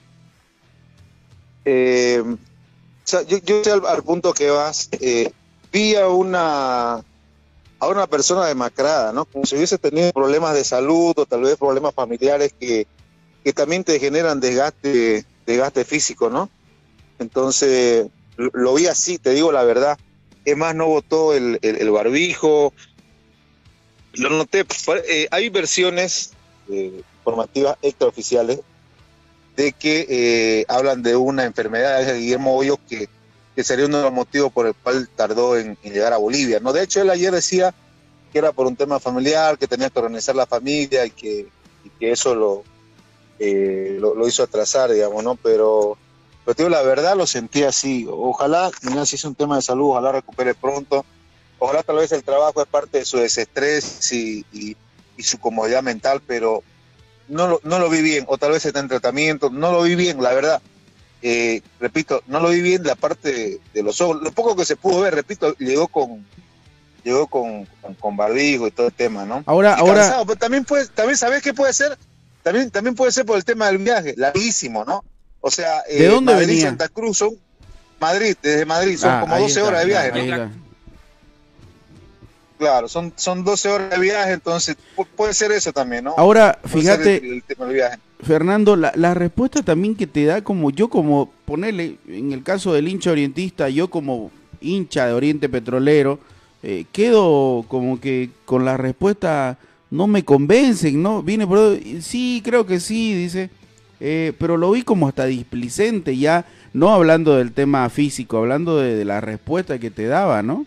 Eh, 1.66 2.24
yo, 3.08 3.22
yo 3.40 3.88
al, 3.88 4.04
punto 4.04 4.32
que 4.32 4.52
vas. 4.52 4.88
eh, 5.02 5.32
vi 5.74 5.96
a 5.96 6.08
una, 6.08 6.94
a 7.80 7.88
una 7.88 8.06
persona 8.06 8.46
demacrada, 8.46 9.12
¿no? 9.12 9.26
Como 9.26 9.46
si 9.46 9.56
hubiese 9.56 9.80
tenido 9.80 10.12
problemas 10.14 10.54
de 10.54 10.64
salud 10.64 11.14
o 11.18 11.26
tal 11.26 11.42
vez 11.42 11.58
problemas 11.58 11.96
familiares 11.96 12.54
que, 12.58 12.86
que 13.44 13.54
también 13.54 13.84
te 13.84 14.00
generan 14.00 14.40
desgaste, 14.40 15.26
desgaste 15.48 15.84
físico, 15.84 16.30
¿no? 16.30 16.48
Entonces, 17.18 18.06
lo, 18.38 18.76
vi 18.76 18.86
así, 18.86 19.18
te 19.18 19.32
digo 19.32 19.52
la 19.52 19.64
verdad. 19.64 19.98
Es 20.46 20.56
más, 20.56 20.76
no 20.76 20.88
votó 20.88 21.34
el, 21.34 21.58
el- 21.64 21.90
barbijo. 21.90 22.72
Lo 24.14 24.30
noté. 24.30 24.64
eh, 25.10 25.28
hay 25.32 25.50
versiones 25.50 26.37
eh, 26.70 27.02
informativas 27.20 27.78
extraoficiales 27.82 28.60
de 29.56 29.72
que 29.74 30.06
eh, 30.10 30.66
hablan 30.68 31.02
de 31.02 31.16
una 31.16 31.44
enfermedad 31.44 32.06
de 32.06 32.20
Guillermo 32.20 32.56
Hoyos 32.56 32.78
que, 32.88 33.10
que 33.56 33.64
sería 33.64 33.86
uno 33.88 33.98
de 33.98 34.04
los 34.04 34.14
motivos 34.14 34.52
por 34.52 34.68
el 34.68 34.76
cual 34.76 35.10
tardó 35.16 35.58
en, 35.58 35.76
llegar 35.84 36.14
a 36.14 36.18
Bolivia. 36.18 36.60
¿no? 36.60 36.74
De 36.74 36.84
hecho, 36.84 37.02
él 37.02 37.10
ayer 37.10 37.32
decía 37.34 37.74
que 38.32 38.38
era 38.40 38.52
por 38.52 38.68
un 38.68 38.76
tema 38.76 39.00
familiar, 39.00 39.58
que 39.58 39.68
tenía 39.68 39.90
que 39.90 39.98
organizar 40.00 40.36
la 40.36 40.46
familia 40.46 41.06
y 41.06 41.12
que, 41.12 41.48
y 41.84 41.90
que 42.00 42.12
eso 42.12 42.36
lo, 42.36 42.64
eh, 43.40 43.98
lo, 44.00 44.14
lo 44.16 44.28
hizo 44.28 44.44
atrasar, 44.44 44.92
digamos, 44.92 45.24
¿no? 45.24 45.36
Pero, 45.36 45.98
pero 46.46 46.56
digo, 46.56 46.70
la 46.70 46.82
verdad 46.84 47.16
lo 47.16 47.26
sentí 47.26 47.64
así. 47.64 48.06
Ojalá, 48.10 48.70
mira, 48.84 49.06
si 49.06 49.16
es 49.16 49.24
un 49.26 49.36
tema 49.36 49.56
de 49.56 49.62
salud, 49.62 49.92
ojalá 49.92 50.12
recupere 50.12 50.54
pronto. 50.54 51.06
Ojalá 51.60 51.82
tal 51.82 51.96
vez 51.96 52.12
el 52.12 52.24
trabajo 52.24 52.62
es 52.62 52.68
parte 52.68 53.00
de 53.00 53.06
su 53.06 53.18
desestrés 53.18 54.12
y- 54.12 54.46
y 55.18 55.24
su 55.24 55.40
comodidad 55.40 55.84
mental, 55.84 56.22
pero 56.26 56.64
no 57.28 57.48
lo, 57.48 57.62
no 57.64 57.80
lo 57.80 57.90
vi 57.90 58.02
bien, 58.02 58.26
o 58.28 58.38
tal 58.38 58.52
vez 58.52 58.66
está 58.66 58.80
en 58.80 58.88
tratamiento, 58.88 59.50
no 59.50 59.72
lo 59.72 59.84
vi 59.84 59.96
bien, 59.96 60.22
la 60.22 60.34
verdad. 60.34 60.62
Eh, 61.22 61.62
repito, 61.80 62.22
no 62.28 62.40
lo 62.40 62.50
vi 62.50 62.62
bien 62.62 62.84
la 62.84 62.96
parte 62.96 63.34
de, 63.34 63.60
de 63.74 63.84
los 63.84 64.00
ojos. 64.02 64.22
Lo 64.22 64.32
poco 64.32 64.56
que 64.56 64.66
se 64.66 64.76
pudo 64.76 65.02
ver, 65.02 65.16
repito, 65.16 65.56
llegó 65.58 65.88
con 65.88 66.26
llegó 67.04 67.28
con, 67.28 67.66
con, 67.82 67.94
con 67.96 68.18
barbijo 68.18 68.68
y 68.68 68.72
todo 68.72 68.88
el 68.88 68.94
tema, 68.94 69.26
¿no? 69.26 69.44
Ahora, 69.46 69.76
Y 69.78 69.82
ahora, 69.82 70.02
cansado, 70.02 70.26
pero 70.26 70.38
también 70.38 70.66
puede, 70.66 70.88
también 70.88 71.18
sabes 71.18 71.42
qué 71.42 71.54
puede 71.54 71.74
ser, 71.74 71.98
también, 72.44 72.70
también 72.70 72.96
puede 72.96 73.12
ser 73.12 73.26
por 73.26 73.38
el 73.38 73.46
tema 73.46 73.68
del 73.68 73.78
viaje, 73.78 74.14
larguísimo, 74.18 74.84
¿no? 74.84 75.04
O 75.40 75.50
sea, 75.50 75.84
eh, 75.90 76.02
¿De 76.04 76.08
dónde 76.10 76.34
Madrid, 76.34 76.48
venía? 76.48 76.66
Santa 76.66 76.90
Cruz 76.90 77.18
son 77.20 77.38
Madrid, 78.00 78.36
desde 78.42 78.66
Madrid 78.66 78.98
son 78.98 79.10
Ah, 79.10 79.22
como 79.22 79.36
ahí 79.36 79.44
12 79.44 79.54
está, 79.54 79.68
horas 79.68 79.82
de 79.82 79.86
viaje, 79.88 80.12
¿no? 80.12 80.67
Claro, 82.58 82.88
son, 82.88 83.14
son 83.16 83.44
12 83.44 83.70
horas 83.70 83.90
de 83.92 84.00
viaje, 84.00 84.34
entonces 84.34 84.76
pu- 84.96 85.06
puede 85.16 85.34
ser 85.34 85.52
eso 85.52 85.72
también, 85.72 86.06
¿no? 86.06 86.16
Ahora, 86.18 86.58
Puede 86.62 86.82
fíjate, 86.82 87.18
el- 87.18 87.34
el 87.34 87.44
tema 87.44 87.66
del 87.66 87.76
viaje. 87.76 87.98
Fernando, 88.24 88.76
la, 88.76 88.92
la 88.96 89.14
respuesta 89.14 89.62
también 89.62 89.96
que 89.96 90.08
te 90.08 90.26
da 90.26 90.44
como 90.44 90.72
yo 90.72 90.90
como 90.90 91.32
ponerle, 91.46 91.98
en 92.08 92.32
el 92.32 92.42
caso 92.44 92.74
del 92.74 92.88
hincha 92.88 93.12
orientista, 93.12 93.70
yo 93.70 93.90
como 93.90 94.32
hincha 94.60 95.06
de 95.06 95.14
Oriente 95.14 95.50
Petrolero, 95.50 96.20
eh, 96.64 96.86
quedo 96.92 97.64
como 97.68 98.00
que 98.02 98.32
con 98.46 98.66
la 98.66 98.76
respuesta 98.76 99.60
no 99.92 100.08
me 100.08 100.26
convencen, 100.26 101.02
¿no? 101.04 101.22
Viene 101.22 101.46
por 101.46 101.78
sí, 102.02 102.42
creo 102.44 102.66
que 102.66 102.80
sí, 102.80 103.14
dice, 103.14 103.52
eh, 104.00 104.34
pero 104.40 104.58
lo 104.58 104.72
vi 104.72 104.82
como 104.82 105.08
hasta 105.08 105.26
displicente 105.26 106.18
ya, 106.18 106.46
no 106.74 106.90
hablando 106.90 107.36
del 107.38 107.52
tema 107.52 107.88
físico, 107.92 108.38
hablando 108.38 108.80
de, 108.80 108.96
de 108.96 109.06
la 109.06 109.22
respuesta 109.22 109.78
que 109.78 109.92
te 109.92 110.08
daba, 110.08 110.42
¿no? 110.42 110.66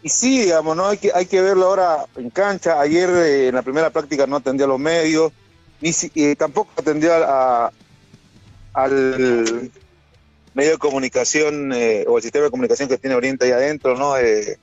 Y 0.00 0.08
sí, 0.08 0.42
digamos, 0.42 0.76
¿no? 0.76 0.86
Hay 0.86 0.98
que, 0.98 1.10
hay 1.12 1.26
que 1.26 1.40
verlo 1.40 1.66
ahora 1.66 2.06
en 2.16 2.30
cancha. 2.30 2.80
Ayer 2.80 3.10
eh, 3.10 3.48
en 3.48 3.54
la 3.54 3.62
primera 3.62 3.90
práctica 3.90 4.26
no 4.26 4.36
atendió 4.36 4.64
a 4.66 4.68
los 4.68 4.78
medios, 4.78 5.32
ni 5.80 5.92
si- 5.92 6.10
y 6.14 6.34
tampoco 6.36 6.70
atendió 6.76 7.12
a- 7.14 7.66
a- 7.66 7.72
al 8.74 9.70
medio 10.54 10.70
de 10.72 10.78
comunicación 10.78 11.72
eh, 11.72 12.04
o 12.08 12.16
el 12.16 12.22
sistema 12.22 12.44
de 12.44 12.50
comunicación 12.50 12.88
que 12.88 12.98
tiene 12.98 13.16
Oriente 13.16 13.46
ahí 13.46 13.52
adentro, 13.52 13.96
¿no? 13.96 14.16
Eh, 14.16 14.58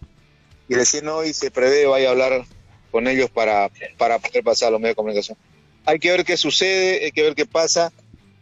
y 0.68 0.74
recién 0.76 1.08
hoy 1.10 1.34
se 1.34 1.52
prevé, 1.52 1.86
vaya 1.86 2.08
a 2.10 2.12
hablar 2.12 2.46
con 2.92 3.08
ellos 3.08 3.30
para, 3.30 3.70
para 3.98 4.20
poder 4.20 4.44
pasar 4.44 4.70
a 4.70 4.72
los 4.72 4.80
medios 4.80 4.94
de 4.94 4.96
comunicación. 4.96 5.38
Hay 5.86 6.00
que 6.00 6.12
ver 6.12 6.24
qué 6.24 6.38
sucede, 6.38 7.04
hay 7.06 7.12
que 7.12 7.24
ver 7.24 7.36
qué 7.36 7.46
pasa. 7.46 7.92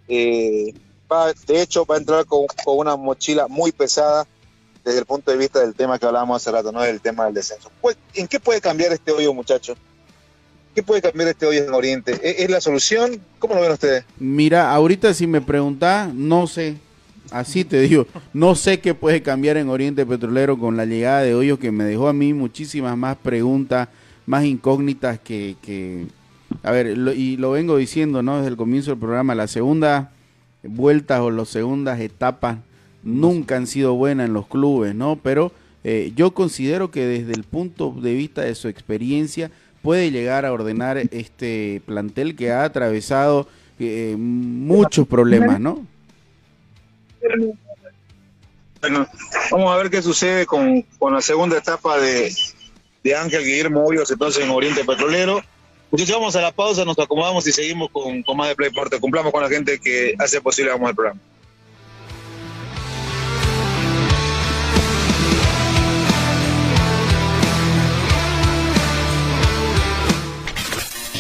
Eh, 0.08 0.74
va- 1.12 1.34
de 1.48 1.62
hecho, 1.62 1.86
va 1.86 1.96
a 1.96 1.98
entrar 2.00 2.26
con 2.26 2.46
una 2.68 2.96
mochila 2.96 3.48
muy 3.48 3.72
pesada 3.72 4.28
desde 4.84 5.00
el 5.00 5.06
punto 5.06 5.32
de 5.32 5.38
vista 5.38 5.60
del 5.60 5.74
tema 5.76 5.98
que 5.98 6.06
hablábamos 6.06 6.42
hace 6.42 6.52
rato, 6.52 6.72
¿no? 6.72 6.82
Del 6.82 7.00
tema 7.02 7.26
del 7.26 7.34
descenso. 7.34 7.72
¿En 8.14 8.28
qué 8.28 8.40
puede 8.40 8.60
cambiar 8.62 8.92
este 8.92 9.12
hoyo, 9.12 9.34
muchachos? 9.34 9.78
¿Qué 10.76 10.82
puede 10.84 11.02
cambiar 11.02 11.30
este 11.30 11.46
hoyo 11.46 11.64
en 11.64 11.74
Oriente? 11.74 12.14
¿Es, 12.24 12.40
es 12.40 12.50
la 12.50 12.60
solución? 12.60 13.22
¿Cómo 13.40 13.56
lo 13.56 13.62
ven 13.62 13.72
ustedes? 13.72 14.04
Mira, 14.20 14.72
ahorita 14.74 15.14
si 15.14 15.28
me 15.28 15.40
preguntás, 15.42 16.14
no 16.14 16.48
sé. 16.48 16.76
Así 17.32 17.64
te 17.64 17.80
digo, 17.82 18.06
no 18.34 18.54
sé 18.56 18.80
qué 18.80 18.94
puede 18.94 19.24
cambiar 19.24 19.58
en 19.58 19.70
Oriente 19.70 20.06
Petrolero 20.06 20.58
con 20.60 20.76
la 20.78 20.86
llegada 20.86 21.22
de 21.22 21.34
Hoyos 21.34 21.58
que 21.60 21.72
me 21.72 21.84
dejó 21.86 22.08
a 22.08 22.14
mí 22.14 22.34
muchísimas 22.34 22.98
más 22.98 23.16
preguntas, 23.18 23.88
más 24.26 24.44
incógnitas 24.44 25.20
que, 25.20 25.56
que 25.62 26.06
a 26.62 26.72
ver, 26.72 26.98
lo- 26.98 27.14
y 27.14 27.38
lo 27.38 27.52
vengo 27.52 27.78
diciendo, 27.78 28.22
¿no? 28.22 28.38
Desde 28.38 28.50
el 28.50 28.58
comienzo 28.58 28.92
del 28.92 29.00
programa, 29.00 29.34
las 29.36 29.52
segundas 29.52 30.10
vueltas 30.64 31.22
o 31.22 31.32
las 31.32 31.50
segundas 31.50 32.00
etapas 32.02 32.58
nunca 33.04 33.56
han 33.56 33.68
sido 33.68 33.94
buenas 33.94 34.28
en 34.28 34.34
los 34.34 34.48
clubes, 34.48 34.96
¿no? 34.96 35.20
Pero 35.22 35.52
eh, 35.84 36.12
yo 36.16 36.32
considero 36.34 36.92
que 36.92 37.06
desde 37.06 37.34
el 37.34 37.44
punto 37.44 37.92
de 37.92 38.14
vista 38.14 38.42
de 38.42 38.56
su 38.56 38.68
experiencia 38.68 39.52
puede 39.82 40.12
llegar 40.12 40.46
a 40.46 40.54
ordenar 40.54 40.98
este 40.98 41.82
plantel 41.86 42.36
que 42.36 42.52
ha 42.52 42.64
atravesado 42.64 43.48
eh, 43.80 44.16
muchos 44.18 45.08
problemas, 45.08 45.60
¿no? 45.60 45.86
Bueno, 48.82 49.08
vamos 49.52 49.74
a 49.74 49.78
ver 49.78 49.90
qué 49.90 50.02
sucede 50.02 50.46
con, 50.46 50.82
con 51.00 51.14
la 51.14 51.22
segunda 51.22 51.58
etapa 51.58 52.00
de, 52.00 52.34
de 53.04 53.16
Ángel 53.16 53.44
Guillermo 53.44 53.84
Hoyos, 53.86 54.10
entonces 54.12 54.44
en 54.44 54.50
Oriente 54.50 54.84
Petrolero. 54.84 55.42
Muchachos, 55.92 56.16
vamos 56.16 56.36
a 56.36 56.42
la 56.42 56.52
pausa, 56.52 56.84
nos 56.86 56.98
acomodamos 56.98 57.46
y 57.46 57.52
seguimos 57.52 57.92
con, 57.92 58.24
con 58.24 58.36
más 58.36 58.50
de 58.50 58.56
Playporte. 58.56 59.00
Cumplamos 59.00 59.32
con 59.32 59.44
la 59.44 59.50
gente 59.50 59.80
que 59.80 60.16
hace 60.18 60.42
posible 60.42 60.72
vamos 60.72 60.90
al 60.90 60.96
programa. 60.96 61.20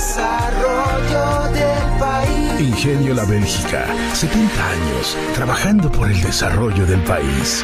Desarrollo 0.00 1.52
del 1.52 1.98
país. 1.98 2.58
Ingenio 2.58 3.12
La 3.12 3.26
Bélgica, 3.26 3.84
70 4.14 4.70
años 4.70 5.18
trabajando 5.34 5.92
por 5.92 6.10
el 6.10 6.18
desarrollo 6.22 6.86
del 6.86 7.00
país. 7.04 7.62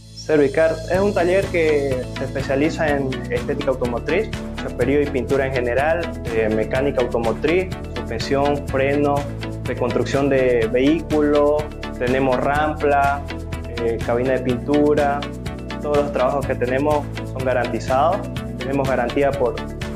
Servicar 0.00 0.74
es 0.90 0.98
un 0.98 1.14
taller 1.14 1.44
que 1.46 2.04
se 2.18 2.24
especializa 2.24 2.88
en 2.88 3.14
estética 3.30 3.70
automotriz, 3.70 4.28
chaperío 4.56 5.00
y 5.00 5.06
pintura 5.06 5.46
en 5.46 5.52
general, 5.52 6.20
eh, 6.34 6.48
mecánica 6.52 7.02
automotriz, 7.02 7.68
suspensión, 7.94 8.66
freno, 8.66 9.14
reconstrucción 9.62 10.28
de 10.28 10.68
vehículos, 10.72 11.62
tenemos 11.96 12.38
rampla, 12.38 13.22
eh, 13.76 13.98
cabina 14.04 14.32
de 14.32 14.40
pintura, 14.40 15.20
todos 15.80 15.98
los 15.98 16.12
trabajos 16.12 16.44
que 16.44 16.56
tenemos 16.56 17.04
son 17.32 17.44
garantizados, 17.44 18.18
tenemos 18.58 18.88
garantía 18.88 19.30
por 19.30 19.54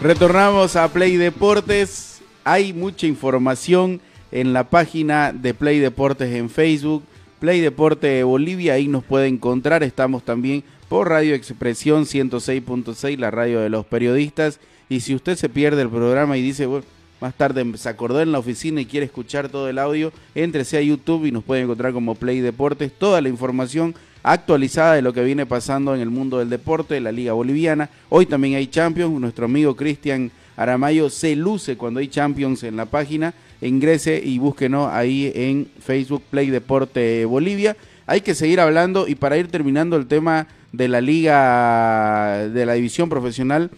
Retornamos 0.00 0.76
a 0.76 0.86
Play 0.92 1.16
Deportes. 1.16 2.22
Hay 2.44 2.72
mucha 2.72 3.08
información 3.08 4.00
en 4.30 4.52
la 4.52 4.70
página 4.70 5.32
de 5.32 5.54
Play 5.54 5.80
Deportes 5.80 6.32
en 6.36 6.50
Facebook. 6.50 7.02
Play 7.40 7.60
Deporte 7.60 8.22
Bolivia, 8.22 8.74
ahí 8.74 8.86
nos 8.86 9.02
puede 9.02 9.26
encontrar. 9.26 9.82
Estamos 9.82 10.22
también 10.22 10.62
por 10.88 11.08
Radio 11.08 11.34
Expresión 11.34 12.04
106.6, 12.04 13.18
la 13.18 13.32
radio 13.32 13.58
de 13.58 13.70
los 13.70 13.86
periodistas. 13.86 14.60
Y 14.88 15.00
si 15.00 15.16
usted 15.16 15.34
se 15.34 15.48
pierde 15.48 15.82
el 15.82 15.90
programa 15.90 16.36
y 16.36 16.42
dice, 16.42 16.66
bueno, 16.66 16.86
más 17.20 17.34
tarde 17.34 17.66
se 17.76 17.88
acordó 17.88 18.22
en 18.22 18.30
la 18.30 18.38
oficina 18.38 18.80
y 18.80 18.86
quiere 18.86 19.06
escuchar 19.06 19.48
todo 19.48 19.68
el 19.68 19.78
audio, 19.78 20.12
entrese 20.36 20.78
a 20.78 20.80
YouTube 20.80 21.24
y 21.24 21.32
nos 21.32 21.42
puede 21.42 21.62
encontrar 21.62 21.92
como 21.92 22.14
Play 22.14 22.38
Deportes. 22.38 22.92
Toda 22.96 23.20
la 23.20 23.30
información 23.30 23.96
actualizada 24.22 24.94
de 24.94 25.02
lo 25.02 25.12
que 25.12 25.24
viene 25.24 25.46
pasando 25.46 25.94
en 25.94 26.00
el 26.00 26.10
mundo 26.10 26.38
del 26.38 26.50
deporte, 26.50 26.94
de 26.94 27.00
la 27.00 27.12
Liga 27.12 27.32
Boliviana. 27.32 27.88
Hoy 28.08 28.26
también 28.26 28.54
hay 28.54 28.66
Champions. 28.66 29.20
Nuestro 29.20 29.44
amigo 29.44 29.76
Cristian 29.76 30.30
Aramayo 30.56 31.10
se 31.10 31.36
luce 31.36 31.76
cuando 31.76 32.00
hay 32.00 32.08
Champions 32.08 32.62
en 32.62 32.76
la 32.76 32.86
página. 32.86 33.34
Ingrese 33.60 34.20
y 34.22 34.38
búsquenos 34.38 34.90
ahí 34.92 35.32
en 35.34 35.68
Facebook 35.80 36.22
Play 36.30 36.50
Deporte 36.50 37.24
Bolivia. 37.24 37.76
Hay 38.06 38.20
que 38.20 38.34
seguir 38.34 38.60
hablando 38.60 39.06
y 39.06 39.14
para 39.14 39.36
ir 39.36 39.48
terminando 39.48 39.96
el 39.96 40.06
tema 40.06 40.46
de 40.72 40.88
la 40.88 41.00
liga, 41.00 42.48
de 42.48 42.66
la 42.66 42.74
división 42.74 43.08
profesional, 43.08 43.70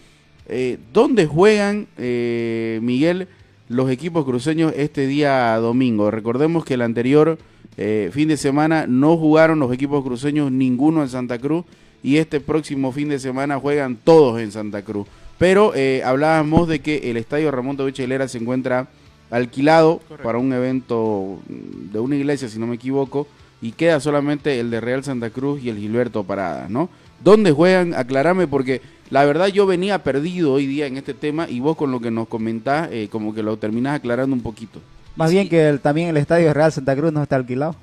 eh, 0.47 0.77
¿dónde 0.93 1.25
juegan, 1.25 1.87
eh, 1.97 2.79
Miguel, 2.81 3.27
los 3.69 3.89
equipos 3.89 4.25
cruceños 4.25 4.73
este 4.75 5.07
día 5.07 5.55
domingo? 5.57 6.11
Recordemos 6.11 6.65
que 6.65 6.73
el 6.73 6.81
anterior 6.81 7.37
eh, 7.77 8.09
fin 8.13 8.27
de 8.27 8.37
semana 8.37 8.85
no 8.87 9.17
jugaron 9.17 9.59
los 9.59 9.73
equipos 9.73 10.03
cruceños 10.03 10.51
ninguno 10.51 11.01
en 11.01 11.09
Santa 11.09 11.39
Cruz 11.39 11.65
y 12.03 12.17
este 12.17 12.39
próximo 12.39 12.91
fin 12.91 13.09
de 13.09 13.19
semana 13.19 13.59
juegan 13.59 13.95
todos 13.95 14.39
en 14.41 14.51
Santa 14.51 14.81
Cruz. 14.83 15.07
Pero 15.37 15.73
eh, 15.75 16.01
hablábamos 16.05 16.67
de 16.67 16.79
que 16.79 17.09
el 17.09 17.17
estadio 17.17 17.51
Ramón 17.51 17.77
Tavich 17.77 17.99
Hilera 17.99 18.27
se 18.27 18.37
encuentra 18.37 18.87
alquilado 19.31 20.01
para 20.21 20.37
un 20.37 20.51
evento 20.53 21.39
de 21.47 21.99
una 21.99 22.15
iglesia, 22.15 22.49
si 22.49 22.59
no 22.59 22.67
me 22.67 22.75
equivoco, 22.75 23.27
y 23.61 23.71
queda 23.71 23.99
solamente 23.99 24.59
el 24.59 24.69
de 24.69 24.81
Real 24.81 25.03
Santa 25.03 25.29
Cruz 25.29 25.63
y 25.63 25.69
el 25.69 25.77
Gilberto 25.77 26.23
Parada, 26.23 26.67
¿no? 26.69 26.89
¿Dónde 27.23 27.51
juegan? 27.51 27.93
Aclarame 27.93 28.47
porque 28.47 28.81
la 29.09 29.25
verdad 29.25 29.47
yo 29.47 29.65
venía 29.65 30.03
perdido 30.03 30.53
hoy 30.53 30.65
día 30.65 30.87
en 30.87 30.97
este 30.97 31.13
tema 31.13 31.47
y 31.49 31.59
vos 31.59 31.77
con 31.77 31.91
lo 31.91 31.99
que 31.99 32.11
nos 32.11 32.27
comentás 32.27 32.89
eh, 32.91 33.07
como 33.11 33.33
que 33.33 33.43
lo 33.43 33.57
terminás 33.57 33.95
aclarando 33.97 34.35
un 34.35 34.41
poquito. 34.41 34.79
Más 35.15 35.31
bien 35.31 35.49
que 35.49 35.67
el- 35.69 35.79
también 35.79 36.09
el 36.09 36.17
estadio 36.17 36.47
de 36.47 36.53
Real 36.53 36.71
Santa 36.71 36.95
Cruz 36.95 37.11
no 37.11 37.21
está 37.23 37.35
alquilado. 37.35 37.75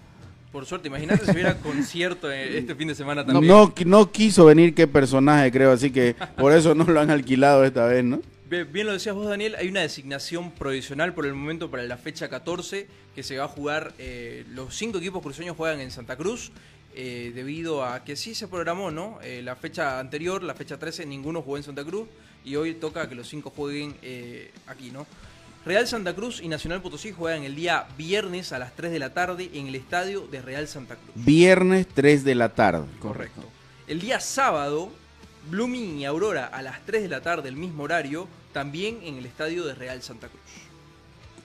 Por 0.52 0.64
suerte, 0.64 0.88
imagínate 0.88 1.24
si 1.26 1.32
hubiera 1.32 1.54
concierto 1.60 2.30
eh, 2.32 2.58
este 2.58 2.74
fin 2.74 2.88
de 2.88 2.94
semana 2.94 3.22
No, 3.22 3.32
también. 3.34 3.52
no, 3.52 3.74
qui- 3.74 3.84
no 3.84 4.10
quiso 4.10 4.46
venir 4.46 4.74
qué 4.74 4.86
personaje 4.86 5.52
creo, 5.52 5.72
así 5.72 5.90
que 5.90 6.16
por 6.38 6.52
eso 6.52 6.74
no 6.74 6.84
lo 6.84 7.00
han 7.00 7.10
alquilado 7.10 7.64
esta 7.64 7.86
vez, 7.86 8.02
¿no? 8.04 8.20
Bien, 8.48 8.66
bien 8.72 8.86
lo 8.86 8.94
decías 8.94 9.14
vos, 9.14 9.28
Daniel, 9.28 9.56
hay 9.56 9.68
una 9.68 9.82
designación 9.82 10.50
provisional 10.52 11.12
por 11.12 11.26
el 11.26 11.34
momento 11.34 11.70
para 11.70 11.82
la 11.82 11.98
fecha 11.98 12.30
14 12.30 12.86
que 13.14 13.22
se 13.22 13.36
va 13.36 13.44
a 13.44 13.48
jugar, 13.48 13.92
eh, 13.98 14.46
los 14.54 14.74
cinco 14.74 14.96
equipos 14.96 15.22
cruceños 15.22 15.54
juegan 15.54 15.80
en 15.80 15.90
Santa 15.90 16.16
Cruz, 16.16 16.50
eh, 16.94 17.30
debido 17.34 17.84
a 17.84 18.04
que 18.04 18.16
sí 18.16 18.34
se 18.34 18.48
programó, 18.48 18.90
¿no? 18.90 19.18
Eh, 19.22 19.42
la 19.44 19.54
fecha 19.54 20.00
anterior, 20.00 20.42
la 20.42 20.54
fecha 20.54 20.78
13, 20.78 21.04
ninguno 21.04 21.42
jugó 21.42 21.58
en 21.58 21.62
Santa 21.62 21.84
Cruz 21.84 22.08
y 22.42 22.56
hoy 22.56 22.72
toca 22.72 23.06
que 23.06 23.14
los 23.14 23.28
cinco 23.28 23.52
jueguen 23.54 23.94
eh, 24.00 24.50
aquí, 24.66 24.90
¿no? 24.92 25.06
Real 25.68 25.86
Santa 25.86 26.14
Cruz 26.14 26.40
y 26.40 26.48
Nacional 26.48 26.80
Potosí 26.80 27.12
juegan 27.12 27.42
el 27.44 27.54
día 27.54 27.86
viernes 27.98 28.54
a 28.54 28.58
las 28.58 28.74
3 28.74 28.90
de 28.90 28.98
la 28.98 29.12
tarde 29.12 29.50
en 29.52 29.66
el 29.66 29.74
estadio 29.74 30.26
de 30.26 30.40
Real 30.40 30.66
Santa 30.66 30.96
Cruz. 30.96 31.10
Viernes 31.14 31.86
3 31.92 32.24
de 32.24 32.34
la 32.34 32.48
tarde. 32.54 32.86
Correcto. 32.98 33.42
El 33.86 34.00
día 34.00 34.18
sábado, 34.18 34.90
Blooming 35.50 35.98
y 35.98 36.06
Aurora 36.06 36.46
a 36.46 36.62
las 36.62 36.80
3 36.86 37.02
de 37.02 37.08
la 37.10 37.20
tarde, 37.20 37.50
el 37.50 37.56
mismo 37.56 37.82
horario, 37.82 38.26
también 38.54 39.00
en 39.02 39.16
el 39.16 39.26
estadio 39.26 39.66
de 39.66 39.74
Real 39.74 40.00
Santa 40.00 40.28
Cruz. 40.28 40.40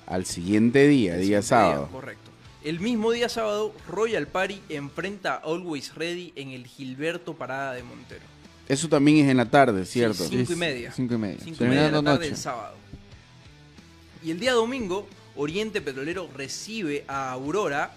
Al 0.07 0.25
siguiente 0.25 0.87
día, 0.87 1.15
El 1.15 1.17
día 1.17 1.41
siguiente 1.41 1.47
sábado. 1.49 1.89
correcto. 1.91 2.31
El 2.63 2.79
mismo 2.79 3.11
día 3.11 3.27
sábado, 3.27 3.73
Royal 3.89 4.27
Party 4.27 4.61
enfrenta 4.69 5.33
a 5.33 5.39
Always 5.39 5.95
Ready 5.95 6.31
en 6.37 6.51
el 6.51 6.65
Gilberto 6.65 7.33
Parada 7.33 7.73
de 7.73 7.83
Montero. 7.83 8.23
Eso 8.69 8.87
también 8.87 9.25
es 9.25 9.29
en 9.29 9.35
la 9.35 9.49
tarde, 9.49 9.85
¿cierto? 9.85 10.23
Sí, 10.25 10.37
cinco 10.37 10.53
y 10.53 10.55
media. 10.55 10.93
Cinco 10.93 11.15
y 11.15 11.17
media. 11.17 11.39
Cinco 11.43 11.65
y 11.65 11.67
media 11.67 11.83
de 11.83 11.91
la 11.91 12.01
tarde 12.01 12.19
noche. 12.19 12.29
el 12.29 12.37
sábado. 12.37 12.82
Y 14.23 14.31
el 14.31 14.39
día 14.39 14.53
domingo, 14.53 15.07
Oriente 15.35 15.81
Petrolero 15.81 16.29
recibe 16.35 17.03
a 17.07 17.31
Aurora. 17.31 17.91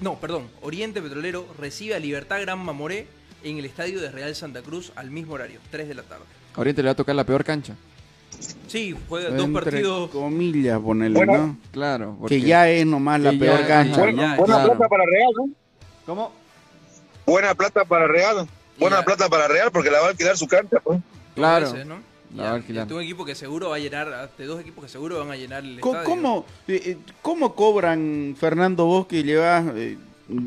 No, 0.00 0.14
perdón. 0.18 0.48
Oriente 0.62 1.00
Petrolero 1.02 1.46
recibe 1.58 1.94
a 1.94 1.98
Libertad 1.98 2.40
Gran 2.40 2.58
Mamoré 2.64 3.06
en 3.42 3.58
el 3.58 3.64
estadio 3.64 4.00
de 4.00 4.10
Real 4.10 4.34
Santa 4.34 4.62
Cruz 4.62 4.92
al 4.96 5.10
mismo 5.10 5.34
horario, 5.34 5.60
3 5.70 5.88
de 5.88 5.94
la 5.94 6.02
tarde. 6.02 6.24
A 6.54 6.60
Oriente 6.60 6.82
le 6.82 6.86
va 6.86 6.92
a 6.92 6.96
tocar 6.96 7.14
la 7.14 7.24
peor 7.24 7.44
cancha. 7.44 7.74
Sí, 8.66 8.94
juega 9.08 9.30
dos 9.30 9.46
Entre 9.46 9.62
partidos. 9.62 10.10
comillas, 10.10 10.80
ponerle, 10.80 11.16
Bueno, 11.24 11.38
¿no? 11.46 11.56
Claro. 11.72 12.18
Que 12.28 12.40
ya 12.40 12.68
es 12.68 12.84
nomás 12.84 13.20
la 13.20 13.30
peor 13.32 13.60
ya- 13.60 13.66
cancha, 13.66 14.00
¿no? 14.00 14.10
ya- 14.10 14.36
Buena 14.36 14.54
claro. 14.56 14.72
plata 14.72 14.88
para 14.88 15.04
Real, 15.06 15.30
¿no? 15.36 15.48
¿Cómo? 16.04 16.32
Buena 17.24 17.54
plata 17.54 17.84
para 17.84 18.06
Real. 18.06 18.46
Buena 18.78 18.98
Ya. 18.98 19.04
plata 19.04 19.28
para 19.28 19.48
Real 19.48 19.70
porque 19.72 19.90
la 19.90 20.00
va 20.00 20.06
a 20.06 20.10
alquilar 20.10 20.36
su 20.36 20.46
cancha, 20.46 20.78
pues. 20.82 21.00
Claro. 21.34 21.70
veces, 21.72 21.86
¿no? 21.86 21.96
La 22.36 22.42
Ya, 22.42 22.48
va 22.50 22.50
a 22.50 22.54
alquilar. 22.56 22.82
este 22.82 22.94
un 22.94 23.02
equipo 23.02 23.24
que 23.24 23.34
seguro 23.34 23.70
va 23.70 23.76
a 23.76 23.78
llenar, 23.78 24.30
de 24.36 24.44
dos 24.44 24.60
equipos 24.60 24.84
que 24.84 24.90
seguro 24.90 25.18
van 25.18 25.30
a 25.30 25.36
llenar 25.36 25.64
el 25.64 25.78
estadio. 25.78 26.04
¿Cómo, 26.04 26.44
eh, 26.68 26.82
eh, 26.84 26.96
¿Cómo 27.22 27.54
cobran, 27.54 28.36
Fernando, 28.38 28.84
vos 28.84 29.06
que 29.06 29.22
llevas, 29.22 29.64
eh, 29.74 29.96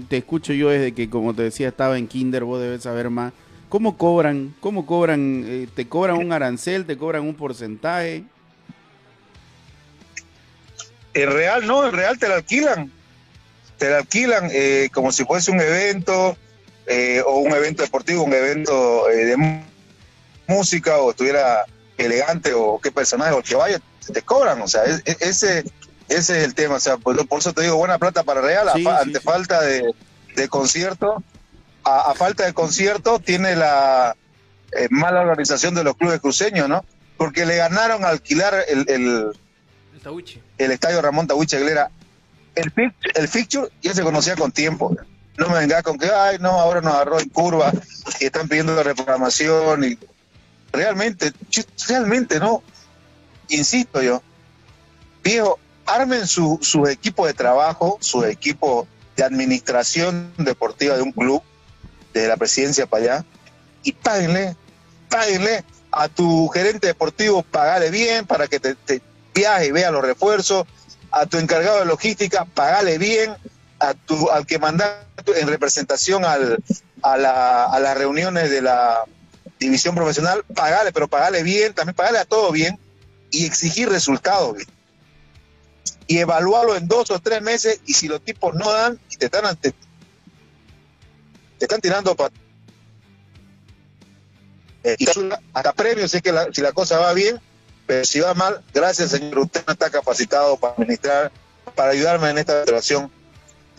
te 0.07 0.17
escucho 0.17 0.53
yo 0.53 0.69
desde 0.69 0.93
que, 0.93 1.09
como 1.09 1.33
te 1.33 1.43
decía, 1.43 1.69
estaba 1.69 1.97
en 1.97 2.07
Kinder, 2.07 2.43
vos 2.43 2.61
debes 2.61 2.83
saber 2.83 3.09
más. 3.09 3.33
¿Cómo 3.69 3.97
cobran? 3.97 4.53
¿Cómo 4.59 4.85
cobran? 4.85 5.43
eh, 5.45 5.67
¿Te 5.73 5.87
cobran 5.87 6.17
un 6.17 6.31
arancel? 6.31 6.85
¿Te 6.85 6.97
cobran 6.97 7.23
un 7.23 7.35
porcentaje? 7.35 8.23
En 11.13 11.31
Real 11.31 11.65
no, 11.65 11.85
en 11.87 11.93
Real 11.93 12.17
te 12.19 12.27
la 12.27 12.35
alquilan. 12.35 12.91
Te 13.77 13.89
la 13.89 13.97
alquilan 13.97 14.49
eh, 14.51 14.89
como 14.93 15.11
si 15.11 15.23
fuese 15.25 15.51
un 15.51 15.59
evento 15.61 16.37
eh, 16.87 17.21
o 17.25 17.39
un 17.39 17.51
evento 17.53 17.83
deportivo, 17.83 18.23
un 18.23 18.33
evento 18.33 19.09
eh, 19.09 19.25
de 19.25 19.63
música 20.47 20.97
o 20.97 21.11
estuviera 21.11 21.65
elegante 22.05 22.53
o 22.53 22.79
qué 22.81 22.91
personaje 22.91 23.31
o 23.33 23.37
el 23.39 23.43
que 23.43 23.55
vaya, 23.55 23.79
te 24.13 24.21
cobran. 24.21 24.61
O 24.61 24.67
sea, 24.67 24.83
es- 24.85 25.01
es- 25.05 25.21
ese, 25.21 25.59
ese 26.07 26.37
es 26.39 26.43
el 26.43 26.55
tema. 26.55 26.75
O 26.75 26.79
sea, 26.79 26.97
por, 26.97 27.27
por 27.27 27.39
eso 27.39 27.53
te 27.53 27.61
digo, 27.63 27.75
buena 27.77 27.97
plata 27.97 28.23
para 28.23 28.41
Real, 28.41 28.69
a 28.69 28.73
Sí, 28.73 28.83
fa- 28.83 28.97
sí, 28.97 29.03
ante 29.07 29.19
sí. 29.19 29.25
falta 29.25 29.61
de, 29.61 29.93
de 30.35 30.47
concierto. 30.49 31.23
A, 31.83 32.11
a 32.11 32.15
falta 32.15 32.45
de 32.45 32.53
concierto 32.53 33.19
tiene 33.19 33.55
la 33.55 34.15
eh, 34.73 34.87
mala 34.91 35.21
organización 35.21 35.73
de 35.75 35.83
los 35.83 35.95
clubes 35.95 36.19
cruceños, 36.19 36.67
¿no? 36.69 36.83
Porque 37.17 37.45
le 37.45 37.55
ganaron 37.57 38.03
a 38.05 38.09
alquilar 38.09 38.53
el- 38.67 38.89
el, 38.89 39.31
El 40.57 40.71
estadio 40.71 41.01
Ramón 41.01 41.27
Tahuiche 41.27 41.57
Aguilera. 41.57 41.89
El, 42.55 42.71
el 43.15 43.27
fixture 43.27 43.69
ya 43.81 43.93
se 43.93 44.03
conocía 44.03 44.35
con 44.35 44.51
tiempo. 44.51 44.95
No 45.37 45.47
me 45.49 45.59
venga 45.59 45.81
con 45.81 45.97
que, 45.97 46.09
ay, 46.11 46.37
no, 46.39 46.49
ahora 46.51 46.81
nos 46.81 46.93
agarró 46.95 47.19
en 47.19 47.29
curva 47.29 47.71
y 48.19 48.25
están 48.25 48.47
pidiendo 48.49 48.81
reprogramación. 48.83 49.83
Y 49.85 49.97
realmente, 50.71 51.31
realmente 51.87 52.39
no. 52.39 52.63
Insisto 53.49 54.01
yo, 54.01 54.21
viejo, 55.23 55.59
armen 55.85 56.27
su, 56.27 56.59
su 56.61 56.85
equipo 56.87 57.25
de 57.25 57.33
trabajo, 57.33 57.97
su 57.99 58.23
equipo 58.23 58.87
de 59.15 59.23
administración 59.23 60.31
deportiva 60.37 60.95
de 60.95 61.01
un 61.01 61.11
club, 61.11 61.41
de 62.13 62.27
la 62.27 62.37
presidencia 62.37 62.85
para 62.85 63.03
allá, 63.03 63.25
y 63.83 63.93
páguenle, 63.93 64.55
páguenle 65.09 65.63
a 65.91 66.07
tu 66.07 66.47
gerente 66.49 66.87
deportivo, 66.87 67.41
pagale 67.41 67.89
bien 67.89 68.25
para 68.27 68.47
que 68.47 68.59
te, 68.59 68.75
te 68.75 69.01
viaje 69.33 69.67
y 69.67 69.71
vea 69.71 69.89
los 69.91 70.03
refuerzos, 70.03 70.67
a 71.11 71.25
tu 71.25 71.37
encargado 71.37 71.79
de 71.79 71.85
logística, 71.85 72.45
pagale 72.45 72.99
bien, 72.99 73.35
a 73.79 73.93
tu, 73.95 74.29
al 74.29 74.45
que 74.45 74.59
manda 74.59 75.05
en 75.35 75.47
representación 75.47 76.23
al, 76.25 76.59
a, 77.01 77.17
la- 77.17 77.65
a 77.65 77.79
las 77.79 77.97
reuniones 77.97 78.51
de 78.51 78.61
la 78.61 79.05
división 79.59 79.95
profesional, 79.95 80.43
pagale, 80.55 80.91
pero 80.91 81.07
pagale 81.07 81.43
bien, 81.43 81.73
también 81.73 81.95
pagale 81.95 82.19
a 82.19 82.25
todo 82.25 82.51
bien 82.51 82.79
y 83.29 83.45
exigir 83.45 83.89
resultados. 83.89 84.55
bien. 84.55 84.67
Y 86.07 86.17
evaluarlo 86.17 86.75
en 86.75 86.87
dos 86.87 87.11
o 87.11 87.19
tres 87.19 87.41
meses 87.41 87.81
y 87.85 87.93
si 87.93 88.07
los 88.07 88.21
tipos 88.21 88.55
no 88.55 88.71
dan 88.71 88.99
y 89.11 89.17
te 89.17 89.25
están, 89.25 89.55
te, 89.57 89.71
te 89.71 91.65
están 91.65 91.81
tirando 91.81 92.15
para 92.15 92.33
eh, 94.83 94.95
y 94.97 95.05
hasta 95.53 95.73
premios 95.73 96.11
si 96.11 96.17
es 96.17 96.23
que 96.23 96.31
la, 96.31 96.47
si 96.53 96.61
la 96.61 96.71
cosa 96.71 96.97
va 96.99 97.13
bien, 97.13 97.39
pero 97.85 98.05
si 98.05 98.19
va 98.19 98.33
mal, 98.33 98.63
gracias 98.73 99.11
señor, 99.11 99.39
usted 99.39 99.63
no 99.67 99.73
está 99.73 99.89
capacitado 99.89 100.57
para 100.57 100.73
administrar, 100.73 101.31
para 101.75 101.91
ayudarme 101.91 102.29
en 102.29 102.37
esta 102.37 102.61
situación, 102.61 103.11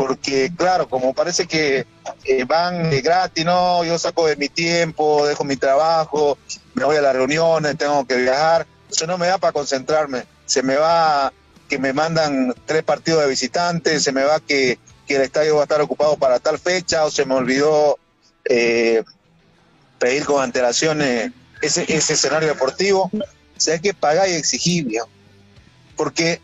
porque 0.00 0.50
claro, 0.56 0.88
como 0.88 1.12
parece 1.12 1.46
que 1.46 1.86
eh, 2.24 2.44
van 2.44 2.90
gratis, 3.02 3.44
no, 3.44 3.84
yo 3.84 3.98
saco 3.98 4.26
de 4.26 4.34
mi 4.36 4.48
tiempo, 4.48 5.26
dejo 5.26 5.44
mi 5.44 5.56
trabajo, 5.56 6.38
me 6.72 6.84
voy 6.84 6.96
a 6.96 7.02
las 7.02 7.14
reuniones, 7.14 7.76
tengo 7.76 8.06
que 8.06 8.16
viajar, 8.16 8.66
eso 8.90 9.06
no 9.06 9.18
me 9.18 9.26
da 9.26 9.36
para 9.36 9.52
concentrarme, 9.52 10.24
se 10.46 10.62
me 10.62 10.76
va 10.76 11.34
que 11.68 11.78
me 11.78 11.92
mandan 11.92 12.54
tres 12.64 12.82
partidos 12.82 13.20
de 13.20 13.28
visitantes, 13.28 14.02
se 14.02 14.10
me 14.10 14.22
va 14.22 14.40
que, 14.40 14.78
el 15.06 15.20
estadio 15.20 15.56
va 15.56 15.60
a 15.60 15.64
estar 15.64 15.82
ocupado 15.82 16.16
para 16.16 16.38
tal 16.38 16.58
fecha, 16.58 17.04
o 17.04 17.10
se 17.10 17.26
me 17.26 17.34
olvidó 17.34 17.98
eh, 18.46 19.02
pedir 19.98 20.24
con 20.24 20.42
antelación 20.42 21.02
eh, 21.02 21.30
ese, 21.60 21.84
escenario 21.94 22.48
deportivo. 22.48 23.10
O 23.12 23.60
sea, 23.60 23.74
hay 23.74 23.80
que 23.80 23.92
pagar 23.92 24.30
y 24.30 24.32
exigir, 24.32 24.86
porque 25.94 26.40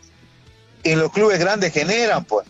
en 0.83 0.99
los 0.99 1.11
clubes 1.11 1.39
grandes 1.39 1.73
generan, 1.73 2.23
pues, 2.25 2.45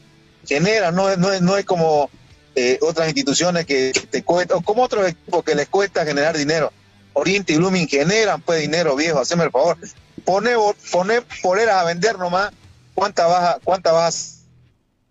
generan, 0.47 0.95
no 0.95 1.15
no 1.17 1.39
no 1.39 1.57
es 1.57 1.65
como 1.65 2.09
eh, 2.55 2.79
otras 2.81 3.07
instituciones 3.07 3.67
que 3.67 3.91
te 4.09 4.23
cuesta, 4.23 4.55
o 4.55 4.61
como 4.61 4.81
otros 4.81 5.07
equipos 5.07 5.43
que 5.43 5.53
les 5.53 5.67
cuesta 5.67 6.05
generar 6.05 6.35
dinero. 6.35 6.73
Oriente 7.13 7.53
y 7.53 7.57
Blooming 7.57 7.87
generan 7.87 8.41
pues 8.41 8.61
dinero, 8.61 8.95
viejo, 8.95 9.19
haceme 9.19 9.43
el 9.43 9.51
favor. 9.51 9.77
pone, 10.25 10.55
pone 10.91 11.21
poleras 11.43 11.75
a 11.75 11.83
vender 11.83 12.17
nomás, 12.17 12.51
¿cuánta 12.95 13.27
vas 13.27 13.57
cuánta 13.63 13.91
vas 13.91 14.33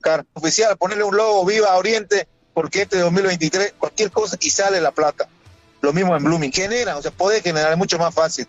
a? 0.02 0.24
Oficial, 0.34 0.76
ponerle 0.76 1.04
un 1.04 1.16
logo 1.16 1.44
Viva 1.44 1.76
Oriente, 1.76 2.26
porque 2.54 2.82
este 2.82 2.98
2023, 2.98 3.74
cualquier 3.78 4.10
cosa 4.10 4.36
y 4.40 4.50
sale 4.50 4.80
la 4.80 4.90
plata. 4.90 5.28
Lo 5.82 5.92
mismo 5.92 6.16
en 6.16 6.24
Blooming, 6.24 6.52
genera, 6.52 6.96
o 6.96 7.02
sea, 7.02 7.10
puede 7.10 7.42
generar, 7.42 7.72
es 7.72 7.78
mucho 7.78 7.98
más 7.98 8.14
fácil. 8.14 8.46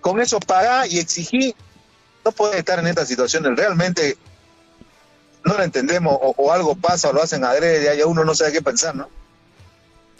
Con 0.00 0.20
eso 0.20 0.40
pagar 0.40 0.88
y 0.90 0.98
exigir, 0.98 1.54
no 2.24 2.32
puede 2.32 2.58
estar 2.58 2.78
en 2.78 2.86
esta 2.86 3.06
situación. 3.06 3.56
Realmente 3.56 4.16
no 5.46 5.56
lo 5.56 5.62
entendemos, 5.62 6.16
o, 6.20 6.34
o 6.36 6.52
algo 6.52 6.74
pasa, 6.74 7.08
o 7.10 7.12
lo 7.12 7.22
hacen 7.22 7.44
adrede, 7.44 7.96
ya 7.96 8.06
uno 8.06 8.24
no 8.24 8.34
sabe 8.34 8.52
qué 8.52 8.62
pensar, 8.62 8.94
¿no? 8.94 9.08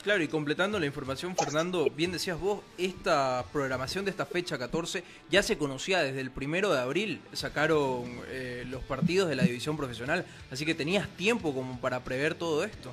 Claro, 0.02 0.22
y 0.22 0.28
completando 0.28 0.78
la 0.78 0.86
información, 0.86 1.34
Fernando, 1.34 1.88
bien 1.96 2.12
decías 2.12 2.38
vos, 2.38 2.60
esta 2.78 3.44
programación 3.52 4.04
de 4.04 4.12
esta 4.12 4.24
fecha 4.24 4.56
14 4.56 5.02
ya 5.30 5.42
se 5.42 5.58
conocía 5.58 6.00
desde 6.00 6.20
el 6.20 6.30
primero 6.30 6.72
de 6.72 6.78
abril, 6.80 7.20
sacaron 7.32 8.04
eh, 8.28 8.64
los 8.70 8.84
partidos 8.84 9.28
de 9.28 9.34
la 9.34 9.42
división 9.42 9.76
profesional, 9.76 10.24
así 10.52 10.64
que 10.64 10.76
tenías 10.76 11.08
tiempo 11.16 11.52
como 11.52 11.80
para 11.80 12.04
prever 12.04 12.34
todo 12.36 12.62
esto. 12.62 12.92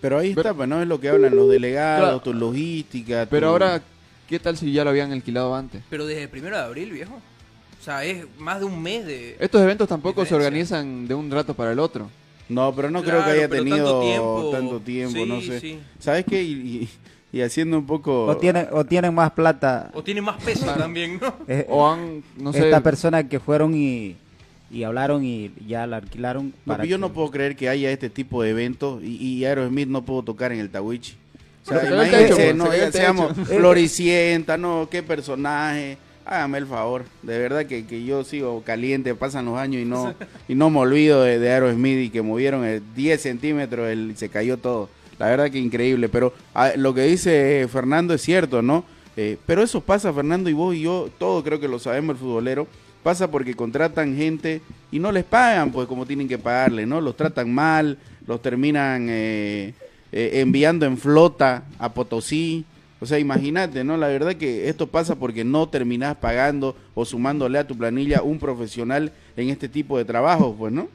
Pero 0.00 0.18
ahí 0.18 0.30
está, 0.30 0.52
pues 0.54 0.68
no 0.68 0.82
es 0.82 0.88
lo 0.88 1.00
que 1.00 1.08
hablan 1.08 1.36
los 1.36 1.48
delegados, 1.48 2.02
Claro. 2.04 2.20
tu 2.20 2.34
logística. 2.34 3.26
Pero 3.30 3.48
ahora, 3.50 3.80
¿qué 4.28 4.38
tal 4.40 4.56
si 4.56 4.72
ya 4.72 4.82
lo 4.84 4.90
habían 4.90 5.12
alquilado 5.12 5.54
antes? 5.54 5.82
Pero 5.88 6.04
desde 6.06 6.24
el 6.24 6.28
primero 6.28 6.56
de 6.56 6.62
abril, 6.64 6.90
viejo. 6.90 7.20
O 7.86 7.88
sea, 7.88 8.04
es 8.04 8.24
más 8.36 8.58
de 8.58 8.64
un 8.64 8.82
mes 8.82 9.06
de... 9.06 9.36
Estos 9.38 9.62
eventos 9.62 9.86
tampoco 9.88 10.24
se 10.26 10.34
organizan 10.34 11.06
de 11.06 11.14
un 11.14 11.30
rato 11.30 11.54
para 11.54 11.70
el 11.70 11.78
otro. 11.78 12.10
No, 12.48 12.74
pero 12.74 12.90
no 12.90 13.00
creo 13.00 13.24
que 13.24 13.30
haya 13.30 13.48
tenido 13.48 13.76
tanto 13.76 14.00
tiempo. 14.00 14.50
tanto 14.52 14.80
tiempo, 14.80 15.14
Sí, 15.20 15.24
no 15.24 15.40
sé. 15.40 15.60
sí. 15.60 15.78
¿Sabes 16.00 16.24
qué? 16.28 16.42
Y, 16.42 16.50
y- 16.52 16.88
y 17.38 17.42
haciendo 17.42 17.78
un 17.78 17.86
poco... 17.86 18.24
O 18.26 18.36
tienen, 18.38 18.66
o 18.72 18.84
tienen 18.84 19.14
más 19.14 19.30
plata. 19.30 19.92
O 19.94 20.02
tiene 20.02 20.20
más 20.20 20.42
peso 20.42 20.66
también, 20.66 21.20
¿no? 21.22 21.32
eh, 21.46 21.64
O 21.68 21.86
han, 21.88 22.24
no 22.36 22.52
sé, 22.52 22.64
Estas 22.64 22.82
personas 22.82 23.26
que 23.30 23.38
fueron 23.38 23.72
y, 23.76 24.16
y 24.68 24.82
hablaron 24.82 25.24
y 25.24 25.52
ya 25.68 25.86
la 25.86 25.98
alquilaron. 25.98 26.50
Papi, 26.50 26.64
para 26.66 26.84
yo 26.86 26.96
que- 26.96 27.00
no 27.02 27.12
puedo 27.12 27.30
creer 27.30 27.54
que 27.54 27.68
haya 27.68 27.92
este 27.92 28.10
tipo 28.10 28.42
de 28.42 28.50
eventos 28.50 29.00
y, 29.04 29.16
y 29.16 29.44
Aerosmith 29.44 29.86
no 29.88 30.02
puedo 30.02 30.24
tocar 30.24 30.50
en 30.50 30.58
el 30.58 30.70
Tawichi. 30.70 31.14
O 31.64 31.68
sea, 31.68 31.86
imagínense, 31.88 32.52
no, 32.52 32.66
seamos. 32.90 33.32
Floricienta, 33.46 34.56
no, 34.56 34.88
qué 34.90 35.04
personaje. 35.04 35.98
Hágame 36.26 36.58
el 36.58 36.66
favor, 36.66 37.04
de 37.22 37.38
verdad 37.38 37.66
que, 37.66 37.86
que 37.86 38.04
yo 38.04 38.24
sigo 38.24 38.62
caliente, 38.64 39.14
pasan 39.14 39.44
los 39.44 39.56
años 39.56 39.80
y 39.80 39.84
no 39.84 40.12
y 40.48 40.56
no 40.56 40.70
me 40.70 40.80
olvido 40.80 41.22
de, 41.22 41.38
de 41.38 41.50
Aerosmith 41.52 42.06
y 42.06 42.10
que 42.10 42.20
movieron 42.20 42.64
el 42.64 42.82
10 42.94 43.22
centímetros 43.22 43.88
el, 43.88 44.10
y 44.10 44.16
se 44.16 44.28
cayó 44.28 44.56
todo. 44.56 44.88
La 45.18 45.26
verdad 45.26 45.50
que 45.50 45.58
increíble, 45.58 46.08
pero 46.08 46.34
ah, 46.54 46.72
lo 46.76 46.92
que 46.94 47.02
dice 47.02 47.66
Fernando 47.70 48.12
es 48.12 48.22
cierto, 48.22 48.60
¿no? 48.60 48.84
Eh, 49.16 49.38
pero 49.46 49.62
eso 49.62 49.80
pasa, 49.80 50.12
Fernando, 50.12 50.50
y 50.50 50.52
vos 50.52 50.74
y 50.74 50.82
yo, 50.82 51.08
todo 51.18 51.42
creo 51.42 51.58
que 51.58 51.68
lo 51.68 51.78
sabemos 51.78 52.16
el 52.16 52.20
futbolero, 52.20 52.66
pasa 53.02 53.30
porque 53.30 53.54
contratan 53.54 54.14
gente 54.14 54.60
y 54.92 54.98
no 54.98 55.10
les 55.10 55.24
pagan, 55.24 55.72
pues 55.72 55.88
como 55.88 56.04
tienen 56.04 56.28
que 56.28 56.38
pagarle, 56.38 56.84
¿no? 56.84 57.00
Los 57.00 57.16
tratan 57.16 57.54
mal, 57.54 57.98
los 58.26 58.42
terminan 58.42 59.06
eh, 59.08 59.72
eh, 60.12 60.30
enviando 60.34 60.84
en 60.84 60.98
flota 60.98 61.64
a 61.78 61.88
Potosí. 61.92 62.64
O 63.00 63.06
sea, 63.06 63.18
imagínate, 63.18 63.84
¿no? 63.84 63.96
La 63.96 64.08
verdad 64.08 64.36
que 64.36 64.68
esto 64.68 64.86
pasa 64.86 65.16
porque 65.16 65.44
no 65.44 65.68
terminás 65.68 66.16
pagando 66.16 66.76
o 66.94 67.04
sumándole 67.04 67.58
a 67.58 67.66
tu 67.66 67.76
planilla 67.76 68.22
un 68.22 68.38
profesional 68.38 69.12
en 69.36 69.50
este 69.50 69.68
tipo 69.68 69.98
de 69.98 70.04
trabajo, 70.06 70.54
pues, 70.58 70.72
¿no? 70.72 70.88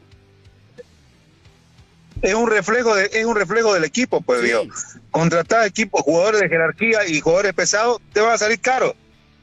Es 2.21 2.33
un 2.33 2.49
reflejo 2.49 2.95
de, 2.95 3.09
es 3.13 3.25
un 3.25 3.35
reflejo 3.35 3.73
del 3.73 3.83
equipo, 3.83 4.21
pues, 4.21 4.39
Sí. 4.41 4.45
viejo. 4.47 4.63
Contratar 5.11 5.65
equipos, 5.65 6.01
jugadores 6.01 6.41
de 6.41 6.49
jerarquía 6.49 7.07
y 7.07 7.19
jugadores 7.19 7.53
pesados, 7.53 7.99
te 8.13 8.21
va 8.21 8.33
a 8.33 8.37
salir 8.37 8.59
caro. 8.59 8.95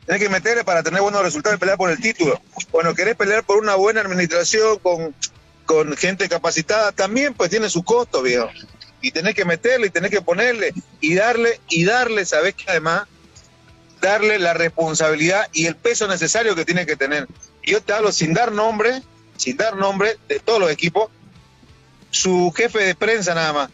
Tienes 0.06 0.22
que 0.22 0.28
meterle 0.28 0.64
para 0.64 0.82
tener 0.82 1.02
buenos 1.02 1.22
resultados 1.22 1.56
y 1.56 1.60
pelear 1.60 1.76
por 1.76 1.90
el 1.90 2.00
título. 2.00 2.40
Bueno, 2.72 2.94
querés 2.94 3.14
pelear 3.14 3.44
por 3.44 3.58
una 3.58 3.74
buena 3.74 4.00
administración 4.00 4.78
con, 4.78 5.14
con 5.66 5.96
gente 5.96 6.28
capacitada, 6.28 6.92
también 6.92 7.34
pues 7.34 7.50
tiene 7.50 7.68
su 7.68 7.82
costo, 7.84 8.22
viejo. 8.22 8.48
Y 9.00 9.12
tenés 9.12 9.34
que 9.34 9.44
meterle 9.44 9.86
y 9.86 9.90
tenés 9.90 10.10
que 10.10 10.22
ponerle 10.22 10.72
y 11.00 11.14
darle, 11.14 11.60
y 11.68 11.84
darle, 11.84 12.24
sabés 12.24 12.54
que 12.54 12.64
además, 12.68 13.06
darle 14.00 14.38
la 14.38 14.54
responsabilidad 14.54 15.48
y 15.52 15.66
el 15.66 15.76
peso 15.76 16.08
necesario 16.08 16.54
que 16.54 16.64
tiene 16.64 16.86
que 16.86 16.96
tener. 16.96 17.26
Yo 17.62 17.80
te 17.82 17.92
hablo 17.92 18.12
sin 18.12 18.34
dar 18.34 18.52
nombre, 18.52 19.02
sin 19.36 19.56
dar 19.56 19.76
nombre 19.76 20.16
de 20.28 20.40
todos 20.40 20.60
los 20.60 20.70
equipos, 20.70 21.10
su 22.10 22.52
jefe 22.56 22.78
de 22.80 22.94
prensa 22.94 23.34
nada 23.34 23.52
más. 23.52 23.70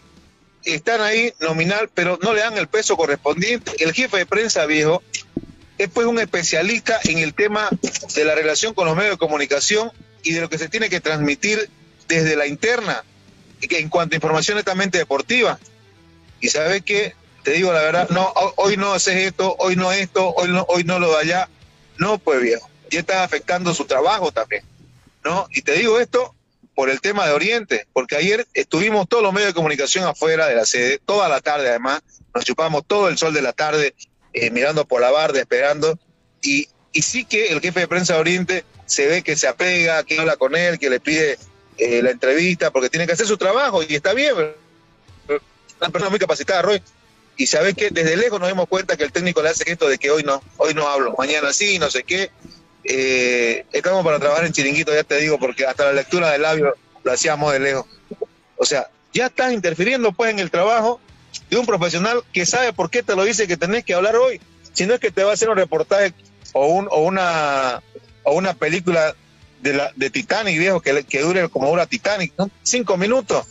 Están 0.65 1.01
ahí 1.03 1.33
nominal, 1.41 1.91
pero 1.93 2.19
no 2.23 2.33
le 2.33 2.41
dan 2.41 2.57
el 2.57 2.69
peso 2.69 2.97
correspondiente. 2.97 3.73
El 3.79 3.93
jefe 3.93 4.19
de 4.19 4.27
prensa 4.27 4.67
viejo 4.67 5.03
es 5.79 5.89
pues 5.89 6.07
un 6.07 6.19
especialista 6.19 6.99
en 7.05 7.19
el 7.19 7.35
tema 7.35 7.69
de 8.15 8.25
la 8.25 8.35
relación 8.35 8.75
con 8.75 8.87
los 8.87 8.97
medios 8.97 9.15
de 9.15 9.19
comunicación 9.19 9.91
y 10.23 10.33
de 10.33 10.41
lo 10.41 10.49
que 10.49 10.59
se 10.59 10.69
tiene 10.69 10.89
que 10.89 11.01
transmitir 11.01 11.69
desde 12.09 12.37
la 12.37 12.47
interna 12.47 13.05
en 13.71 13.89
cuanto 13.89 14.15
a 14.15 14.17
información 14.17 14.57
netamente 14.57 14.99
deportiva. 14.99 15.59
Y 16.41 16.49
sabes 16.49 16.83
que 16.83 17.15
te 17.43 17.53
digo 17.53 17.73
la 17.73 17.83
verdad, 17.83 18.09
no, 18.11 18.23
ho- 18.35 18.55
hoy 18.57 18.77
no 18.77 18.93
haces 18.93 19.17
esto, 19.17 19.55
hoy 19.59 19.77
no 19.77 19.93
esto, 19.93 20.31
hoy 20.35 20.49
no, 20.51 20.65
hoy 20.69 20.85
no 20.85 20.99
lo 20.99 21.11
de 21.13 21.19
allá. 21.19 21.49
No, 21.99 22.19
pues 22.19 22.41
viejo, 22.43 22.69
ya 22.91 23.01
está 23.01 23.23
afectando 23.25 23.73
su 23.75 23.85
trabajo 23.85 24.33
también. 24.33 24.63
¿no? 25.25 25.47
Y 25.53 25.63
te 25.63 25.73
digo 25.73 26.01
esto 26.01 26.35
por 26.75 26.91
el 26.91 27.01
tema 27.01 27.27
de 27.27 27.33
Oriente, 27.33 27.87
porque 27.93 28.17
ayer 28.17 28.47
estuvimos 28.53 29.09
todos 29.09 29.23
los 29.23 29.33
medios 29.33 29.51
de 29.51 29.55
comunicación 29.55 30.05
afuera 30.05 30.47
de 30.49 30.57
la 30.57 30.65
sede, 30.67 30.99
toda 31.05 31.29
la 31.29 31.41
tarde 31.41 31.69
además, 31.69 32.03
nos 32.35 32.45
chupamos 32.45 32.83
todo 32.87 33.09
el 33.09 33.17
sol 33.17 33.33
de 33.33 33.43
la 33.43 33.53
tarde, 33.53 33.95
eh, 34.33 34.51
mirando 34.51 34.85
por 34.85 35.01
la 35.01 35.11
barda, 35.13 35.39
esperando, 35.39 35.99
y, 36.43 36.67
y 36.93 37.03
sí 37.03 37.25
que 37.25 37.47
el 37.47 37.61
jefe 37.61 37.81
de 37.81 37.89
prensa 37.89 38.15
de 38.15 38.21
Oriente 38.21 38.65
se 38.87 39.07
ve 39.07 39.23
que 39.23 39.37
se 39.37 39.47
apega, 39.47 40.03
que 40.03 40.19
habla 40.19 40.37
con 40.37 40.57
él, 40.57 40.79
que 40.81 40.91
le 40.91 40.99
pide 40.99 41.39
eh, 41.79 42.03
la 42.03 42.11
entrevista, 42.11 42.71
porque 42.71 42.91
tiene 42.91 43.07
que 43.07 43.13
hacer 43.13 43.27
su 43.27 43.37
trabajo, 43.37 43.83
y 43.83 43.95
está 43.95 44.13
bien, 44.15 44.35
una 45.81 45.91
persona 45.91 46.11
muy 46.11 46.19
capacitada, 46.19 46.63
Roy, 46.63 46.83
y 47.37 47.47
sabes 47.47 47.75
que 47.75 47.91
desde 47.91 48.17
lejos 48.17 48.39
nos 48.39 48.49
dimos 48.49 48.69
cuenta 48.69 48.97
que 48.97 49.05
el 49.05 49.13
técnico 49.13 49.43
le 49.43 49.49
hace 49.49 49.71
esto 49.71 49.89
de 49.89 49.99
que 49.99 50.11
hoy 50.11 50.23
no, 50.23 50.43
hoy 50.57 50.75
no 50.75 50.89
hablo, 50.89 51.15
mañana 51.19 51.53
sí, 51.53 51.79
no 51.79 51.91
sé 51.91 52.05
qué, 52.05 52.31
eh, 52.85 53.65
estamos 53.73 54.05
para 54.05 54.19
trabajar 54.19 54.45
en 54.45 54.53
chiringuito, 54.53 54.95
ya 54.95 55.05
te 55.05 55.19
digo, 55.19 55.39
porque 55.39 55.67
hasta 55.67 55.87
la 55.87 55.93
lectura 55.93 56.31
del 56.31 56.43
labio 56.43 56.75
lo 57.03 57.13
hacíamos 57.13 57.53
de 57.53 57.61
lejos. 57.61 57.87
O 58.57 58.65
sea, 58.65 58.89
ya 59.13 59.27
estás 59.27 59.53
interfiriendo 59.53 60.13
pues 60.13 60.31
en 60.31 60.39
el 60.39 60.51
trabajo 60.51 61.01
de 61.49 61.57
un 61.57 61.67
profesional 61.67 62.23
que 62.33 62.47
sabe 62.47 62.73
por 62.73 62.91
qué 62.91 63.03
te 63.03 63.17
lo 63.17 63.25
dice 63.25 63.47
que 63.47 63.57
tenés 63.57 63.85
que 63.85 63.95
hablar 63.95 64.17
hoy. 64.17 64.41
Si 64.73 64.87
no 64.87 64.95
es 64.95 65.01
que 65.01 65.11
te 65.11 65.25
va 65.25 65.31
a 65.31 65.35
hacer 65.35 65.49
un 65.49 65.57
reportaje 65.57 66.13
o, 66.53 66.67
un, 66.67 66.89
o, 66.91 67.03
una, 67.03 67.83
o 68.23 68.35
una 68.35 68.55
película 68.55 69.15
de, 69.65 69.73
la, 69.73 69.91
de 69.97 70.11
Titanic, 70.11 70.59
viejo, 70.59 70.81
que, 70.81 71.05
que 71.05 71.23
dure 71.23 71.49
como 71.49 71.71
dura 71.71 71.87
Titanic, 71.87 72.35
¿no? 72.39 72.51
Cinco 72.63 72.99
minutos 72.99 73.47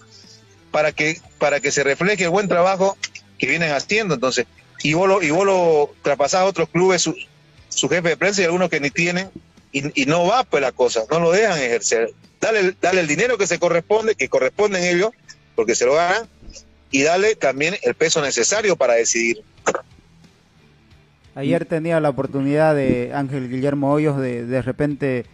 para 0.72 0.92
que, 0.92 1.20
para 1.40 1.60
que 1.60 1.72
se 1.72 1.84
refleje 1.84 2.26
el 2.26 2.30
buen 2.30 2.48
trabajo 2.48 2.96
que 3.40 3.48
vienen 3.48 3.72
haciendo. 3.72 4.14
Entonces, 4.14 4.46
y 4.84 4.94
vos 4.94 5.08
lo, 5.10 5.24
y 5.24 5.32
vos 5.32 5.46
lo 5.46 5.90
a 6.06 6.46
otros 6.46 6.70
clubes, 6.70 7.02
su, 7.02 7.16
su 7.68 7.90
jefe 7.90 8.10
de 8.10 8.18
prensa 8.18 8.42
y 8.42 8.46
algunos 8.46 8.70
que 8.70 8.80
ni 8.80 8.92
tienen, 8.92 9.30
y, 9.72 10.04
y 10.04 10.06
no 10.06 10.28
va 10.28 10.44
pues 10.44 10.62
la 10.62 10.72
cosa, 10.72 11.02
no 11.10 11.20
lo 11.20 11.32
dejan 11.32 11.58
ejercer. 11.58 12.12
Dale, 12.40 12.76
dale 12.80 13.02
el 13.02 13.08
dinero 13.08 13.40
que 13.40 13.48
se 13.48 13.58
corresponde, 13.58 14.14
que 14.14 14.30
corresponden 14.30 14.84
ellos, 14.84 15.10
porque 15.56 15.74
se 15.74 15.86
lo 15.86 15.96
ganan, 15.96 16.30
y 16.92 17.02
dale 17.02 17.36
también 17.36 17.76
el 17.82 17.96
peso 17.96 18.22
necesario 18.22 18.76
para 18.76 18.94
decidir. 18.94 19.42
Ayer 21.34 21.66
tenía 21.66 22.00
la 22.00 22.10
oportunidad 22.10 22.76
de 22.76 23.12
Ángel 23.16 23.50
Guillermo 23.50 23.92
Hoyos 23.92 24.20
de 24.20 24.46
de 24.46 24.62
repente 24.62 25.26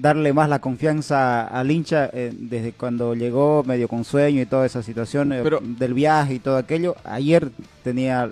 darle 0.00 0.32
más 0.32 0.48
la 0.48 0.60
confianza 0.60 1.42
al 1.46 1.70
hincha 1.70 2.08
eh, 2.12 2.32
desde 2.34 2.72
cuando 2.72 3.14
llegó 3.14 3.62
medio 3.64 3.86
con 3.88 4.04
sueño 4.04 4.40
y 4.40 4.46
toda 4.46 4.64
esa 4.66 4.82
situación 4.82 5.32
eh, 5.32 5.40
Pero- 5.42 5.60
del 5.62 5.94
viaje 5.94 6.34
y 6.34 6.38
todo 6.38 6.56
aquello. 6.56 6.96
Ayer 7.04 7.50
tenía 7.84 8.30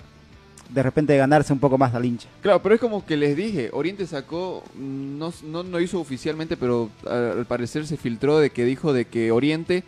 de 0.70 0.82
repente 0.82 1.16
ganarse 1.16 1.52
un 1.52 1.58
poco 1.58 1.78
más 1.78 1.94
al 1.94 2.04
hincha. 2.04 2.28
Claro, 2.42 2.62
pero 2.62 2.74
es 2.74 2.80
como 2.80 3.04
que 3.06 3.16
les 3.16 3.36
dije, 3.36 3.70
Oriente 3.72 4.06
sacó, 4.06 4.62
no, 4.78 5.32
no 5.44 5.62
lo 5.62 5.80
hizo 5.80 5.98
oficialmente, 6.00 6.56
pero 6.56 6.90
al, 7.08 7.38
al 7.38 7.46
parecer 7.46 7.86
se 7.86 7.96
filtró 7.96 8.38
de 8.38 8.50
que 8.50 8.64
dijo 8.64 8.92
de 8.92 9.06
que 9.06 9.32
Oriente 9.32 9.82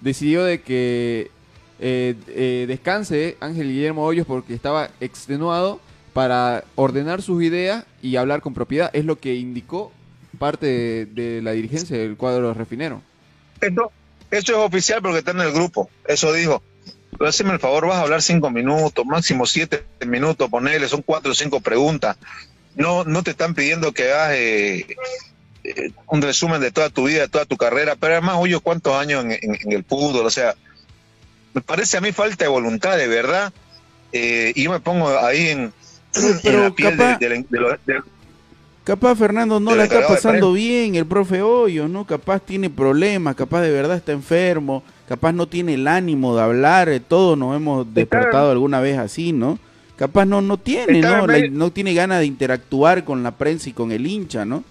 decidió 0.00 0.42
de 0.44 0.60
que 0.62 1.30
eh, 1.80 2.14
eh, 2.28 2.64
descanse 2.68 3.36
Ángel 3.40 3.68
Guillermo 3.68 4.04
Hoyos 4.04 4.26
porque 4.26 4.54
estaba 4.54 4.88
extenuado 5.00 5.80
para 6.14 6.64
ordenar 6.74 7.20
sus 7.20 7.42
ideas 7.42 7.84
y 8.00 8.16
hablar 8.16 8.40
con 8.40 8.54
propiedad. 8.54 8.90
Es 8.94 9.04
lo 9.04 9.16
que 9.18 9.34
indicó 9.34 9.90
parte 10.34 10.66
de, 10.66 11.06
de 11.06 11.42
la 11.42 11.52
dirigencia 11.52 11.96
del 11.96 12.16
cuadro 12.16 12.52
refinero. 12.54 13.02
Esto, 13.60 13.92
esto 14.30 14.52
es 14.52 14.58
oficial 14.58 15.00
porque 15.02 15.18
está 15.18 15.30
en 15.32 15.40
el 15.40 15.52
grupo, 15.52 15.90
eso 16.06 16.32
dijo. 16.32 16.62
Pero 17.16 17.28
hazme 17.28 17.52
el 17.52 17.60
favor, 17.60 17.86
vas 17.86 17.96
a 17.98 18.02
hablar 18.02 18.22
cinco 18.22 18.50
minutos, 18.50 19.06
máximo 19.06 19.46
siete 19.46 19.84
minutos, 20.06 20.50
ponele, 20.50 20.88
son 20.88 21.02
cuatro 21.02 21.30
o 21.32 21.34
cinco 21.34 21.60
preguntas. 21.60 22.16
No, 22.74 23.04
no 23.04 23.22
te 23.22 23.30
están 23.30 23.54
pidiendo 23.54 23.92
que 23.92 24.10
hagas 24.12 24.32
eh, 24.34 24.86
eh, 25.62 25.90
un 26.08 26.20
resumen 26.20 26.60
de 26.60 26.72
toda 26.72 26.90
tu 26.90 27.04
vida, 27.06 27.20
de 27.22 27.28
toda 27.28 27.44
tu 27.44 27.56
carrera, 27.56 27.94
pero 27.94 28.14
además, 28.14 28.36
oye, 28.40 28.58
cuántos 28.58 28.94
años 28.94 29.24
en, 29.24 29.30
en- 29.32 29.58
en 29.62 29.72
el 29.72 29.84
fútbol, 29.84 30.26
o 30.26 30.30
sea, 30.30 30.54
me 31.52 31.60
parece 31.60 31.96
a 31.96 32.00
mí 32.00 32.10
falta 32.10 32.44
de 32.44 32.48
voluntad, 32.50 32.96
de 32.96 33.06
verdad. 33.06 33.52
Eh, 34.12 34.52
y 34.56 34.64
yo 34.64 34.72
me 34.72 34.80
pongo 34.80 35.16
ahí 35.20 35.48
en, 35.50 35.60
en 36.16 36.40
pero 36.42 36.62
la 36.64 36.70
piel 36.74 36.96
capaz- 36.98 37.18
de, 37.18 37.28
de 37.28 37.44
de- 37.86 38.02
Capaz 38.84 39.14
Fernando 39.16 39.58
no 39.60 39.74
la 39.74 39.84
está 39.84 40.00
pasando 40.14 40.52
bien, 40.52 40.94
el 40.94 41.06
profe 41.06 41.40
Hoyos, 41.40 41.88
¿no? 41.88 42.06
Capaz 42.06 42.40
tiene 42.40 42.68
problemas, 42.68 43.34
capaz 43.34 43.62
de 43.62 43.70
verdad 43.70 43.96
está 43.96 44.12
enfermo, 44.12 44.82
capaz 45.08 45.32
no 45.32 45.46
tiene 45.48 45.74
el 45.74 45.88
ánimo 45.88 46.36
de 46.36 46.42
hablar, 46.42 46.90
eh, 46.90 47.00
todos 47.00 47.38
nos 47.38 47.56
hemos 47.56 47.92
despertado 47.94 48.50
alguna 48.50 48.80
vez 48.80 48.98
así, 48.98 49.32
¿no? 49.32 49.58
Capaz 49.96 50.26
no, 50.26 50.42
no 50.42 50.58
tiene, 50.58 51.00
¿no? 51.00 51.26
La- 51.26 51.48
no 51.50 51.70
tiene 51.72 51.94
ganas 51.94 52.20
de 52.20 52.26
interactuar 52.26 53.04
con 53.04 53.22
la 53.22 53.30
prensa 53.30 53.70
y 53.70 53.72
con 53.72 53.90
el 53.92 54.06
hincha, 54.06 54.44
¿no? 54.44 54.62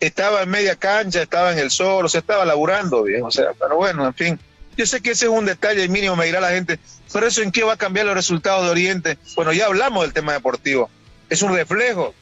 estaba 0.00 0.42
en 0.42 0.48
media 0.50 0.76
cancha, 0.76 1.22
estaba 1.22 1.52
en 1.52 1.58
el 1.58 1.70
sol, 1.72 2.04
o 2.04 2.08
sea, 2.08 2.20
estaba 2.20 2.44
laburando, 2.44 3.02
viejo. 3.02 3.26
O 3.26 3.30
sea, 3.32 3.46
pero 3.58 3.76
bueno, 3.76 4.06
en 4.06 4.14
fin. 4.14 4.38
Yo 4.76 4.86
sé 4.86 5.00
que 5.00 5.10
ese 5.10 5.24
es 5.26 5.30
un 5.32 5.44
detalle 5.44 5.82
y 5.82 5.88
mínimo, 5.88 6.14
me 6.14 6.26
dirá 6.26 6.40
la 6.40 6.50
gente, 6.50 6.78
pero 7.12 7.26
eso 7.26 7.42
en 7.42 7.50
qué 7.50 7.64
va 7.64 7.72
a 7.72 7.76
cambiar 7.76 8.06
los 8.06 8.14
resultados 8.14 8.64
de 8.64 8.70
Oriente. 8.70 9.18
Bueno, 9.34 9.52
ya 9.52 9.66
hablamos 9.66 10.04
del 10.04 10.12
tema 10.12 10.34
deportivo. 10.34 10.88
Es 11.28 11.42
un 11.42 11.52
reflejo. 11.52 12.14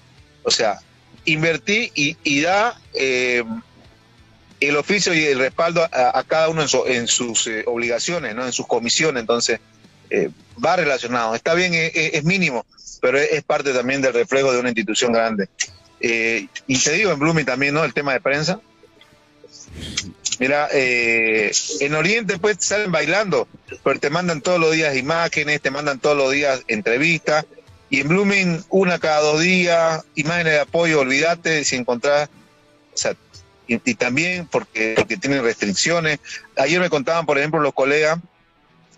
O 0.46 0.50
sea, 0.52 0.78
invertí 1.24 1.90
y, 1.96 2.16
y 2.22 2.40
da 2.40 2.80
eh, 2.94 3.42
el 4.60 4.76
oficio 4.76 5.12
y 5.12 5.24
el 5.24 5.40
respaldo 5.40 5.82
a, 5.92 6.22
cada 6.24 6.48
uno 6.48 6.62
en, 6.62 6.68
su- 6.68 6.86
en 6.86 7.08
sus 7.08 7.48
eh, 7.48 7.64
obligaciones, 7.66 8.34
¿no? 8.36 8.46
En 8.46 8.52
sus 8.52 8.66
comisiones. 8.68 9.20
Entonces, 9.22 9.58
eh, 10.08 10.30
va 10.64 10.76
relacionado. 10.76 11.34
Está 11.34 11.54
bien, 11.54 11.74
es, 11.74 11.90
es- 11.94 12.22
mínimo, 12.24 12.64
pero 13.00 13.18
es, 13.18 13.42
parte 13.42 13.72
también 13.72 14.00
del 14.00 14.14
reflejo 14.14 14.52
de 14.52 14.60
una 14.60 14.68
institución 14.68 15.12
grande. 15.12 15.48
Y 16.00 16.78
te 16.78 16.92
digo, 16.92 17.10
en 17.10 17.18
Blooming 17.18 17.44
también, 17.44 17.74
¿no? 17.74 17.82
El 17.84 17.92
tema 17.92 18.12
de 18.12 18.20
prensa. 18.20 18.60
Mira, 20.38 20.68
en 20.72 21.94
Oriente 21.94 22.38
pues 22.38 22.58
salen 22.60 22.92
bailando, 22.92 23.48
pero 23.82 23.98
te 23.98 24.10
mandan 24.10 24.42
todos 24.42 24.60
los 24.60 24.72
días 24.72 24.94
imágenes, 24.96 25.60
te 25.60 25.70
mandan 25.70 25.98
todos 25.98 26.16
los 26.16 26.30
días 26.30 26.62
entrevistas. 26.68 27.46
Y 27.90 28.00
en 28.00 28.08
Blooming, 28.08 28.64
una 28.70 28.98
cada 28.98 29.20
dos 29.20 29.40
días, 29.40 30.04
imágenes 30.16 30.54
de 30.54 30.60
apoyo, 30.60 31.00
olvídate 31.00 31.64
si 31.64 31.76
encontrás. 31.76 32.28
O 32.94 32.96
sea, 32.96 33.14
y, 33.68 33.74
y 33.84 33.94
también 33.94 34.46
porque, 34.46 34.94
porque 34.96 35.16
tienen 35.16 35.42
restricciones. 35.42 36.18
Ayer 36.56 36.80
me 36.80 36.90
contaban, 36.90 37.26
por 37.26 37.38
ejemplo, 37.38 37.60
los 37.60 37.74
colegas 37.74 38.18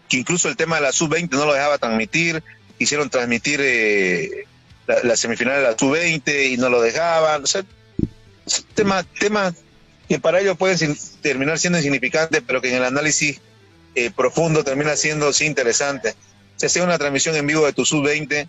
que 0.08 0.16
incluso 0.16 0.48
el 0.48 0.56
tema 0.56 0.76
de 0.76 0.82
la 0.82 0.92
sub-20 0.92 1.28
no 1.32 1.44
lo 1.44 1.52
dejaba 1.52 1.76
transmitir, 1.76 2.42
quisieron 2.78 3.10
transmitir 3.10 3.60
eh, 3.62 4.46
la, 4.86 5.02
la 5.02 5.16
semifinal 5.16 5.56
de 5.56 5.62
la 5.64 5.76
sub-20 5.78 6.52
y 6.52 6.56
no 6.56 6.70
lo 6.70 6.80
dejaban. 6.80 7.44
O 7.44 7.46
sea, 7.46 7.62
es 8.46 8.64
tema, 8.74 9.02
temas 9.18 9.52
que 10.08 10.18
para 10.18 10.40
ellos 10.40 10.56
pueden 10.56 10.78
sin- 10.78 10.96
terminar 11.20 11.58
siendo 11.58 11.78
insignificantes, 11.78 12.42
pero 12.46 12.62
que 12.62 12.70
en 12.70 12.76
el 12.76 12.84
análisis 12.84 13.38
eh, 13.94 14.10
profundo 14.10 14.64
termina 14.64 14.96
siendo 14.96 15.30
sí 15.34 15.44
interesante. 15.44 16.14
Si 16.56 16.64
hace 16.64 16.80
una 16.80 16.96
transmisión 16.96 17.36
en 17.36 17.46
vivo 17.46 17.66
de 17.66 17.74
tu 17.74 17.84
sub-20, 17.84 18.26
te 18.28 18.48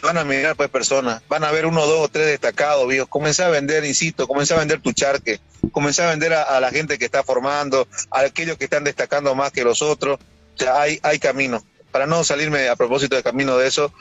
van 0.00 0.18
a 0.18 0.24
mirar 0.24 0.56
pues 0.56 0.70
personas, 0.70 1.22
van 1.28 1.44
a 1.44 1.50
ver 1.50 1.66
uno, 1.66 1.86
dos 1.86 2.06
o 2.06 2.08
tres 2.08 2.26
destacados, 2.26 2.88
viejo. 2.88 3.06
Comenzá 3.06 3.46
a 3.46 3.50
vender, 3.50 3.84
insisto, 3.84 4.26
comenzá 4.26 4.54
a 4.54 4.58
vender 4.58 4.80
tu 4.80 4.92
charque, 4.92 5.40
comenzá 5.70 6.06
a 6.06 6.10
vender 6.10 6.32
a, 6.32 6.42
a 6.42 6.60
la 6.60 6.70
gente 6.70 6.98
que 6.98 7.04
está 7.04 7.22
formando, 7.22 7.86
a 8.10 8.20
aquellos 8.20 8.56
que 8.56 8.64
están 8.64 8.84
destacando 8.84 9.34
más 9.34 9.52
que 9.52 9.64
los 9.64 9.82
otros. 9.82 10.18
O 10.54 10.58
sea, 10.58 10.80
hay, 10.80 10.98
hay 11.02 11.18
camino. 11.18 11.64
Para 11.90 12.06
no 12.06 12.24
salirme 12.24 12.68
a 12.68 12.76
propósito 12.76 13.16
de 13.16 13.22
camino 13.22 13.58
de 13.58 13.68
eso, 13.68 13.92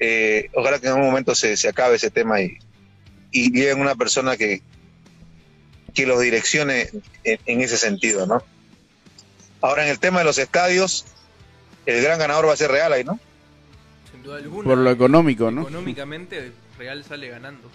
eh, 0.00 0.50
ojalá 0.54 0.78
que 0.78 0.86
en 0.86 0.94
algún 0.94 1.06
momento 1.06 1.34
se, 1.34 1.56
se 1.56 1.68
acabe 1.68 1.96
ese 1.96 2.10
tema 2.10 2.40
y, 2.40 2.58
y 3.30 3.52
lleguen 3.52 3.80
una 3.80 3.94
persona 3.94 4.36
que, 4.36 4.62
que 5.92 6.06
los 6.06 6.20
direccione 6.20 6.90
en, 7.22 7.38
en 7.44 7.60
ese 7.60 7.76
sentido, 7.76 8.26
¿no? 8.26 8.42
Ahora, 9.60 9.84
en 9.84 9.90
el 9.90 9.98
tema 9.98 10.20
de 10.20 10.24
los 10.24 10.38
estadios, 10.38 11.04
el 11.86 12.02
gran 12.02 12.18
ganador 12.18 12.48
va 12.48 12.54
a 12.54 12.56
ser 12.56 12.70
Real 12.70 12.92
ahí, 12.92 13.04
¿no? 13.04 13.20
Sin 14.24 14.30
duda 14.30 14.36
alguna. 14.38 14.64
Por 14.64 14.78
lo 14.78 14.90
económico, 14.90 15.50
¿no? 15.50 15.62
Económicamente, 15.62 16.52
Real 16.78 17.04
sale 17.04 17.28
ganando. 17.28 17.68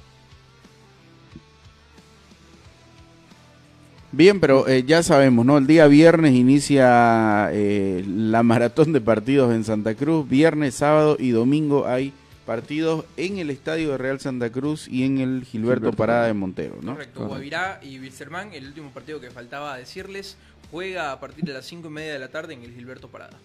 Bien, 4.12 4.40
pero 4.40 4.68
eh, 4.68 4.84
ya 4.84 5.04
sabemos, 5.04 5.46
¿no? 5.46 5.60
El 5.60 5.68
día 5.68 5.86
viernes 5.86 6.34
inicia 6.34 7.50
eh, 7.52 8.04
la 8.08 8.42
maratón 8.42 8.92
de 8.92 9.02
partidos 9.02 9.54
en 9.54 9.64
Santa 9.64 9.94
Cruz. 9.94 10.28
Viernes, 10.28 10.74
sábado 10.74 11.16
y 11.20 11.30
domingo 11.30 11.86
hay 11.86 12.12
partidos 12.48 13.06
en 13.18 13.38
el 13.38 13.52
estadio 13.52 13.92
de 13.92 14.00
Real 14.00 14.20
Santa 14.20 14.52
Cruz 14.52 14.88
y 14.88 15.04
en 15.04 15.20
el 15.20 15.46
Gilberto, 15.46 15.82
Gilberto 15.82 15.94
Parada 15.94 16.26
de 16.26 16.34
Montero, 16.34 16.80
¿no? 16.82 16.94
Correcto. 16.94 17.28
Guavirá 17.28 17.80
y 17.84 18.00
Wilstermann, 18.00 18.52
el 18.54 18.66
último 18.66 18.90
partido 18.90 19.22
que 19.22 19.30
faltaba 19.30 19.78
decirles, 19.78 20.38
juega 20.72 21.12
a 21.12 21.20
partir 21.20 21.44
de 21.44 21.54
las 21.54 21.66
5 21.66 21.88
y 21.88 21.92
media 21.92 22.14
de 22.14 22.20
la 22.20 22.30
tarde 22.30 22.56
en 22.56 22.64
el 22.64 22.74
Gilberto 22.74 23.10
Parada. 23.10 23.38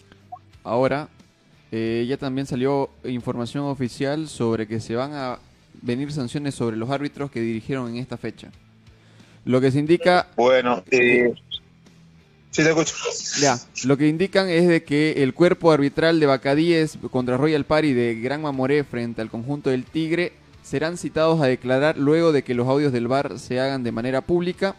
Ahora, 0.63 1.11
eh, 1.77 2.07
ya 2.09 2.17
también 2.17 2.47
salió 2.47 2.89
información 3.03 3.65
oficial 3.65 4.29
sobre 4.29 4.69
que 4.69 4.79
se 4.79 4.95
van 4.95 5.13
a 5.13 5.41
venir 5.83 6.13
sanciones 6.13 6.55
sobre 6.55 6.77
los 6.77 6.89
árbitros 6.89 7.33
que 7.33 7.41
dirigieron 7.41 7.91
en 7.91 7.97
esta 7.97 8.17
fecha. 8.17 8.53
Lo 9.45 9.61
que 9.61 9.73
se 9.73 9.81
indica 9.81 10.29
Bueno, 10.37 10.85
eh, 10.93 11.35
sí 12.53 12.63
te 12.63 12.69
escucho. 12.69 12.95
Ya, 13.41 13.59
lo 13.87 13.97
que 13.97 14.07
indican 14.07 14.49
es 14.49 14.69
de 14.69 14.85
que 14.85 15.25
el 15.25 15.35
cuerpo 15.35 15.73
arbitral 15.73 16.21
de 16.21 16.27
Bacadíes 16.27 16.97
contra 17.11 17.37
Royal 17.39 17.65
Party 17.65 17.93
de 17.93 18.21
Gran 18.21 18.43
Mamoré 18.43 18.85
frente 18.85 19.21
al 19.21 19.29
conjunto 19.29 19.71
del 19.71 19.83
Tigre 19.83 20.33
serán 20.63 20.97
citados 20.97 21.41
a 21.41 21.47
declarar 21.47 21.99
luego 21.99 22.31
de 22.31 22.45
que 22.45 22.55
los 22.55 22.69
audios 22.69 22.93
del 22.93 23.09
VAR 23.09 23.41
se 23.41 23.59
hagan 23.59 23.83
de 23.83 23.91
manera 23.91 24.21
pública. 24.21 24.77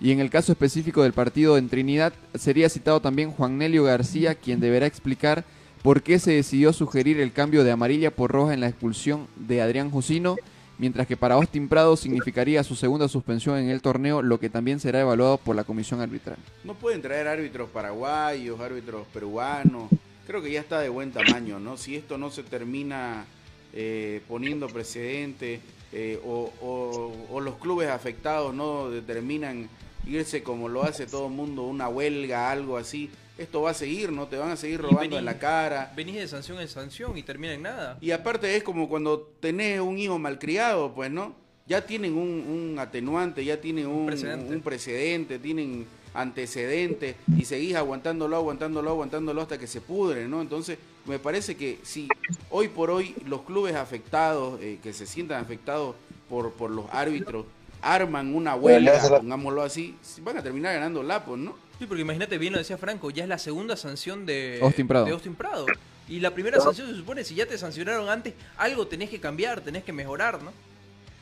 Y 0.00 0.10
en 0.10 0.18
el 0.18 0.30
caso 0.30 0.50
específico 0.50 1.04
del 1.04 1.12
partido 1.12 1.58
en 1.58 1.68
Trinidad, 1.68 2.12
sería 2.34 2.68
citado 2.68 2.98
también 2.98 3.30
Juan 3.30 3.56
Nelio 3.56 3.84
García, 3.84 4.34
quien 4.34 4.58
deberá 4.58 4.86
explicar 4.86 5.44
por 5.84 6.02
qué 6.02 6.18
se 6.18 6.32
decidió 6.32 6.72
sugerir 6.72 7.20
el 7.20 7.34
cambio 7.34 7.62
de 7.62 7.70
amarilla 7.70 8.10
por 8.10 8.32
roja 8.32 8.54
en 8.54 8.60
la 8.60 8.68
expulsión 8.68 9.28
de 9.36 9.60
Adrián 9.60 9.90
Jusino, 9.90 10.36
mientras 10.78 11.06
que 11.06 11.14
para 11.14 11.34
Austin 11.34 11.68
Prado 11.68 11.94
significaría 11.98 12.64
su 12.64 12.74
segunda 12.74 13.06
suspensión 13.06 13.58
en 13.58 13.68
el 13.68 13.82
torneo, 13.82 14.22
lo 14.22 14.40
que 14.40 14.48
también 14.48 14.80
será 14.80 15.02
evaluado 15.02 15.36
por 15.36 15.54
la 15.54 15.64
comisión 15.64 16.00
arbitral. 16.00 16.38
No 16.64 16.72
pueden 16.72 17.02
traer 17.02 17.28
árbitros 17.28 17.68
paraguayos, 17.68 18.58
árbitros 18.60 19.06
peruanos. 19.08 19.90
Creo 20.26 20.40
que 20.40 20.50
ya 20.50 20.60
está 20.60 20.80
de 20.80 20.88
buen 20.88 21.12
tamaño, 21.12 21.60
¿no? 21.60 21.76
Si 21.76 21.96
esto 21.96 22.16
no 22.16 22.30
se 22.30 22.44
termina 22.44 23.26
eh, 23.74 24.22
poniendo 24.26 24.68
precedente 24.68 25.60
eh, 25.92 26.18
o, 26.24 27.40
los 27.42 27.56
clubes 27.56 27.90
afectados 27.90 28.54
no 28.54 28.88
determinan 28.88 29.68
irse 30.06 30.42
como 30.42 30.70
lo 30.70 30.82
hace 30.82 31.06
todo 31.06 31.26
el 31.26 31.34
mundo, 31.34 31.64
una 31.64 31.88
huelga, 31.88 32.50
algo 32.50 32.78
así, 32.78 33.10
esto 33.36 33.62
va 33.62 33.70
a 33.70 33.74
seguir, 33.74 34.12
¿no? 34.12 34.26
Te 34.26 34.36
van 34.36 34.50
a 34.50 34.56
seguir 34.56 34.80
robando 34.80 35.18
en 35.18 35.24
la 35.24 35.38
cara. 35.38 35.92
Venís 35.96 36.16
de 36.16 36.28
sanción 36.28 36.60
en 36.60 36.68
sanción 36.68 37.16
y 37.18 37.22
termina 37.22 37.54
en 37.54 37.62
nada. 37.62 37.98
Y 38.00 38.12
aparte 38.12 38.54
es 38.56 38.62
como 38.62 38.88
cuando 38.88 39.20
tenés 39.40 39.80
un 39.80 39.98
hijo 39.98 40.18
malcriado, 40.18 40.94
pues, 40.94 41.10
¿no? 41.10 41.34
Ya 41.66 41.84
tienen 41.84 42.14
un, 42.14 42.28
un 42.28 42.78
atenuante, 42.78 43.44
ya 43.44 43.60
tienen 43.60 43.86
un, 43.86 44.06
precedente. 44.06 44.54
un 44.54 44.60
precedente, 44.60 45.38
tienen 45.38 45.86
antecedentes 46.12 47.16
y 47.36 47.44
seguís 47.44 47.74
aguantándolo, 47.74 48.36
aguantándolo, 48.36 48.90
aguantándolo 48.90 49.42
hasta 49.42 49.58
que 49.58 49.66
se 49.66 49.80
pudre, 49.80 50.28
¿no? 50.28 50.40
Entonces, 50.40 50.78
me 51.06 51.18
parece 51.18 51.56
que 51.56 51.80
si 51.82 52.08
hoy 52.50 52.68
por 52.68 52.90
hoy 52.90 53.16
los 53.26 53.42
clubes 53.42 53.74
afectados, 53.74 54.60
eh, 54.60 54.78
que 54.82 54.92
se 54.92 55.06
sientan 55.06 55.42
afectados 55.42 55.96
por, 56.28 56.52
por 56.52 56.70
los 56.70 56.86
árbitros, 56.92 57.46
arman 57.82 58.34
una 58.34 58.54
huelga, 58.54 59.00
pongámoslo 59.08 59.62
así, 59.62 59.96
van 60.22 60.38
a 60.38 60.42
terminar 60.42 60.74
ganando 60.74 61.02
lapos, 61.02 61.38
¿no? 61.38 61.63
Sí, 61.78 61.86
porque 61.86 62.02
imagínate, 62.02 62.38
bien 62.38 62.52
lo 62.52 62.58
decía 62.58 62.78
Franco, 62.78 63.10
ya 63.10 63.24
es 63.24 63.28
la 63.28 63.38
segunda 63.38 63.76
sanción 63.76 64.26
de 64.26 64.60
Austin 64.62 64.86
Prado. 64.86 65.06
de 65.06 65.12
Austin 65.12 65.34
Prado. 65.34 65.66
Y 66.08 66.20
la 66.20 66.32
primera 66.32 66.60
sanción 66.60 66.88
se 66.88 66.94
supone, 66.96 67.24
si 67.24 67.34
ya 67.34 67.46
te 67.46 67.56
sancionaron 67.56 68.08
antes, 68.08 68.34
algo 68.56 68.86
tenés 68.86 69.10
que 69.10 69.20
cambiar, 69.20 69.60
tenés 69.60 69.84
que 69.84 69.92
mejorar, 69.92 70.42
¿no? 70.42 70.52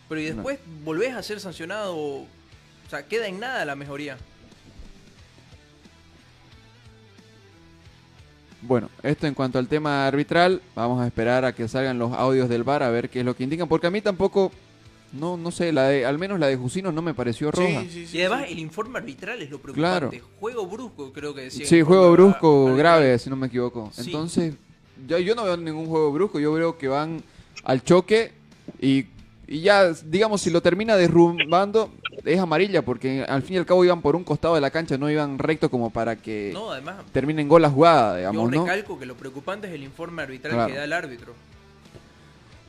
Pero 0.08 0.20
y 0.20 0.24
después 0.24 0.58
volvés 0.84 1.14
a 1.14 1.22
ser 1.22 1.40
sancionado, 1.40 1.96
o 1.96 2.26
sea, 2.90 3.06
queda 3.06 3.28
en 3.28 3.40
nada 3.40 3.64
la 3.64 3.76
mejoría. 3.76 4.18
Bueno, 8.60 8.90
esto 9.02 9.26
en 9.26 9.34
cuanto 9.34 9.58
al 9.58 9.66
tema 9.66 10.06
arbitral, 10.06 10.62
vamos 10.74 11.02
a 11.02 11.06
esperar 11.06 11.44
a 11.44 11.52
que 11.52 11.66
salgan 11.66 11.98
los 11.98 12.12
audios 12.12 12.48
del 12.48 12.62
VAR 12.62 12.82
a 12.82 12.90
ver 12.90 13.08
qué 13.08 13.20
es 13.20 13.24
lo 13.24 13.34
que 13.34 13.42
indican, 13.44 13.68
porque 13.68 13.88
a 13.88 13.90
mí 13.90 14.00
tampoco, 14.00 14.52
no, 15.12 15.36
no 15.36 15.50
sé, 15.50 15.72
la 15.72 15.88
de, 15.88 16.06
al 16.06 16.18
menos 16.18 16.40
la 16.40 16.46
de 16.46 16.56
Jusino 16.56 16.90
no 16.92 17.02
me 17.02 17.12
pareció 17.14 17.50
roja. 17.50 17.82
Sí, 17.90 18.08
y 18.12 18.20
además 18.20 18.46
el 18.48 18.58
informe 18.58 18.98
arbitral 18.98 19.40
es 19.42 19.50
lo 19.50 19.58
preocupante. 19.58 20.22
Juego 20.40 20.66
brusco, 20.66 21.12
creo 21.12 21.34
que 21.34 21.42
decía. 21.42 21.66
juego 21.84 22.10
informe 22.10 22.28
brusco 22.30 22.74
grave, 22.76 23.18
si 23.18 23.28
no 23.30 23.36
me 23.36 23.46
equivoco. 23.48 23.90
Sí. 23.94 24.02
Entonces, 24.06 24.54
yo, 25.06 25.18
yo 25.18 25.34
no 25.34 25.44
veo 25.44 25.56
ningún 25.56 25.86
juego 25.86 26.12
brusco, 26.12 26.40
yo 26.40 26.52
veo 26.52 26.78
que 26.78 26.88
van 26.88 27.22
al 27.64 27.82
choque 27.84 28.32
y, 28.80 29.06
y 29.46 29.60
ya, 29.60 29.92
digamos, 29.92 30.40
si 30.40 30.50
lo 30.50 30.62
termina 30.62 30.96
derrumbando, 30.96 31.90
es 32.24 32.38
amarilla, 32.38 32.82
porque 32.82 33.22
al 33.28 33.42
fin 33.42 33.56
y 33.56 33.58
al 33.58 33.66
cabo 33.66 33.84
iban 33.84 34.00
por 34.00 34.16
un 34.16 34.24
costado 34.24 34.54
de 34.54 34.60
la 34.60 34.70
cancha, 34.70 34.96
no 34.96 35.10
iban 35.10 35.38
recto 35.38 35.70
como 35.70 35.90
para 35.90 36.16
que 36.16 36.50
No, 36.54 36.70
además, 36.72 36.96
terminen 37.12 37.48
gol 37.48 37.62
la 37.62 37.70
jugada, 37.70 38.12
yo 38.12 38.18
digamos, 38.18 38.50
¿no? 38.50 38.62
recalco 38.64 38.98
que 38.98 39.06
lo 39.06 39.14
preocupante 39.14 39.66
es 39.68 39.74
el 39.74 39.82
informe 39.82 40.22
arbitral 40.22 40.54
Claro. 40.54 40.72
que 40.72 40.78
da 40.78 40.84
el 40.84 40.92
árbitro. 40.92 41.34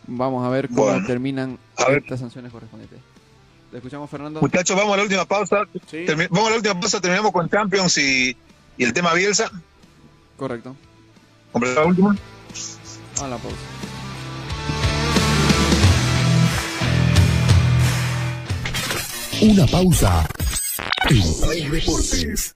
Vamos 0.07 0.45
a 0.45 0.49
ver 0.49 0.67
cómo 0.67 0.83
Bueno, 0.85 1.05
terminan 1.07 1.57
a 1.77 1.85
ver. 1.89 1.99
estas 1.99 2.19
sanciones 2.19 2.51
correspondientes. 2.51 2.99
¿Te 3.71 3.77
escuchamos, 3.77 4.09
Fernando? 4.09 4.41
Muchachos, 4.41 4.75
vamos 4.75 4.93
a 4.93 4.97
la 4.97 5.03
última 5.03 5.25
pausa. 5.25 5.61
Termi- 5.91 6.27
vamos 6.29 6.47
a 6.47 6.51
la 6.51 6.55
última 6.57 6.79
pausa, 6.79 7.01
terminamos 7.01 7.31
con 7.31 7.49
Champions 7.49 7.97
y, 7.97 8.35
y 8.77 8.83
el 8.83 8.93
tema 8.93 9.13
Bielsa. 9.13 9.49
Correcto. 10.37 10.75
Completar 11.51 11.83
la 11.83 11.89
última. 11.89 12.07
Vamos 12.09 13.21
a 13.21 13.27
la 13.27 13.37
pausa. 13.37 13.57
una 19.41 19.65
pausa 19.67 20.25
en 21.09 21.21
Play 21.41 21.69
Deportes. 21.69 22.55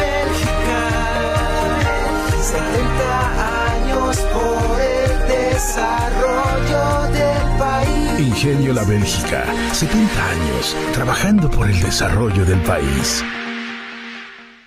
Desarrollo 5.61 7.11
del 7.11 7.59
país. 7.59 8.19
Ingenio 8.19 8.73
La 8.73 8.83
Bélgica, 8.83 9.45
70 9.73 10.29
años 10.29 10.75
trabajando 10.93 11.51
por 11.51 11.69
el 11.69 11.79
desarrollo 11.79 12.43
del 12.45 12.59
país. 12.61 13.23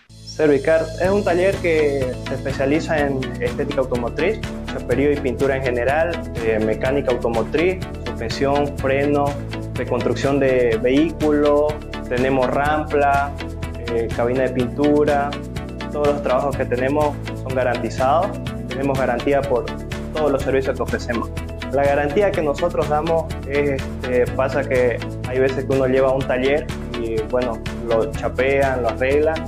Servicar 0.08 0.86
es 1.00 1.10
un 1.10 1.24
taller 1.24 1.56
que 1.56 2.14
se 2.28 2.34
especializa 2.34 2.98
en 2.98 3.18
estética 3.42 3.80
automotriz, 3.80 4.38
chaperío 4.66 5.10
y 5.12 5.16
pintura 5.16 5.56
en 5.56 5.64
general, 5.64 6.32
eh, 6.44 6.60
mecánica 6.64 7.10
automotriz, 7.10 7.84
suspensión, 8.06 8.78
freno, 8.78 9.24
reconstrucción 9.74 10.38
de 10.38 10.78
vehículos, 10.80 11.74
tenemos 12.08 12.46
rampla, 12.48 13.32
eh, 13.88 14.08
cabina 14.14 14.42
de 14.42 14.50
pintura, 14.50 15.30
todos 15.92 16.06
los 16.06 16.22
trabajos 16.22 16.56
que 16.56 16.64
tenemos 16.64 17.16
son 17.42 17.54
garantizados, 17.54 18.28
tenemos 18.68 18.98
garantía 18.98 19.40
por 19.40 19.64
todos 20.14 20.32
los 20.32 20.42
servicios 20.42 20.76
que 20.76 20.82
ofrecemos. 20.82 21.30
La 21.72 21.84
garantía 21.84 22.30
que 22.30 22.40
nosotros 22.40 22.88
damos 22.88 23.24
es, 23.48 23.82
este, 23.82 24.26
pasa 24.32 24.62
que 24.66 24.98
hay 25.28 25.38
veces 25.38 25.64
que 25.64 25.72
uno 25.72 25.86
lleva 25.86 26.12
un 26.12 26.22
taller 26.22 26.66
y 27.00 27.20
bueno, 27.30 27.58
lo 27.88 28.10
chapean, 28.12 28.82
lo 28.82 28.90
arreglan 28.90 29.44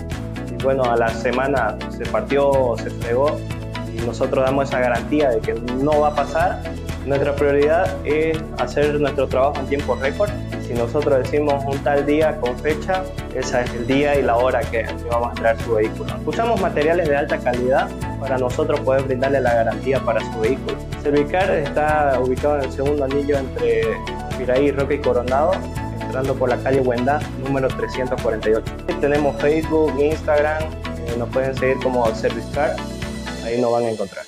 y 0.50 0.62
bueno, 0.62 0.82
a 0.82 0.96
la 0.96 1.08
semana 1.08 1.78
se 1.96 2.04
partió 2.06 2.74
se 2.76 2.90
fregó 2.90 3.38
y 3.94 4.04
nosotros 4.04 4.44
damos 4.44 4.68
esa 4.68 4.80
garantía 4.80 5.30
de 5.30 5.40
que 5.40 5.54
no 5.54 6.00
va 6.00 6.08
a 6.08 6.14
pasar. 6.14 6.62
Nuestra 7.06 7.36
prioridad 7.36 7.94
es 8.04 8.36
hacer 8.58 9.00
nuestro 9.00 9.28
trabajo 9.28 9.60
en 9.60 9.66
tiempo 9.68 9.94
récord. 9.94 10.30
Si 10.66 10.74
nosotros 10.74 11.22
decimos 11.22 11.62
un 11.64 11.78
tal 11.84 12.04
día 12.04 12.36
con 12.40 12.58
fecha, 12.58 13.04
ese 13.32 13.62
es 13.62 13.70
el 13.74 13.86
día 13.86 14.18
y 14.18 14.22
la 14.22 14.36
hora 14.36 14.60
que, 14.62 14.82
que 14.82 15.08
vamos 15.08 15.30
a 15.30 15.34
traer 15.34 15.60
su 15.60 15.74
vehículo. 15.74 16.12
Usamos 16.26 16.60
materiales 16.60 17.08
de 17.08 17.16
alta 17.16 17.38
calidad 17.38 17.88
para 18.20 18.38
nosotros 18.38 18.80
poder 18.80 19.02
brindarle 19.04 19.40
la 19.40 19.54
garantía 19.54 20.00
para 20.00 20.20
su 20.32 20.40
vehículo. 20.40 20.76
Servicar 21.02 21.50
está 21.50 22.18
ubicado 22.20 22.58
en 22.58 22.64
el 22.64 22.72
segundo 22.72 23.04
anillo 23.04 23.38
entre 23.38 23.82
Piraí, 24.38 24.70
Roque 24.70 24.94
y 24.94 24.98
Coronado, 24.98 25.52
entrando 26.00 26.34
por 26.34 26.48
la 26.48 26.56
calle 26.58 26.80
Huenda, 26.80 27.20
número 27.44 27.68
348. 27.68 28.62
Tenemos 29.00 29.40
Facebook, 29.40 29.94
Instagram, 29.98 30.62
eh, 30.62 31.14
nos 31.18 31.28
pueden 31.30 31.54
seguir 31.56 31.76
como 31.82 32.06
Servicar, 32.14 32.76
ahí 33.44 33.60
nos 33.60 33.72
van 33.72 33.84
a 33.84 33.90
encontrar. 33.90 34.24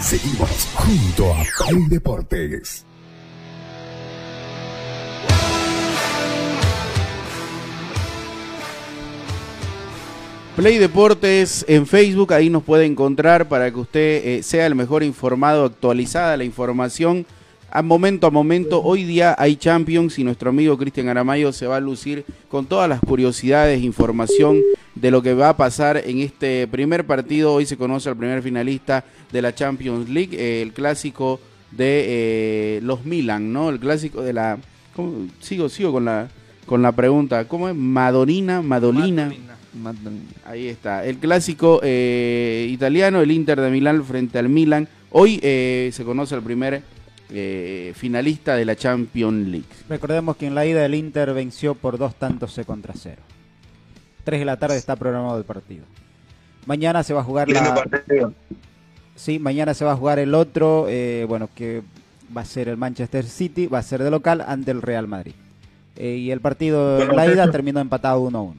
Seguimos 0.00 0.68
junto 0.74 1.32
a 1.32 1.42
Play 1.68 1.86
Deportes. 1.88 2.84
Play 10.56 10.78
Deportes 10.78 11.64
en 11.66 11.84
Facebook, 11.84 12.32
ahí 12.32 12.48
nos 12.48 12.62
puede 12.62 12.84
encontrar 12.84 13.48
para 13.48 13.72
que 13.72 13.80
usted 13.80 14.22
eh, 14.24 14.42
sea 14.44 14.66
el 14.66 14.76
mejor 14.76 15.02
informado, 15.02 15.64
actualizada 15.64 16.36
la 16.36 16.44
información 16.44 17.26
a 17.72 17.82
momento 17.82 18.28
a 18.28 18.30
momento. 18.30 18.80
Hoy 18.80 19.02
día 19.02 19.34
hay 19.36 19.56
Champions 19.56 20.16
y 20.20 20.22
nuestro 20.22 20.50
amigo 20.50 20.78
Cristian 20.78 21.08
Aramayo 21.08 21.52
se 21.52 21.66
va 21.66 21.78
a 21.78 21.80
lucir 21.80 22.24
con 22.48 22.66
todas 22.66 22.88
las 22.88 23.00
curiosidades, 23.00 23.82
información 23.82 24.60
de 24.94 25.10
lo 25.10 25.22
que 25.22 25.34
va 25.34 25.48
a 25.48 25.56
pasar 25.56 26.00
en 26.06 26.20
este 26.20 26.68
primer 26.68 27.04
partido. 27.04 27.52
Hoy 27.52 27.66
se 27.66 27.76
conoce 27.76 28.08
al 28.08 28.16
primer 28.16 28.40
finalista 28.40 29.04
de 29.32 29.42
la 29.42 29.52
Champions 29.56 30.08
League, 30.08 30.36
eh, 30.38 30.62
el 30.62 30.72
clásico 30.72 31.40
de 31.72 32.04
eh, 32.06 32.80
los 32.84 33.04
Milan, 33.04 33.52
¿no? 33.52 33.70
El 33.70 33.80
clásico 33.80 34.22
de 34.22 34.32
la... 34.32 34.58
Sigo, 35.40 35.68
sigo 35.68 35.90
con 35.90 36.04
la, 36.04 36.28
con 36.64 36.80
la 36.80 36.92
pregunta. 36.92 37.48
¿Cómo 37.48 37.68
es? 37.68 37.74
Madonina, 37.74 38.62
Madolina. 38.62 39.32
Ahí 40.44 40.68
está. 40.68 41.04
El 41.04 41.18
clásico 41.18 41.80
eh, 41.82 42.68
italiano, 42.70 43.20
el 43.20 43.30
Inter 43.30 43.60
de 43.60 43.70
Milán 43.70 44.04
frente 44.04 44.38
al 44.38 44.48
Milan. 44.48 44.88
Hoy 45.10 45.40
eh, 45.42 45.90
se 45.92 46.04
conoce 46.04 46.34
el 46.34 46.42
primer 46.42 46.82
eh, 47.30 47.92
finalista 47.96 48.54
de 48.56 48.64
la 48.64 48.76
Champions 48.76 49.48
League. 49.48 49.66
Recordemos 49.88 50.36
que 50.36 50.46
en 50.46 50.54
la 50.54 50.66
ida 50.66 50.84
el 50.84 50.94
Inter 50.94 51.32
venció 51.34 51.74
por 51.74 51.98
dos 51.98 52.14
tantos 52.14 52.52
C 52.52 52.64
contra 52.64 52.94
cero. 52.96 53.22
Tres 54.24 54.40
de 54.40 54.46
la 54.46 54.58
tarde 54.58 54.76
está 54.76 54.96
programado 54.96 55.38
el 55.38 55.44
partido. 55.44 55.84
Mañana 56.66 57.02
se 57.02 57.12
va 57.12 57.20
a 57.20 57.24
jugar 57.24 57.48
la... 57.48 57.74
partido. 57.74 58.32
Sí, 59.16 59.38
mañana 59.38 59.74
se 59.74 59.84
va 59.84 59.92
a 59.92 59.96
jugar 59.96 60.18
el 60.18 60.34
otro, 60.34 60.86
eh, 60.88 61.24
bueno, 61.28 61.48
que 61.54 61.82
va 62.36 62.40
a 62.40 62.44
ser 62.44 62.68
el 62.68 62.76
Manchester 62.76 63.24
City, 63.24 63.66
va 63.66 63.78
a 63.78 63.82
ser 63.82 64.02
de 64.02 64.10
local 64.10 64.44
ante 64.46 64.70
el 64.70 64.82
Real 64.82 65.06
Madrid. 65.06 65.34
Eh, 65.96 66.16
y 66.16 66.30
el 66.32 66.40
partido 66.40 67.00
en 67.00 67.14
la 67.14 67.26
ida 67.26 67.50
terminó 67.50 67.80
empatado 67.80 68.28
1-1. 68.28 68.54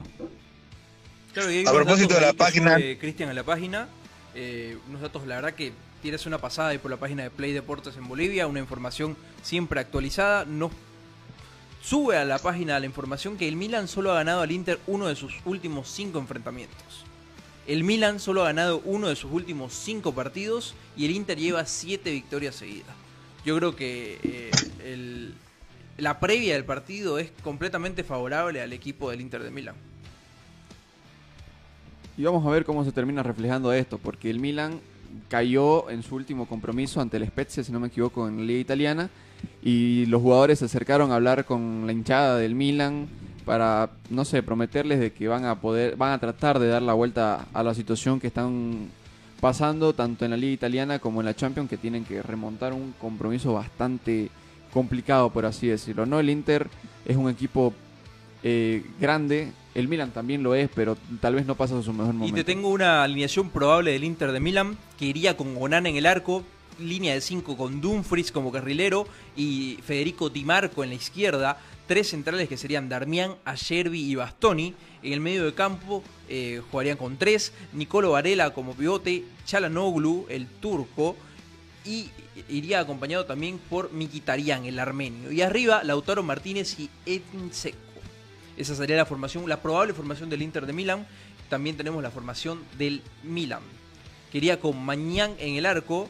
Claro, 1.36 1.52
y 1.52 1.58
hay 1.58 1.66
A 1.66 1.70
propósito 1.72 2.14
de 2.14 2.20
la 2.22 2.32
página- 2.32 2.76
Cristian 2.98 3.28
en 3.28 3.36
la 3.36 3.42
página, 3.44 3.88
eh, 4.34 4.78
unos 4.88 5.02
datos, 5.02 5.26
la 5.26 5.34
verdad 5.34 5.52
que 5.52 5.70
tienes 6.00 6.24
una 6.24 6.38
pasada 6.38 6.70
ahí 6.70 6.78
por 6.78 6.90
la 6.90 6.96
página 6.96 7.24
de 7.24 7.30
Play 7.30 7.52
Deportes 7.52 7.94
en 7.98 8.08
Bolivia, 8.08 8.46
una 8.46 8.58
información 8.60 9.18
siempre 9.42 9.78
actualizada. 9.78 10.46
No 10.46 10.70
sube 11.82 12.16
a 12.16 12.24
la 12.24 12.38
página 12.38 12.80
la 12.80 12.86
información 12.86 13.36
que 13.36 13.46
el 13.48 13.54
Milan 13.56 13.86
solo 13.86 14.12
ha 14.12 14.14
ganado 14.14 14.40
al 14.40 14.50
Inter 14.50 14.80
uno 14.86 15.08
de 15.08 15.14
sus 15.14 15.34
últimos 15.44 15.90
cinco 15.90 16.18
enfrentamientos. 16.18 17.04
El 17.66 17.84
Milan 17.84 18.18
solo 18.18 18.40
ha 18.40 18.46
ganado 18.46 18.80
uno 18.86 19.08
de 19.08 19.16
sus 19.16 19.30
últimos 19.30 19.74
cinco 19.74 20.14
partidos 20.14 20.74
y 20.96 21.04
el 21.04 21.10
Inter 21.10 21.36
lleva 21.38 21.66
siete 21.66 22.12
victorias 22.12 22.54
seguidas. 22.54 22.96
Yo 23.44 23.54
creo 23.58 23.76
que 23.76 24.18
eh, 24.22 24.50
el- 24.86 25.34
la 25.98 26.18
previa 26.18 26.54
del 26.54 26.64
partido 26.64 27.18
es 27.18 27.30
completamente 27.42 28.04
favorable 28.04 28.62
al 28.62 28.72
equipo 28.72 29.10
del 29.10 29.20
Inter 29.20 29.42
de 29.42 29.50
Milán. 29.50 29.74
Y 32.16 32.24
vamos 32.24 32.46
a 32.46 32.50
ver 32.50 32.64
cómo 32.64 32.84
se 32.84 32.92
termina 32.92 33.22
reflejando 33.22 33.72
esto, 33.72 33.98
porque 33.98 34.30
el 34.30 34.40
Milan 34.40 34.80
cayó 35.28 35.90
en 35.90 36.02
su 36.02 36.14
último 36.14 36.46
compromiso 36.46 37.00
ante 37.00 37.16
el 37.18 37.26
Spezia, 37.26 37.62
si 37.62 37.72
no 37.72 37.80
me 37.80 37.88
equivoco, 37.88 38.26
en 38.26 38.38
la 38.38 38.42
Liga 38.44 38.60
Italiana, 38.60 39.10
y 39.62 40.06
los 40.06 40.22
jugadores 40.22 40.60
se 40.60 40.64
acercaron 40.64 41.12
a 41.12 41.16
hablar 41.16 41.44
con 41.44 41.86
la 41.86 41.92
hinchada 41.92 42.38
del 42.38 42.54
Milan 42.54 43.08
para, 43.44 43.90
no 44.10 44.24
sé, 44.24 44.42
prometerles 44.42 44.98
de 44.98 45.12
que 45.12 45.28
van 45.28 45.44
a 45.44 45.60
poder, 45.60 45.96
van 45.96 46.12
a 46.12 46.18
tratar 46.18 46.58
de 46.58 46.68
dar 46.68 46.82
la 46.82 46.94
vuelta 46.94 47.46
a 47.52 47.62
la 47.62 47.74
situación 47.74 48.18
que 48.18 48.28
están 48.28 48.88
pasando 49.40 49.92
tanto 49.94 50.24
en 50.24 50.30
la 50.30 50.36
Liga 50.36 50.54
Italiana 50.54 50.98
como 50.98 51.20
en 51.20 51.26
la 51.26 51.36
Champions, 51.36 51.68
que 51.68 51.76
tienen 51.76 52.04
que 52.04 52.22
remontar 52.22 52.72
un 52.72 52.94
compromiso 52.98 53.52
bastante 53.52 54.30
complicado, 54.72 55.30
por 55.30 55.46
así 55.46 55.68
decirlo. 55.68 56.06
No, 56.06 56.18
el 56.18 56.30
Inter 56.30 56.68
es 57.04 57.16
un 57.16 57.28
equipo 57.28 57.72
eh, 58.42 58.84
grande, 59.00 59.52
el 59.76 59.88
Milan 59.88 60.10
también 60.10 60.42
lo 60.42 60.54
es, 60.54 60.70
pero 60.74 60.96
tal 61.20 61.34
vez 61.34 61.44
no 61.44 61.54
pasa 61.54 61.82
su 61.82 61.92
mejor 61.92 62.14
Y 62.14 62.18
momento. 62.18 62.36
te 62.36 62.44
tengo 62.44 62.70
una 62.70 63.02
alineación 63.04 63.50
probable 63.50 63.92
del 63.92 64.04
Inter 64.04 64.32
de 64.32 64.40
Milán 64.40 64.78
que 64.98 65.04
iría 65.04 65.36
con 65.36 65.54
Onana 65.60 65.90
en 65.90 65.96
el 65.96 66.06
arco, 66.06 66.42
línea 66.80 67.12
de 67.12 67.20
5 67.20 67.56
con 67.58 67.82
Dumfries 67.82 68.32
como 68.32 68.50
carrilero 68.50 69.06
y 69.36 69.78
Federico 69.84 70.30
Di 70.30 70.44
Marco 70.44 70.82
en 70.82 70.88
la 70.90 70.96
izquierda, 70.96 71.58
tres 71.86 72.08
centrales 72.08 72.48
que 72.48 72.56
serían 72.56 72.88
Darmian, 72.88 73.34
Ayerbi 73.44 74.02
y 74.02 74.14
Bastoni. 74.14 74.74
En 75.02 75.12
el 75.12 75.20
medio 75.20 75.44
de 75.44 75.52
campo 75.52 76.02
eh, 76.28 76.62
jugarían 76.70 76.96
con 76.96 77.18
tres, 77.18 77.52
Nicolo 77.74 78.12
Varela 78.12 78.54
como 78.54 78.74
pivote, 78.74 79.24
Chalanoglu, 79.44 80.24
el 80.30 80.46
turco, 80.46 81.16
y 81.84 82.08
iría 82.48 82.80
acompañado 82.80 83.26
también 83.26 83.58
por 83.70 83.92
Mikitarian, 83.92 84.64
el 84.64 84.78
armenio. 84.78 85.30
Y 85.30 85.42
arriba, 85.42 85.84
Lautaro 85.84 86.22
Martínez 86.22 86.80
y 86.80 86.88
Edin 87.04 87.52
Seco. 87.52 87.85
Esa 88.56 88.74
sería 88.74 88.96
la 88.96 89.06
formación, 89.06 89.48
la 89.48 89.60
probable 89.60 89.92
formación 89.92 90.30
del 90.30 90.42
Inter 90.42 90.66
de 90.66 90.72
Milán. 90.72 91.06
También 91.48 91.76
tenemos 91.76 92.02
la 92.02 92.10
formación 92.10 92.62
del 92.78 93.02
Milan, 93.22 93.60
quería 94.32 94.58
con 94.58 94.84
Mañán 94.84 95.34
en 95.38 95.54
el 95.54 95.66
arco, 95.66 96.08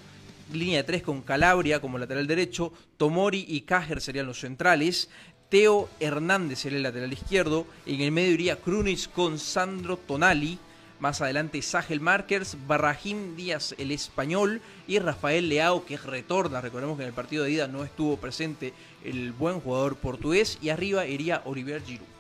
línea 0.52 0.78
de 0.78 0.84
tres 0.84 1.02
con 1.02 1.22
Calabria 1.22 1.80
como 1.80 1.98
lateral 1.98 2.26
derecho, 2.26 2.72
Tomori 2.96 3.44
y 3.46 3.62
Cajer 3.62 4.00
serían 4.00 4.26
los 4.26 4.40
centrales, 4.40 5.10
Teo 5.50 5.88
Hernández 6.00 6.60
sería 6.60 6.78
el 6.78 6.84
lateral 6.84 7.12
izquierdo, 7.12 7.66
en 7.84 8.00
el 8.00 8.12
medio 8.12 8.32
iría 8.32 8.56
Krunic 8.56 9.12
con 9.12 9.38
Sandro 9.38 9.98
Tonali, 9.98 10.58
más 11.00 11.20
adelante 11.20 11.60
Sagel 11.60 12.00
Markers, 12.00 12.56
Barrahim 12.66 13.36
Díaz 13.36 13.74
el 13.76 13.90
español 13.90 14.62
y 14.88 14.98
Rafael 14.98 15.48
Leao 15.48 15.84
que 15.84 15.98
retorna, 15.98 16.62
recordemos 16.62 16.96
que 16.96 17.02
en 17.02 17.08
el 17.08 17.14
partido 17.14 17.44
de 17.44 17.50
ida 17.50 17.68
no 17.68 17.84
estuvo 17.84 18.16
presente 18.16 18.72
el 19.04 19.32
buen 19.32 19.60
jugador 19.60 19.96
portugués 19.96 20.58
y 20.62 20.70
arriba 20.70 21.06
iría 21.06 21.42
Olivier 21.44 21.82
Giroud. 21.84 22.15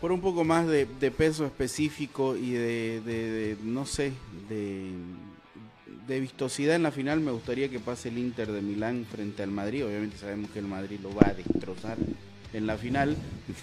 Por 0.00 0.12
un 0.12 0.20
poco 0.20 0.44
más 0.44 0.66
de, 0.68 0.86
de 1.00 1.10
peso 1.10 1.44
específico 1.46 2.36
y 2.36 2.52
de, 2.52 3.00
de- 3.04 3.30
de, 3.30 3.56
no 3.64 3.84
sé, 3.84 4.12
de, 4.48 4.92
de 6.06 6.20
vistosidad 6.20 6.76
en 6.76 6.84
la 6.84 6.92
final, 6.92 7.20
me 7.20 7.32
gustaría 7.32 7.68
que 7.68 7.80
pase 7.80 8.08
el 8.08 8.18
Inter 8.18 8.52
de 8.52 8.62
Milán 8.62 9.06
frente 9.10 9.42
al 9.42 9.50
Madrid. 9.50 9.84
Obviamente 9.84 10.16
sabemos 10.16 10.50
que 10.50 10.60
el 10.60 10.66
Madrid 10.66 11.00
lo 11.02 11.14
va 11.14 11.28
a 11.28 11.34
destrozar 11.34 11.96
en 12.52 12.66
la 12.66 12.76
final. 12.78 13.16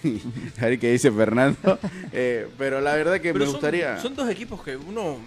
a 0.60 0.66
ver 0.66 0.78
qué 0.80 0.92
dice 0.92 1.12
Fernando. 1.12 1.80
Eh, 2.18 2.48
pero 2.58 2.80
la 2.80 2.96
verdad 2.96 3.16
que 3.20 3.34
Pero 3.34 3.40
me 3.40 3.46
son- 3.46 3.54
gustaría... 3.56 4.00
Son, 4.02 4.16
dos 4.16 4.30
equipos 4.30 4.64
que 4.64 4.78
uno 4.78 5.18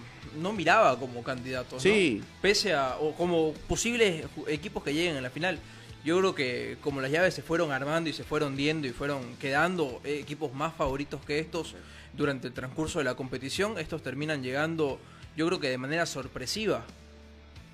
no 0.41 0.53
miraba 0.53 0.97
como 0.99 1.21
candidatos. 1.23 1.73
¿no? 1.73 1.79
Sí. 1.79 2.21
Pese 2.41 2.73
a. 2.73 2.97
o 2.99 3.13
como 3.15 3.53
posibles 3.67 4.25
equipos 4.47 4.83
que 4.83 4.91
lleguen 4.93 5.17
a 5.17 5.21
la 5.21 5.29
final. 5.29 5.59
Yo 6.05 6.17
creo 6.19 6.33
que 6.33 6.77
como 6.81 7.01
las 7.01 7.11
llaves 7.11 7.33
se 7.33 7.41
fueron 7.41 7.71
armando 7.71 8.09
y 8.09 8.13
se 8.13 8.23
fueron 8.23 8.55
diendo 8.55 8.87
y 8.87 8.91
fueron 8.91 9.21
quedando 9.39 9.99
eh, 10.05 10.19
equipos 10.21 10.53
más 10.53 10.73
favoritos 10.73 11.19
que 11.25 11.39
estos 11.39 11.75
durante 12.15 12.47
el 12.47 12.53
transcurso 12.53 12.99
de 12.99 13.05
la 13.05 13.15
competición, 13.15 13.77
estos 13.77 14.01
terminan 14.01 14.41
llegando, 14.41 14.99
yo 15.35 15.45
creo 15.47 15.59
que 15.59 15.69
de 15.69 15.77
manera 15.77 16.05
sorpresiva. 16.05 16.83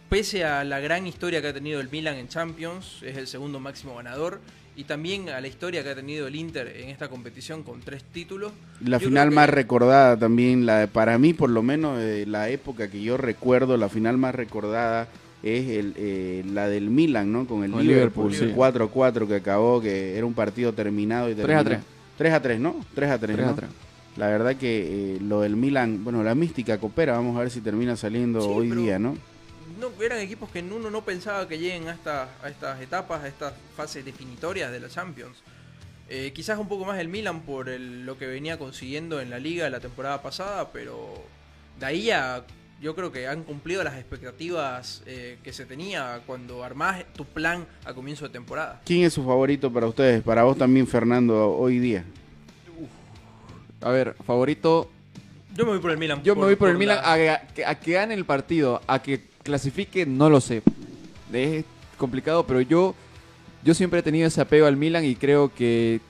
Pese 0.09 0.43
a 0.43 0.63
la 0.63 0.79
gran 0.79 1.07
historia 1.07 1.41
que 1.41 1.47
ha 1.49 1.53
tenido 1.53 1.79
el 1.79 1.89
Milan 1.89 2.15
en 2.15 2.27
Champions, 2.27 3.01
es 3.03 3.17
el 3.17 3.27
segundo 3.27 3.59
máximo 3.59 3.95
ganador, 3.95 4.39
y 4.75 4.83
también 4.83 5.29
a 5.29 5.39
la 5.39 5.47
historia 5.47 5.83
que 5.83 5.89
ha 5.89 5.95
tenido 5.95 6.27
el 6.27 6.35
Inter 6.35 6.67
en 6.77 6.89
esta 6.89 7.07
competición 7.07 7.63
con 7.63 7.79
tres 7.79 8.03
títulos. 8.03 8.51
La 8.81 8.97
yo 8.97 9.07
final 9.07 9.29
que- 9.29 9.35
más 9.35 9.49
recordada 9.49 10.17
también, 10.17 10.65
la 10.65 10.79
de- 10.79 10.87
para 10.87 11.17
mí 11.17 11.33
por 11.33 11.49
lo 11.49 11.63
menos 11.63 11.99
eh, 12.01 12.25
la 12.27 12.49
época 12.49 12.89
que 12.89 13.01
yo 13.01 13.17
recuerdo, 13.17 13.77
la 13.77 13.87
final 13.89 14.17
más 14.17 14.35
recordada 14.35 15.07
es 15.45 15.69
el, 15.77 15.93
eh, 15.95 16.43
la 16.51 16.67
del 16.67 16.89
Milan, 16.89 17.31
¿no? 17.31 17.45
Con 17.47 17.63
el 17.63 17.71
Con 17.71 17.81
el 17.81 17.87
Liverpool, 17.87 18.31
Liverpool, 18.31 18.49
sí. 18.49 18.55
4-4 18.55 19.27
que 19.27 19.35
acabó, 19.35 19.79
que 19.79 20.17
era 20.17 20.25
un 20.25 20.33
partido 20.33 20.73
terminado 20.73 21.29
y 21.29 21.35
3 21.35 21.43
a 21.43 21.47
terminó. 21.63 21.63
3. 21.69 21.79
3 22.17 22.33
a 22.33 22.41
3, 22.41 22.59
¿no? 22.59 22.85
3 22.95 23.09
a 23.11 23.19
3, 23.19 23.35
3 23.35 23.47
a 23.47 23.51
¿no? 23.51 23.55
3. 23.55 23.69
La 24.17 24.27
verdad 24.27 24.55
que 24.55 25.15
eh, 25.15 25.19
lo 25.21 25.41
del 25.41 25.55
Milan, 25.55 26.03
bueno, 26.03 26.23
la 26.23 26.33
mística 26.35 26.77
coopera, 26.79 27.13
vamos 27.13 27.35
a 27.37 27.41
ver 27.41 27.51
si 27.51 27.61
termina 27.61 27.95
saliendo 27.95 28.41
Sí, 28.41 28.47
hoy 28.49 28.71
día, 28.71 28.97
¿no? 28.97 29.17
No, 29.79 29.89
eran 30.01 30.19
equipos 30.19 30.49
que 30.49 30.59
uno 30.61 30.89
no 30.89 31.03
pensaba 31.03 31.47
que 31.47 31.57
lleguen 31.59 31.89
a, 31.89 31.93
esta- 31.93 32.29
a 32.41 32.49
estas 32.49 32.81
etapas, 32.81 33.23
a 33.23 33.27
estas 33.27 33.53
fases 33.75 34.05
definitorias 34.05 34.71
de 34.71 34.79
la 34.79 34.87
Champions. 34.89 35.37
Eh, 36.07 36.31
quizás 36.33 36.57
un 36.59 36.67
poco 36.67 36.85
más 36.85 36.97
el 36.99 37.09
Milan 37.09 37.41
por 37.41 37.67
el- 37.67 38.05
lo 38.05 38.17
que 38.17 38.25
venía 38.27 38.57
consiguiendo 38.57 39.19
en 39.19 39.29
la 39.29 39.37
liga 39.39 39.69
la 39.69 39.79
temporada 39.81 40.21
pasada, 40.21 40.71
pero 40.71 41.13
de 41.79 41.85
ahí 41.85 42.09
a 42.11 42.43
yo 42.81 42.93
creo 42.95 43.11
que 43.11 43.27
han 43.27 43.43
cumplido 43.43 43.83
las 43.83 43.95
expectativas 43.95 45.01
eh, 45.05 45.37
que 45.43 45.53
se 45.53 45.65
tenía 45.65 46.21
cuando 46.25 46.63
armás 46.63 47.03
tu 47.15 47.25
plan 47.25 47.65
a 47.85 47.93
comienzo 47.93 48.25
de 48.25 48.31
temporada. 48.31 48.81
¿Quién 48.85 49.03
es 49.05 49.13
su 49.13 49.23
favorito 49.23 49.71
para 49.71 49.87
ustedes? 49.87 50.21
Para 50.23 50.43
vos 50.43 50.57
también, 50.57 50.85
Fernando, 50.87 51.51
hoy 51.51 51.79
día. 51.79 52.03
A 53.81 53.89
ver, 53.89 54.15
favorito. 54.25 54.89
Yo 55.55 55.63
me 55.65 55.71
voy 55.71 55.79
por 55.79 55.91
el 55.91 55.97
Milan. 55.97 56.21
Yo 56.23 56.35
me 56.35 56.41
voy 56.43 56.55
por 56.55 56.69
el 56.69 56.77
Milan 56.77 56.97
la- 57.01 57.13
a, 57.33 57.47
que- 57.53 57.65
a 57.65 57.75
que 57.79 57.91
gane 57.93 58.13
el 58.13 58.25
partido, 58.25 58.81
a 58.87 59.01
que 59.01 59.21
clasifique, 59.43 60.05
no 60.05 60.29
lo 60.29 60.41
sé. 60.41 60.61
Es 61.31 61.63
complicado, 61.97 62.45
pero 62.45 62.61
yo, 62.61 62.93
yo 63.63 63.73
siempre 63.73 63.99
he 63.99 64.03
tenido 64.03 64.27
ese 64.27 64.41
apego 64.41 64.65
al 64.67 64.75
Milan 64.75 65.05
y 65.05 65.15
creo 65.15 65.53
que 65.53 66.01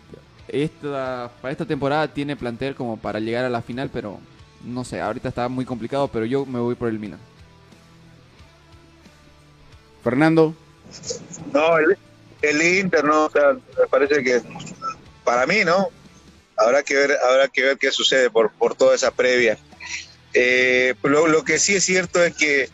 esta, 0.48 1.32
para 1.42 1.52
esta 1.52 1.66
temporada 1.66 2.08
tiene 2.08 2.36
plantel 2.36 2.76
como 2.76 2.98
para 2.98 3.20
llegar 3.20 3.46
a 3.46 3.50
la 3.50 3.62
final, 3.62 3.90
pero 3.92 4.20
no 4.66 4.84
sé, 4.84 5.00
ahorita 5.02 5.30
está 5.30 5.48
muy 5.48 5.66
complicado, 5.66 6.08
pero 6.08 6.26
yo 6.26 6.46
me 6.46 6.60
voy 6.60 6.76
por 6.76 6.90
el 6.90 7.00
Milan. 7.00 7.20
Fernando, 10.04 10.54
No, 11.54 11.78
el, 11.78 11.98
el 12.42 12.80
Inter, 12.80 13.04
no, 13.04 13.26
o 13.26 13.32
sea, 13.32 13.54
me 13.54 13.88
parece 13.90 14.24
que 14.24 14.42
para 15.24 15.48
mí, 15.48 15.64
¿no? 15.66 15.90
Habrá 16.58 16.84
que 16.84 16.96
ver, 16.96 17.18
habrá 17.28 17.48
que 17.48 17.64
ver 17.64 17.78
qué 17.78 17.92
sucede 17.92 18.30
por, 18.30 18.52
por 18.52 18.76
toda 18.76 18.96
esa 18.96 19.12
previa. 19.12 19.58
Eh, 20.34 20.94
lo, 21.04 21.28
lo 21.28 21.44
que 21.44 21.60
sí 21.60 21.76
es 21.76 21.84
cierto 21.84 22.24
es 22.24 22.36
que 22.36 22.70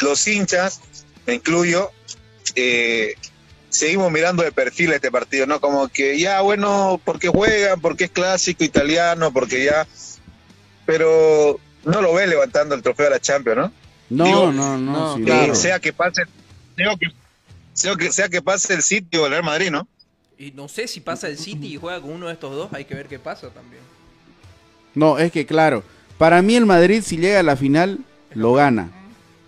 los 0.00 0.26
hinchas, 0.26 0.80
me 1.26 1.34
incluyo, 1.34 1.90
eh, 2.54 3.14
seguimos 3.68 4.10
mirando 4.10 4.42
de 4.42 4.52
perfil 4.52 4.92
este 4.92 5.10
partido, 5.10 5.46
¿no? 5.46 5.60
Como 5.60 5.88
que 5.88 6.18
ya, 6.18 6.40
bueno, 6.40 7.00
porque 7.04 7.28
juegan, 7.28 7.80
porque 7.80 8.04
es 8.04 8.10
clásico 8.10 8.64
italiano, 8.64 9.32
porque 9.32 9.64
ya. 9.64 9.86
Pero 10.86 11.58
no 11.84 12.00
lo 12.00 12.14
ve 12.14 12.26
levantando 12.26 12.74
el 12.74 12.82
trofeo 12.82 13.04
de 13.06 13.10
la 13.10 13.20
Champions, 13.20 13.58
¿no? 13.58 13.72
no, 14.10 14.24
Digo, 14.24 14.52
no, 14.52 14.78
no, 14.78 14.92
no, 14.92 15.16
sí, 15.16 15.22
claro. 15.24 15.54
sea 15.54 15.80
que 15.80 15.92
pase, 15.92 16.22
digo 16.76 16.96
que, 16.96 17.06
sea 17.74 17.96
que, 17.96 18.12
sea 18.12 18.28
que 18.28 18.40
pase 18.40 18.74
el 18.74 18.82
sitio 18.82 19.22
o 19.22 19.26
el 19.26 19.32
Real 19.32 19.44
Madrid, 19.44 19.70
¿no? 19.70 19.86
Y 20.38 20.52
no 20.52 20.68
sé 20.68 20.86
si 20.86 21.00
pasa 21.00 21.28
el 21.28 21.38
City 21.38 21.74
y 21.74 21.76
juega 21.76 22.00
con 22.00 22.10
uno 22.12 22.26
de 22.26 22.34
estos 22.34 22.54
dos, 22.54 22.72
hay 22.72 22.84
que 22.84 22.94
ver 22.94 23.06
qué 23.08 23.18
pasa 23.18 23.48
también. 23.50 23.82
No, 24.94 25.18
es 25.18 25.32
que 25.32 25.44
claro, 25.46 25.82
para 26.18 26.40
mí 26.42 26.56
el 26.56 26.66
Madrid 26.66 27.02
si 27.04 27.16
llega 27.16 27.40
a 27.40 27.42
la 27.42 27.56
final 27.56 28.00
lo 28.34 28.52
gana, 28.54 28.90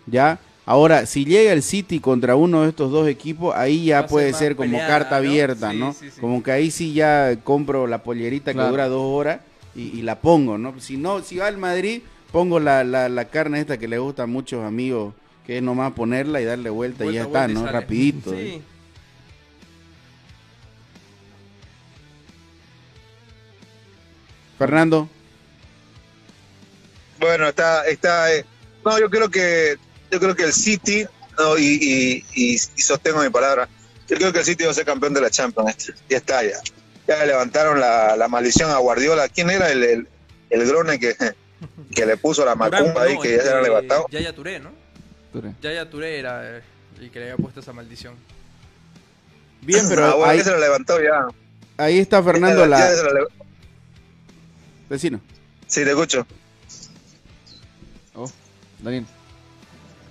¿ya? 0.06 0.38
Ahora, 0.64 1.06
si 1.06 1.24
llega 1.24 1.52
el 1.52 1.62
City 1.62 1.98
contra 2.00 2.36
uno 2.36 2.62
de 2.62 2.68
estos 2.70 2.90
dos 2.90 3.08
equipos, 3.08 3.54
ahí 3.56 3.86
ya 3.86 4.00
a 4.00 4.06
puede 4.06 4.34
ser 4.34 4.54
como 4.54 4.72
peleada, 4.72 4.88
carta 4.88 5.10
¿no? 5.12 5.16
abierta, 5.16 5.70
Sí, 5.70 5.76
¿no? 5.78 5.92
sí, 5.94 6.10
sí. 6.10 6.20
Como 6.20 6.42
que 6.42 6.52
ahí 6.52 6.70
sí 6.70 6.92
ya 6.92 7.36
compro 7.42 7.86
la 7.86 8.02
pollerita 8.02 8.52
que 8.52 8.60
dura 8.60 8.88
dos 8.88 9.02
horas 9.02 9.40
y, 9.78 9.98
y 9.98 10.02
la 10.02 10.20
pongo, 10.20 10.58
¿no? 10.58 10.78
Si 10.80 10.96
no, 10.96 11.22
si 11.22 11.36
va 11.38 11.46
al 11.46 11.56
Madrid, 11.58 12.02
pongo 12.32 12.58
la, 12.60 12.84
la, 12.84 13.08
la 13.08 13.24
carne 13.26 13.60
esta 13.60 13.78
que 13.78 13.88
le 13.88 13.98
gusta 13.98 14.24
a 14.24 14.26
muchos 14.26 14.64
amigos, 14.64 15.14
que 15.46 15.58
es 15.58 15.62
nomás 15.62 15.92
ponerla 15.92 16.40
y 16.40 16.44
darle 16.44 16.70
vuelta, 16.70 17.04
y 17.06 17.14
ya 17.14 17.24
Vuelta, 17.24 17.40
está, 17.46 17.50
y 17.52 17.54
¿no? 17.54 17.60
sale. 17.60 17.72
Rapidito. 17.72 18.30
Sí. 18.32 18.36
¿eh? 18.36 18.62
Fernando, 24.58 25.08
Bueno, 27.20 27.48
está, 27.48 27.84
está, 27.86 28.32
eh, 28.34 28.44
no, 28.84 28.98
yo 28.98 29.08
creo 29.10 29.28
que, 29.28 29.76
yo 30.10 30.18
creo 30.20 30.34
que 30.34 30.44
el 30.44 30.52
City, 30.52 31.04
no, 31.38 31.56
y, 31.58 31.64
y, 31.64 32.24
y- 32.34 32.54
y 32.54 32.58
sostengo 32.58 33.22
mi 33.22 33.30
palabra, 33.30 33.68
yo 34.08 34.16
creo 34.16 34.32
que 34.32 34.40
el 34.40 34.44
City 34.44 34.64
va 34.64 34.70
a 34.70 34.74
ser 34.74 34.84
campeón 34.84 35.14
de 35.14 35.20
la 35.20 35.30
Champions, 35.30 35.92
ya 36.08 36.16
está, 36.16 36.42
ya, 36.42 36.56
ya 37.08 37.18
le 37.20 37.26
levantaron 37.26 37.80
la, 37.80 38.16
la 38.16 38.28
maldición 38.28 38.70
a 38.70 38.76
Guardiola, 38.78 39.28
¿quién 39.28 39.50
era 39.50 39.70
el, 39.72 39.82
el, 39.82 40.08
el 40.50 40.66
grone 40.68 41.00
que, 41.00 41.16
que 41.94 42.06
le 42.06 42.16
puso 42.18 42.44
la 42.44 42.54
macumba 42.54 43.02
ahí, 43.02 43.14
no, 43.14 43.20
que 43.22 43.30
ya 43.30 43.36
se 43.38 43.42
este, 43.46 43.56
han 43.56 43.62
levantado? 43.62 44.06
Yaya 44.10 44.32
Touré, 44.34 44.60
¿no? 44.60 44.70
Touré. 45.32 45.52
Yaya 45.62 45.88
Touré 45.90 46.18
era 46.18 46.56
el 47.00 47.10
que 47.10 47.18
le 47.18 47.30
había 47.32 47.36
puesto 47.42 47.60
esa 47.60 47.72
maldición. 47.72 48.14
bien, 49.62 49.86
pero 49.88 50.04
Ah, 50.06 50.14
bueno, 50.14 50.30
ahí, 50.32 50.40
se 50.42 50.50
lo 50.50 50.58
levantó 50.58 51.00
ya. 51.02 51.26
ahí 51.78 51.98
está 51.98 52.22
Fernando, 52.22 52.66
Ya- 52.66 52.78
ya 52.78 53.02
la 53.02 53.20
lo 53.20 53.28
vecino. 54.88 55.20
Sí, 55.66 55.84
te 55.84 55.90
escucho. 55.90 56.26
Oh, 58.14 58.30
Daniel. 58.82 59.04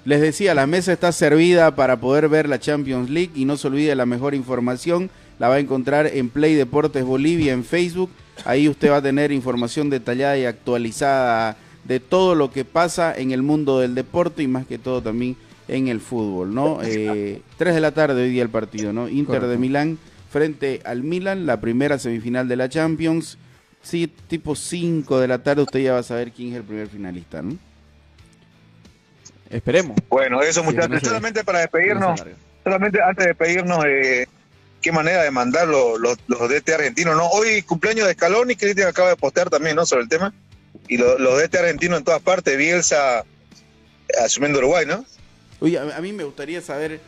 Les 0.05 0.21
decía, 0.21 0.53
la 0.53 0.67
mesa 0.67 0.93
está 0.93 1.11
servida 1.11 1.75
para 1.75 1.97
poder 1.99 2.29
ver 2.29 2.47
la 2.47 2.59
Champions 2.59 3.09
League 3.09 3.31
y 3.35 3.43
no 3.45 3.57
se 3.57 3.67
olvide 3.67 3.93
la 3.95 4.05
mejor 4.05 4.33
información. 4.35 5.09
La 5.39 5.49
va 5.49 5.55
a 5.55 5.59
encontrar 5.59 6.07
en 6.07 6.29
Play 6.29 6.55
Deportes 6.55 7.03
Bolivia 7.03 7.53
en 7.53 7.63
Facebook. 7.63 8.09
Ahí 8.45 8.67
usted 8.67 8.91
va 8.91 8.97
a 8.97 9.01
tener 9.01 9.31
información 9.31 9.89
detallada 9.89 10.37
y 10.37 10.45
actualizada 10.45 11.57
de 11.83 11.99
todo 11.99 12.35
lo 12.35 12.51
que 12.51 12.65
pasa 12.65 13.13
en 13.15 13.31
el 13.31 13.41
mundo 13.41 13.79
del 13.79 13.95
deporte 13.95 14.43
y 14.43 14.47
más 14.47 14.65
que 14.65 14.77
todo 14.77 15.01
también 15.01 15.37
en 15.67 15.87
el 15.87 16.01
fútbol, 16.01 16.53
¿no? 16.53 16.79
Eh, 16.83 17.41
3 17.57 17.75
de 17.75 17.81
la 17.81 17.91
tarde 17.91 18.23
hoy 18.23 18.29
día 18.29 18.43
el 18.43 18.49
partido, 18.49 18.93
¿no? 18.93 19.07
Inter 19.09 19.45
de. 19.45 19.57
Milán 19.57 19.97
frente 20.29 20.81
al 20.83 21.03
Milan, 21.03 21.45
la 21.45 21.59
primera 21.59 21.97
semifinal 21.97 22.47
de 22.47 22.55
la 22.55 22.69
Champions. 22.69 23.37
Sí, 23.81 24.11
tipo 24.27 24.55
5 24.55 25.19
de 25.19 25.27
la 25.27 25.39
tarde 25.39 25.61
usted 25.61 25.79
ya 25.79 25.93
va 25.93 25.99
a 25.99 26.03
saber 26.03 26.31
quién 26.31 26.49
es 26.49 26.55
el 26.55 26.63
primer 26.63 26.87
finalista, 26.87 27.41
¿no? 27.41 27.57
Esperemos. 29.49 29.97
Bueno, 30.09 30.41
eso 30.41 30.61
Sí, 30.61 30.65
muchachos, 30.65 30.89
no 30.89 30.99
solamente 30.99 31.43
para 31.43 31.59
No 31.59 31.61
despedirnos, 31.61 32.23
solamente 32.63 33.01
antes 33.01 33.25
de 33.25 33.27
despedirnos, 33.29 33.85
eh, 33.85 34.27
qué 34.81 34.91
manera 34.91 35.23
de 35.23 35.31
mandar 35.31 35.67
los, 35.67 35.99
los, 35.99 36.17
los 36.27 36.49
DT 36.49 36.69
argentinos, 36.73 37.15
¿no? 37.17 37.27
Hoy 37.29 37.61
cumpleaños 37.63 38.07
de 38.07 38.13
Scaloni, 38.13 38.55
Cristian 38.55 38.87
acaba 38.87 39.09
de 39.09 39.15
postear 39.15 39.49
también, 39.49 39.75
¿no? 39.75 39.85
Sobre 39.85 40.03
el 40.03 40.09
tema. 40.09 40.33
Y 40.87 40.97
lo- 40.97 41.17
los 41.17 41.37
DT 41.41 41.55
argentinos 41.57 41.99
en 41.99 42.05
todas 42.05 42.21
partes, 42.21 42.57
Bielsa 42.57 43.23
asumiendo 44.23 44.59
Uruguay, 44.59 44.85
¿no? 44.85 45.03
Oye, 45.59 45.77
a, 45.79 45.97
a 45.97 46.01
mí 46.01 46.13
me 46.13 46.23
gustaría 46.23 46.61
saber, 46.61 47.01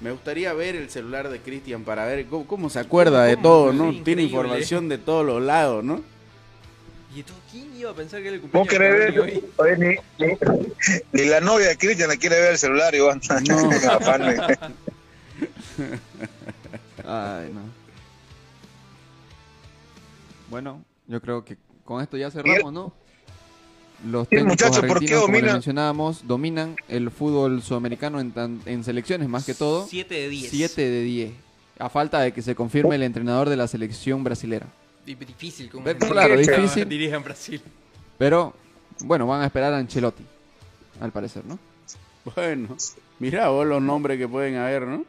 me 0.00 0.10
gustaría 0.10 0.52
ver 0.52 0.74
el 0.76 0.90
celular 0.90 1.28
de 1.30 1.40
Cristian 1.40 1.84
para 1.84 2.04
ver 2.04 2.26
cómo, 2.26 2.46
cómo 2.46 2.68
se 2.70 2.78
acuerda 2.80 3.24
de 3.24 3.34
¿Cómo? 3.36 3.42
todo, 3.42 3.72
¿no? 3.72 4.02
Tiene 4.02 4.22
información 4.24 4.88
de 4.88 4.98
todos 4.98 5.24
los 5.24 5.40
lados, 5.42 5.82
¿no? 5.84 6.02
Y 7.14 7.20
entonces, 7.20 7.44
¿quién 7.50 7.76
iba 7.76 7.90
a 7.90 7.94
pensar 7.94 8.20
que 8.22 8.28
era 8.28 8.34
el 8.36 8.40
¿Vos 8.42 8.50
cumpleaños 8.66 8.72
de 8.72 8.78
querés 8.78 9.14
Cavani 9.14 9.32
ver? 9.32 9.42
hoy? 9.68 9.76
Oye, 9.78 9.98
ni, 10.18 10.26
ni- 10.26 10.36
ni 11.12 11.24
la 11.28 11.40
novia 11.40 11.68
de 11.68 11.76
Cristian 11.76 12.08
la 12.08 12.16
quiere 12.16 12.40
ver 12.40 12.52
el 12.52 12.58
celular, 12.58 12.94
Iván. 12.94 13.20
De- 13.20 14.58
Ay, 17.06 17.50
no. 17.52 17.60
Bueno, 20.50 20.84
yo 21.06 21.20
creo 21.20 21.44
que 21.44 21.56
con 21.84 22.02
esto 22.02 22.16
ya 22.16 22.30
cerramos, 22.30 22.72
¿no? 22.72 22.92
Los 24.04 24.28
técnicos 24.28 24.50
muchachos, 24.52 24.84
¿por 24.86 24.98
qué 25.00 25.14
como 25.14 25.28
mencionábamos, 25.28 26.26
dominan 26.26 26.76
el 26.88 27.10
fútbol 27.10 27.62
sudamericano 27.62 28.20
en, 28.20 28.32
tan- 28.32 28.60
en 28.66 28.82
selecciones, 28.82 29.28
más 29.28 29.44
que 29.46 29.54
todo. 29.54 29.86
7 29.86 30.12
de 30.14 30.28
10. 30.28 30.50
7 30.50 30.82
de 30.82 31.02
10. 31.02 31.32
A 31.78 31.88
falta 31.88 32.20
de 32.20 32.32
que 32.32 32.42
se 32.42 32.54
confirme 32.54 32.96
el 32.96 33.02
entrenador 33.04 33.48
de 33.48 33.56
la 33.56 33.68
selección 33.68 34.24
brasilera. 34.24 34.66
Difícil 35.06 35.70
como 35.70 35.84
Pero, 35.84 35.98
claro, 36.00 36.36
difícil. 36.36 36.88
dirige 36.88 37.14
en 37.14 37.22
Brasil. 37.24 37.62
Pero, 38.18 38.54
bueno, 39.00 39.26
van 39.26 39.42
a 39.42 39.46
esperar 39.46 39.72
a 39.72 39.78
Ancelotti, 39.78 40.24
al 41.00 41.10
parecer, 41.12 41.44
¿no? 41.44 41.58
Bueno, 42.36 42.76
mirá 43.18 43.48
vos 43.48 43.66
los 43.66 43.82
nombres 43.82 44.18
que 44.18 44.28
pueden 44.28 44.56
haber, 44.56 44.86
¿no? 44.86 45.04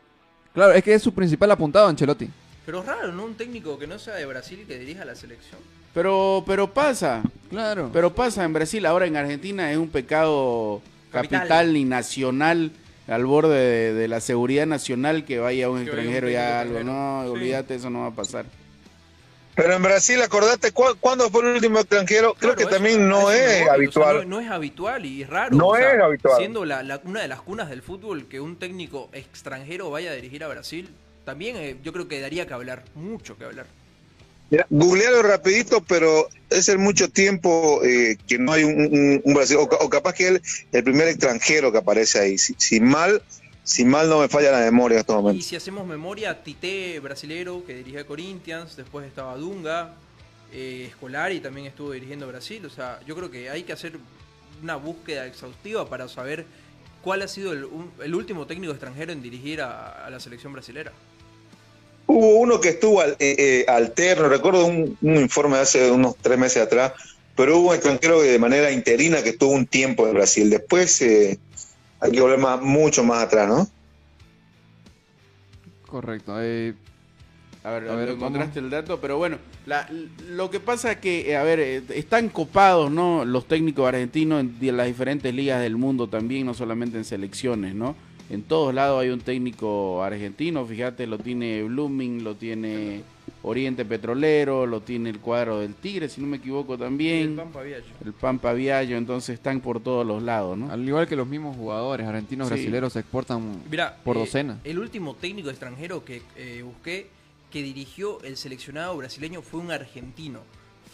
Claro, 0.53 0.73
es 0.73 0.83
que 0.83 0.93
es 0.93 1.01
su 1.01 1.13
principal 1.13 1.51
apuntado 1.51 1.87
Ancelotti. 1.87 2.29
Pero 2.65 2.79
es 2.81 2.85
raro, 2.85 3.11
¿no? 3.11 3.25
Un 3.25 3.35
técnico 3.35 3.77
que 3.77 3.87
no 3.87 3.99
sea 3.99 4.15
de 4.15 4.25
Brasil 4.25 4.63
que 4.67 4.77
dirija 4.79 5.03
la 5.05 5.15
selección. 5.15 5.59
Pero, 5.93 6.43
pero 6.47 6.73
pasa. 6.73 7.21
Claro. 7.49 7.89
Pero 7.91 8.13
pasa 8.15 8.43
en 8.43 8.53
Brasil, 8.53 8.85
ahora 8.85 9.05
en 9.05 9.15
Argentina 9.17 9.71
es 9.71 9.77
un 9.77 9.89
pecado 9.89 10.81
Capital. 11.11 11.39
capital, 11.41 11.77
y 11.77 11.83
nacional 11.83 12.71
al 13.07 13.25
borde 13.25 13.55
de, 13.59 13.93
de 13.93 14.07
la 14.07 14.21
seguridad 14.21 14.65
nacional 14.65 15.25
que 15.25 15.37
vaya 15.39 15.69
un 15.69 15.77
Que 15.77 15.81
un 15.81 15.87
extranjero 15.87 16.29
y 16.29 16.33
técnico 16.33 16.47
haga 16.49 16.61
algo. 16.61 16.83
No, 16.83 17.23
Sí. 17.25 17.29
olvídate, 17.31 17.75
eso 17.75 17.89
no 17.89 17.99
va 18.01 18.07
a 18.07 18.11
pasar. 18.11 18.45
Pero 19.55 19.75
en 19.75 19.83
Brasil, 19.83 20.19
acordate, 20.21 20.71
¿cu- 20.71 20.95
¿cuándo 20.99 21.29
fue 21.29 21.41
el 21.43 21.55
último 21.55 21.79
extranjero? 21.79 22.33
Creo 22.33 22.53
Claro, 22.53 22.55
que 22.55 22.63
eso- 22.63 22.71
también 22.71 23.07
no 23.07 23.29
es 23.31 23.41
voy, 23.41 23.61
o 23.61 23.65
sea, 23.65 23.73
habitual. 23.73 24.15
no, 24.17 24.23
no 24.25 24.39
es 24.41 24.49
habitual 24.51 25.05
y 25.05 25.21
es 25.21 25.29
raro. 25.29 25.55
No 25.55 25.67
o 25.67 25.75
sea, 25.77 25.93
es 25.93 26.01
habitual. 26.01 26.37
Siendo 26.39 26.65
la, 26.65 26.81
la- 26.81 27.01
una 27.03 27.21
de 27.21 27.27
las 27.27 27.41
cunas 27.41 27.69
del 27.69 27.81
fútbol 27.83 28.27
que 28.27 28.39
un 28.39 28.57
técnico 28.57 29.09
extranjero 29.13 29.91
vaya 29.91 30.11
a 30.11 30.13
dirigir 30.15 30.43
a 30.43 30.47
Brasil, 30.47 30.89
también 31.23 31.55
eh, 31.57 31.77
yo 31.83 31.93
creo 31.93 32.07
que 32.07 32.19
daría 32.19 32.47
que 32.47 32.53
hablar, 32.53 32.83
mucho 32.95 33.37
que 33.37 33.45
hablar. 33.45 33.67
Mira, 34.49 34.65
Googlealo 34.69 35.21
rapidito, 35.23 35.81
pero 35.81 36.27
es 36.49 36.67
el 36.69 36.77
mucho 36.77 37.09
tiempo 37.09 37.81
eh, 37.83 38.17
que 38.27 38.37
no 38.39 38.51
hay 38.53 38.63
un, 38.63 38.73
un- 38.81 39.21
un 39.23 39.33
Brasil, 39.33 39.57
o 39.57 39.89
capaz 39.89 40.13
que 40.13 40.27
él 40.29 40.41
el 40.71 40.83
primer 40.83 41.07
extranjero 41.07 41.71
que 41.71 41.77
aparece 41.77 42.19
ahí. 42.19 42.37
Si, 42.37 42.55
si 42.57 42.79
mal, 42.79 43.21
si 43.63 43.85
mal 43.85 44.09
no 44.09 44.19
me 44.19 44.27
falla 44.27 44.51
la 44.51 44.59
memoria 44.59 44.95
en 44.95 44.99
estos 45.01 45.15
Y 45.15 45.21
momentos. 45.21 45.45
si 45.45 45.55
hacemos 45.55 45.87
memoria, 45.87 46.43
Tite 46.43 46.99
brasilero 46.99 47.63
que 47.65 47.75
dirigía 47.75 48.05
Corinthians, 48.05 48.75
después 48.75 49.07
estaba 49.07 49.35
Dunga, 49.37 49.93
eh, 50.51 50.89
Scolari 50.93 51.39
también 51.39 51.67
estuvo 51.67 51.91
dirigiendo 51.91 52.27
Brasil. 52.27 52.65
O 52.65 52.69
sea, 52.69 52.99
yo 53.07 53.15
creo 53.15 53.31
que 53.31 53.49
hay 53.49 53.63
que 53.63 53.73
hacer 53.73 53.93
una 54.61 54.75
búsqueda 54.75 55.25
exhaustiva 55.25 55.87
para 55.89 56.07
saber 56.07 56.45
cuál 57.01 57.21
ha 57.21 57.27
sido 57.27 57.53
el, 57.53 57.65
un- 57.65 57.91
el 58.03 58.13
último 58.15 58.45
técnico 58.47 58.71
extranjero 58.71 59.11
en 59.11 59.21
dirigir 59.21 59.61
a, 59.61 60.05
a 60.05 60.09
la 60.09 60.19
selección 60.19 60.53
brasilera. 60.53 60.91
Hubo 62.05 62.35
uno 62.35 62.59
que 62.59 62.69
estuvo 62.69 63.01
al- 63.01 63.15
eh, 63.19 63.35
eh, 63.37 63.65
alterno, 63.67 64.27
recuerdo 64.29 64.65
un, 64.65 64.97
un 65.01 65.15
informe 65.17 65.55
de 65.57 65.63
hace 65.63 65.89
unos 65.91 66.15
tres 66.21 66.37
meses 66.37 66.61
atrás, 66.61 66.93
pero 67.35 67.57
hubo 67.57 67.69
un 67.69 67.75
extranjero 67.75 68.21
que 68.21 68.27
de 68.27 68.39
manera 68.39 68.71
interina 68.71 69.23
que 69.23 69.29
estuvo 69.29 69.51
un 69.51 69.65
tiempo 69.65 70.07
en 70.07 70.13
Brasil. 70.13 70.49
Después 70.49 71.01
eh, 71.01 71.39
hay 72.03 72.11
que 72.11 72.21
volver 72.21 72.37
más, 72.39 72.61
mucho 72.61 73.03
más 73.03 73.23
atrás, 73.23 73.47
¿no? 73.47 73.67
Correcto. 75.87 76.35
eh, 76.41 76.73
A 77.65 77.71
ver, 77.71 77.89
A 77.89 77.95
ver, 77.95 78.09
lo 78.09 78.15
encontraste 78.15 78.59
el 78.59 78.69
dato, 78.69 78.99
pero 78.99 79.17
bueno, 79.17 79.37
la- 79.65 79.87
lo 80.27 80.49
que 80.49 80.59
pasa 80.59 80.91
es 80.91 80.97
que, 80.97 81.31
eh, 81.31 81.37
a 81.37 81.43
ver, 81.43 81.61
eh, 81.61 81.81
están 81.95 82.27
copados, 82.27 82.91
¿no? 82.91 83.23
Los 83.23 83.47
técnicos 83.47 83.87
argentinos 83.87 84.41
en 84.41 84.59
di- 84.59 84.71
las 84.71 84.85
diferentes 84.87 85.33
ligas 85.33 85.61
del 85.61 85.77
mundo 85.77 86.07
también, 86.07 86.45
no 86.45 86.53
solamente 86.53 86.97
en 86.97 87.05
selecciones, 87.05 87.73
¿no? 87.73 87.95
En 88.29 88.41
todos 88.43 88.73
lados 88.73 89.01
hay 89.01 89.09
un 89.11 89.21
técnico 89.21 90.03
argentino, 90.03 90.65
fíjate, 90.65 91.07
lo 91.07 91.19
tiene 91.19 91.63
Blooming, 91.63 92.23
lo 92.25 92.35
tiene 92.35 93.03
Oriente 93.45 93.83
Petrolero, 93.85 94.65
lo 94.65 94.81
tiene 94.81 95.09
el 95.09 95.19
cuadro 95.19 95.59
del 95.59 95.75
Tigre, 95.75 96.07
si 96.09 96.21
no 96.21 96.27
me 96.27 96.37
equivoco 96.37 96.77
también. 96.77 97.31
El 97.31 97.35
Pampa 97.35 97.61
Viallo. 97.61 97.85
El 98.03 98.13
Pampa 98.13 98.53
Viallo, 98.53 98.97
entonces 98.97 99.33
están 99.35 99.59
por 99.59 99.81
todos 99.81 100.05
los 100.07 100.23
lados, 100.23 100.57
¿no? 100.57 100.71
al 100.71 100.87
igual 100.87 101.07
que 101.07 101.15
los 101.17 101.27
mismos 101.27 101.55
jugadores 101.57 102.07
argentinos 102.07 102.47
Sí. 102.47 102.53
brasileros 102.53 102.93
se 102.93 102.99
exportan 102.99 103.61
Mira, 103.69 103.97
por 104.03 104.15
eh, 104.15 104.21
docena. 104.21 104.59
El 104.63 104.79
último 104.79 105.15
técnico 105.15 105.49
extranjero 105.49 106.03
que 106.05 106.21
eh, 106.37 106.61
busqué 106.63 107.07
que 107.51 107.61
dirigió 107.61 108.21
el 108.23 108.35
seleccionado 108.37 108.95
brasileño 108.97 109.41
fue 109.41 109.59
un 109.59 109.71
argentino, 109.71 110.39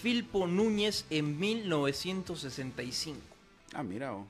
Filpo 0.01 0.47
Núñez 0.47 1.05
en 1.09 1.39
1965. 1.39 3.17
Ah, 3.73 3.83
mira, 3.83 4.11
vos. 4.11 4.25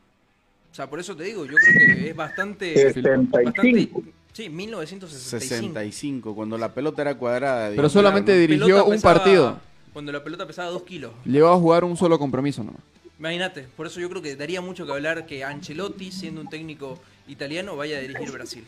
O 0.71 0.75
sea, 0.75 0.89
por 0.89 0.99
eso 0.99 1.15
te 1.15 1.23
digo, 1.23 1.45
yo 1.45 1.53
creo 1.55 1.95
que 1.97 2.09
es 2.09 2.15
bastante... 2.15 2.75
75. 2.93 3.41
bastante 3.43 4.13
sí, 4.43 4.49
1965. 4.49 5.61
65, 5.73 6.35
cuando 6.35 6.57
la 6.57 6.73
pelota 6.73 7.01
era 7.01 7.15
cuadrada. 7.15 7.61
Pero 7.61 7.71
digamos, 7.71 7.91
solamente 7.91 8.37
dirigió 8.37 8.85
un 8.85 8.91
pesaba- 8.93 9.13
partido. 9.15 9.59
Cuando 9.93 10.11
la 10.11 10.23
pelota 10.23 10.47
pesaba 10.47 10.69
2 10.69 10.83
kilos. 10.83 11.11
Llegó 11.25 11.49
a 11.49 11.57
jugar 11.57 11.83
un 11.83 11.97
solo 11.97 12.17
compromiso 12.17 12.63
nomás. 12.63 12.81
Imagínate, 13.17 13.63
por 13.75 13.85
eso 13.87 13.99
yo 13.99 14.09
creo 14.09 14.21
que 14.21 14.35
daría 14.37 14.61
mucho 14.61 14.85
que 14.85 14.91
hablar 14.93 15.25
que 15.25 15.43
Ancelotti, 15.43 16.11
siendo 16.11 16.39
un 16.39 16.47
técnico 16.49 16.97
italiano, 17.27 17.75
vaya 17.75 17.97
a 17.97 17.99
dirigir 17.99 18.31
Brasil. 18.31 18.63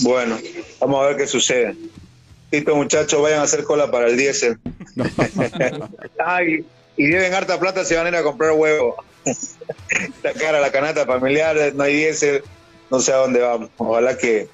Bueno, 0.00 0.36
vamos 0.80 1.04
a 1.04 1.08
ver 1.08 1.16
qué 1.16 1.26
sucede. 1.28 1.76
Listo, 2.50 2.74
muchachos, 2.74 3.20
vayan 3.22 3.40
a 3.40 3.42
hacer 3.42 3.62
cola 3.62 3.90
para 3.90 4.08
el 4.08 4.16
diésel. 4.16 4.58
Ay, 6.24 6.64
y 6.96 7.06
deben 7.06 7.34
harta 7.34 7.60
plata 7.60 7.84
si 7.84 7.94
van 7.94 8.06
a 8.06 8.08
ir 8.08 8.16
a 8.16 8.22
comprar 8.24 8.52
huevo. 8.52 8.96
Está 9.24 10.32
cara 10.32 10.60
la 10.60 10.72
canasta 10.72 11.04
familiar, 11.06 11.56
no 11.74 11.82
hay 11.84 11.94
diésel, 11.96 12.42
no 12.90 13.00
sé 13.00 13.12
a 13.12 13.16
dónde 13.16 13.40
vamos. 13.40 13.70
Ojalá 13.76 14.16
que, 14.18 14.48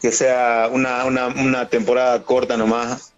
que 0.00 0.12
sea 0.12 0.68
una, 0.72 1.04
una, 1.04 1.28
una 1.28 1.68
temporada 1.68 2.22
corta 2.22 2.56
nomás 2.56 3.12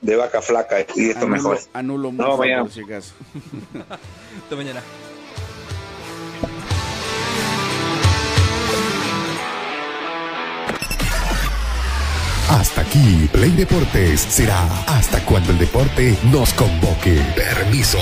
de 0.00 0.16
vaca 0.16 0.40
flaca 0.40 0.76
y 0.94 1.10
esto 1.10 1.26
Anulo, 1.26 1.28
mejor. 1.36 1.58
anulo 1.74 2.12
No, 2.12 2.26
mucho 2.28 2.36
mañana. 2.38 2.62
por 2.62 2.72
si 2.72 2.80
acaso. 2.82 3.12
Hasta 4.42 4.56
mañana. 4.56 4.82
Hasta 12.48 12.80
aquí, 12.80 13.28
Play 13.32 13.50
Deportes 13.52 14.20
será 14.22 14.58
hasta 14.88 15.24
cuando 15.24 15.52
el 15.52 15.58
deporte 15.58 16.16
nos 16.32 16.52
convoque. 16.54 17.20
Permiso. 17.36 17.98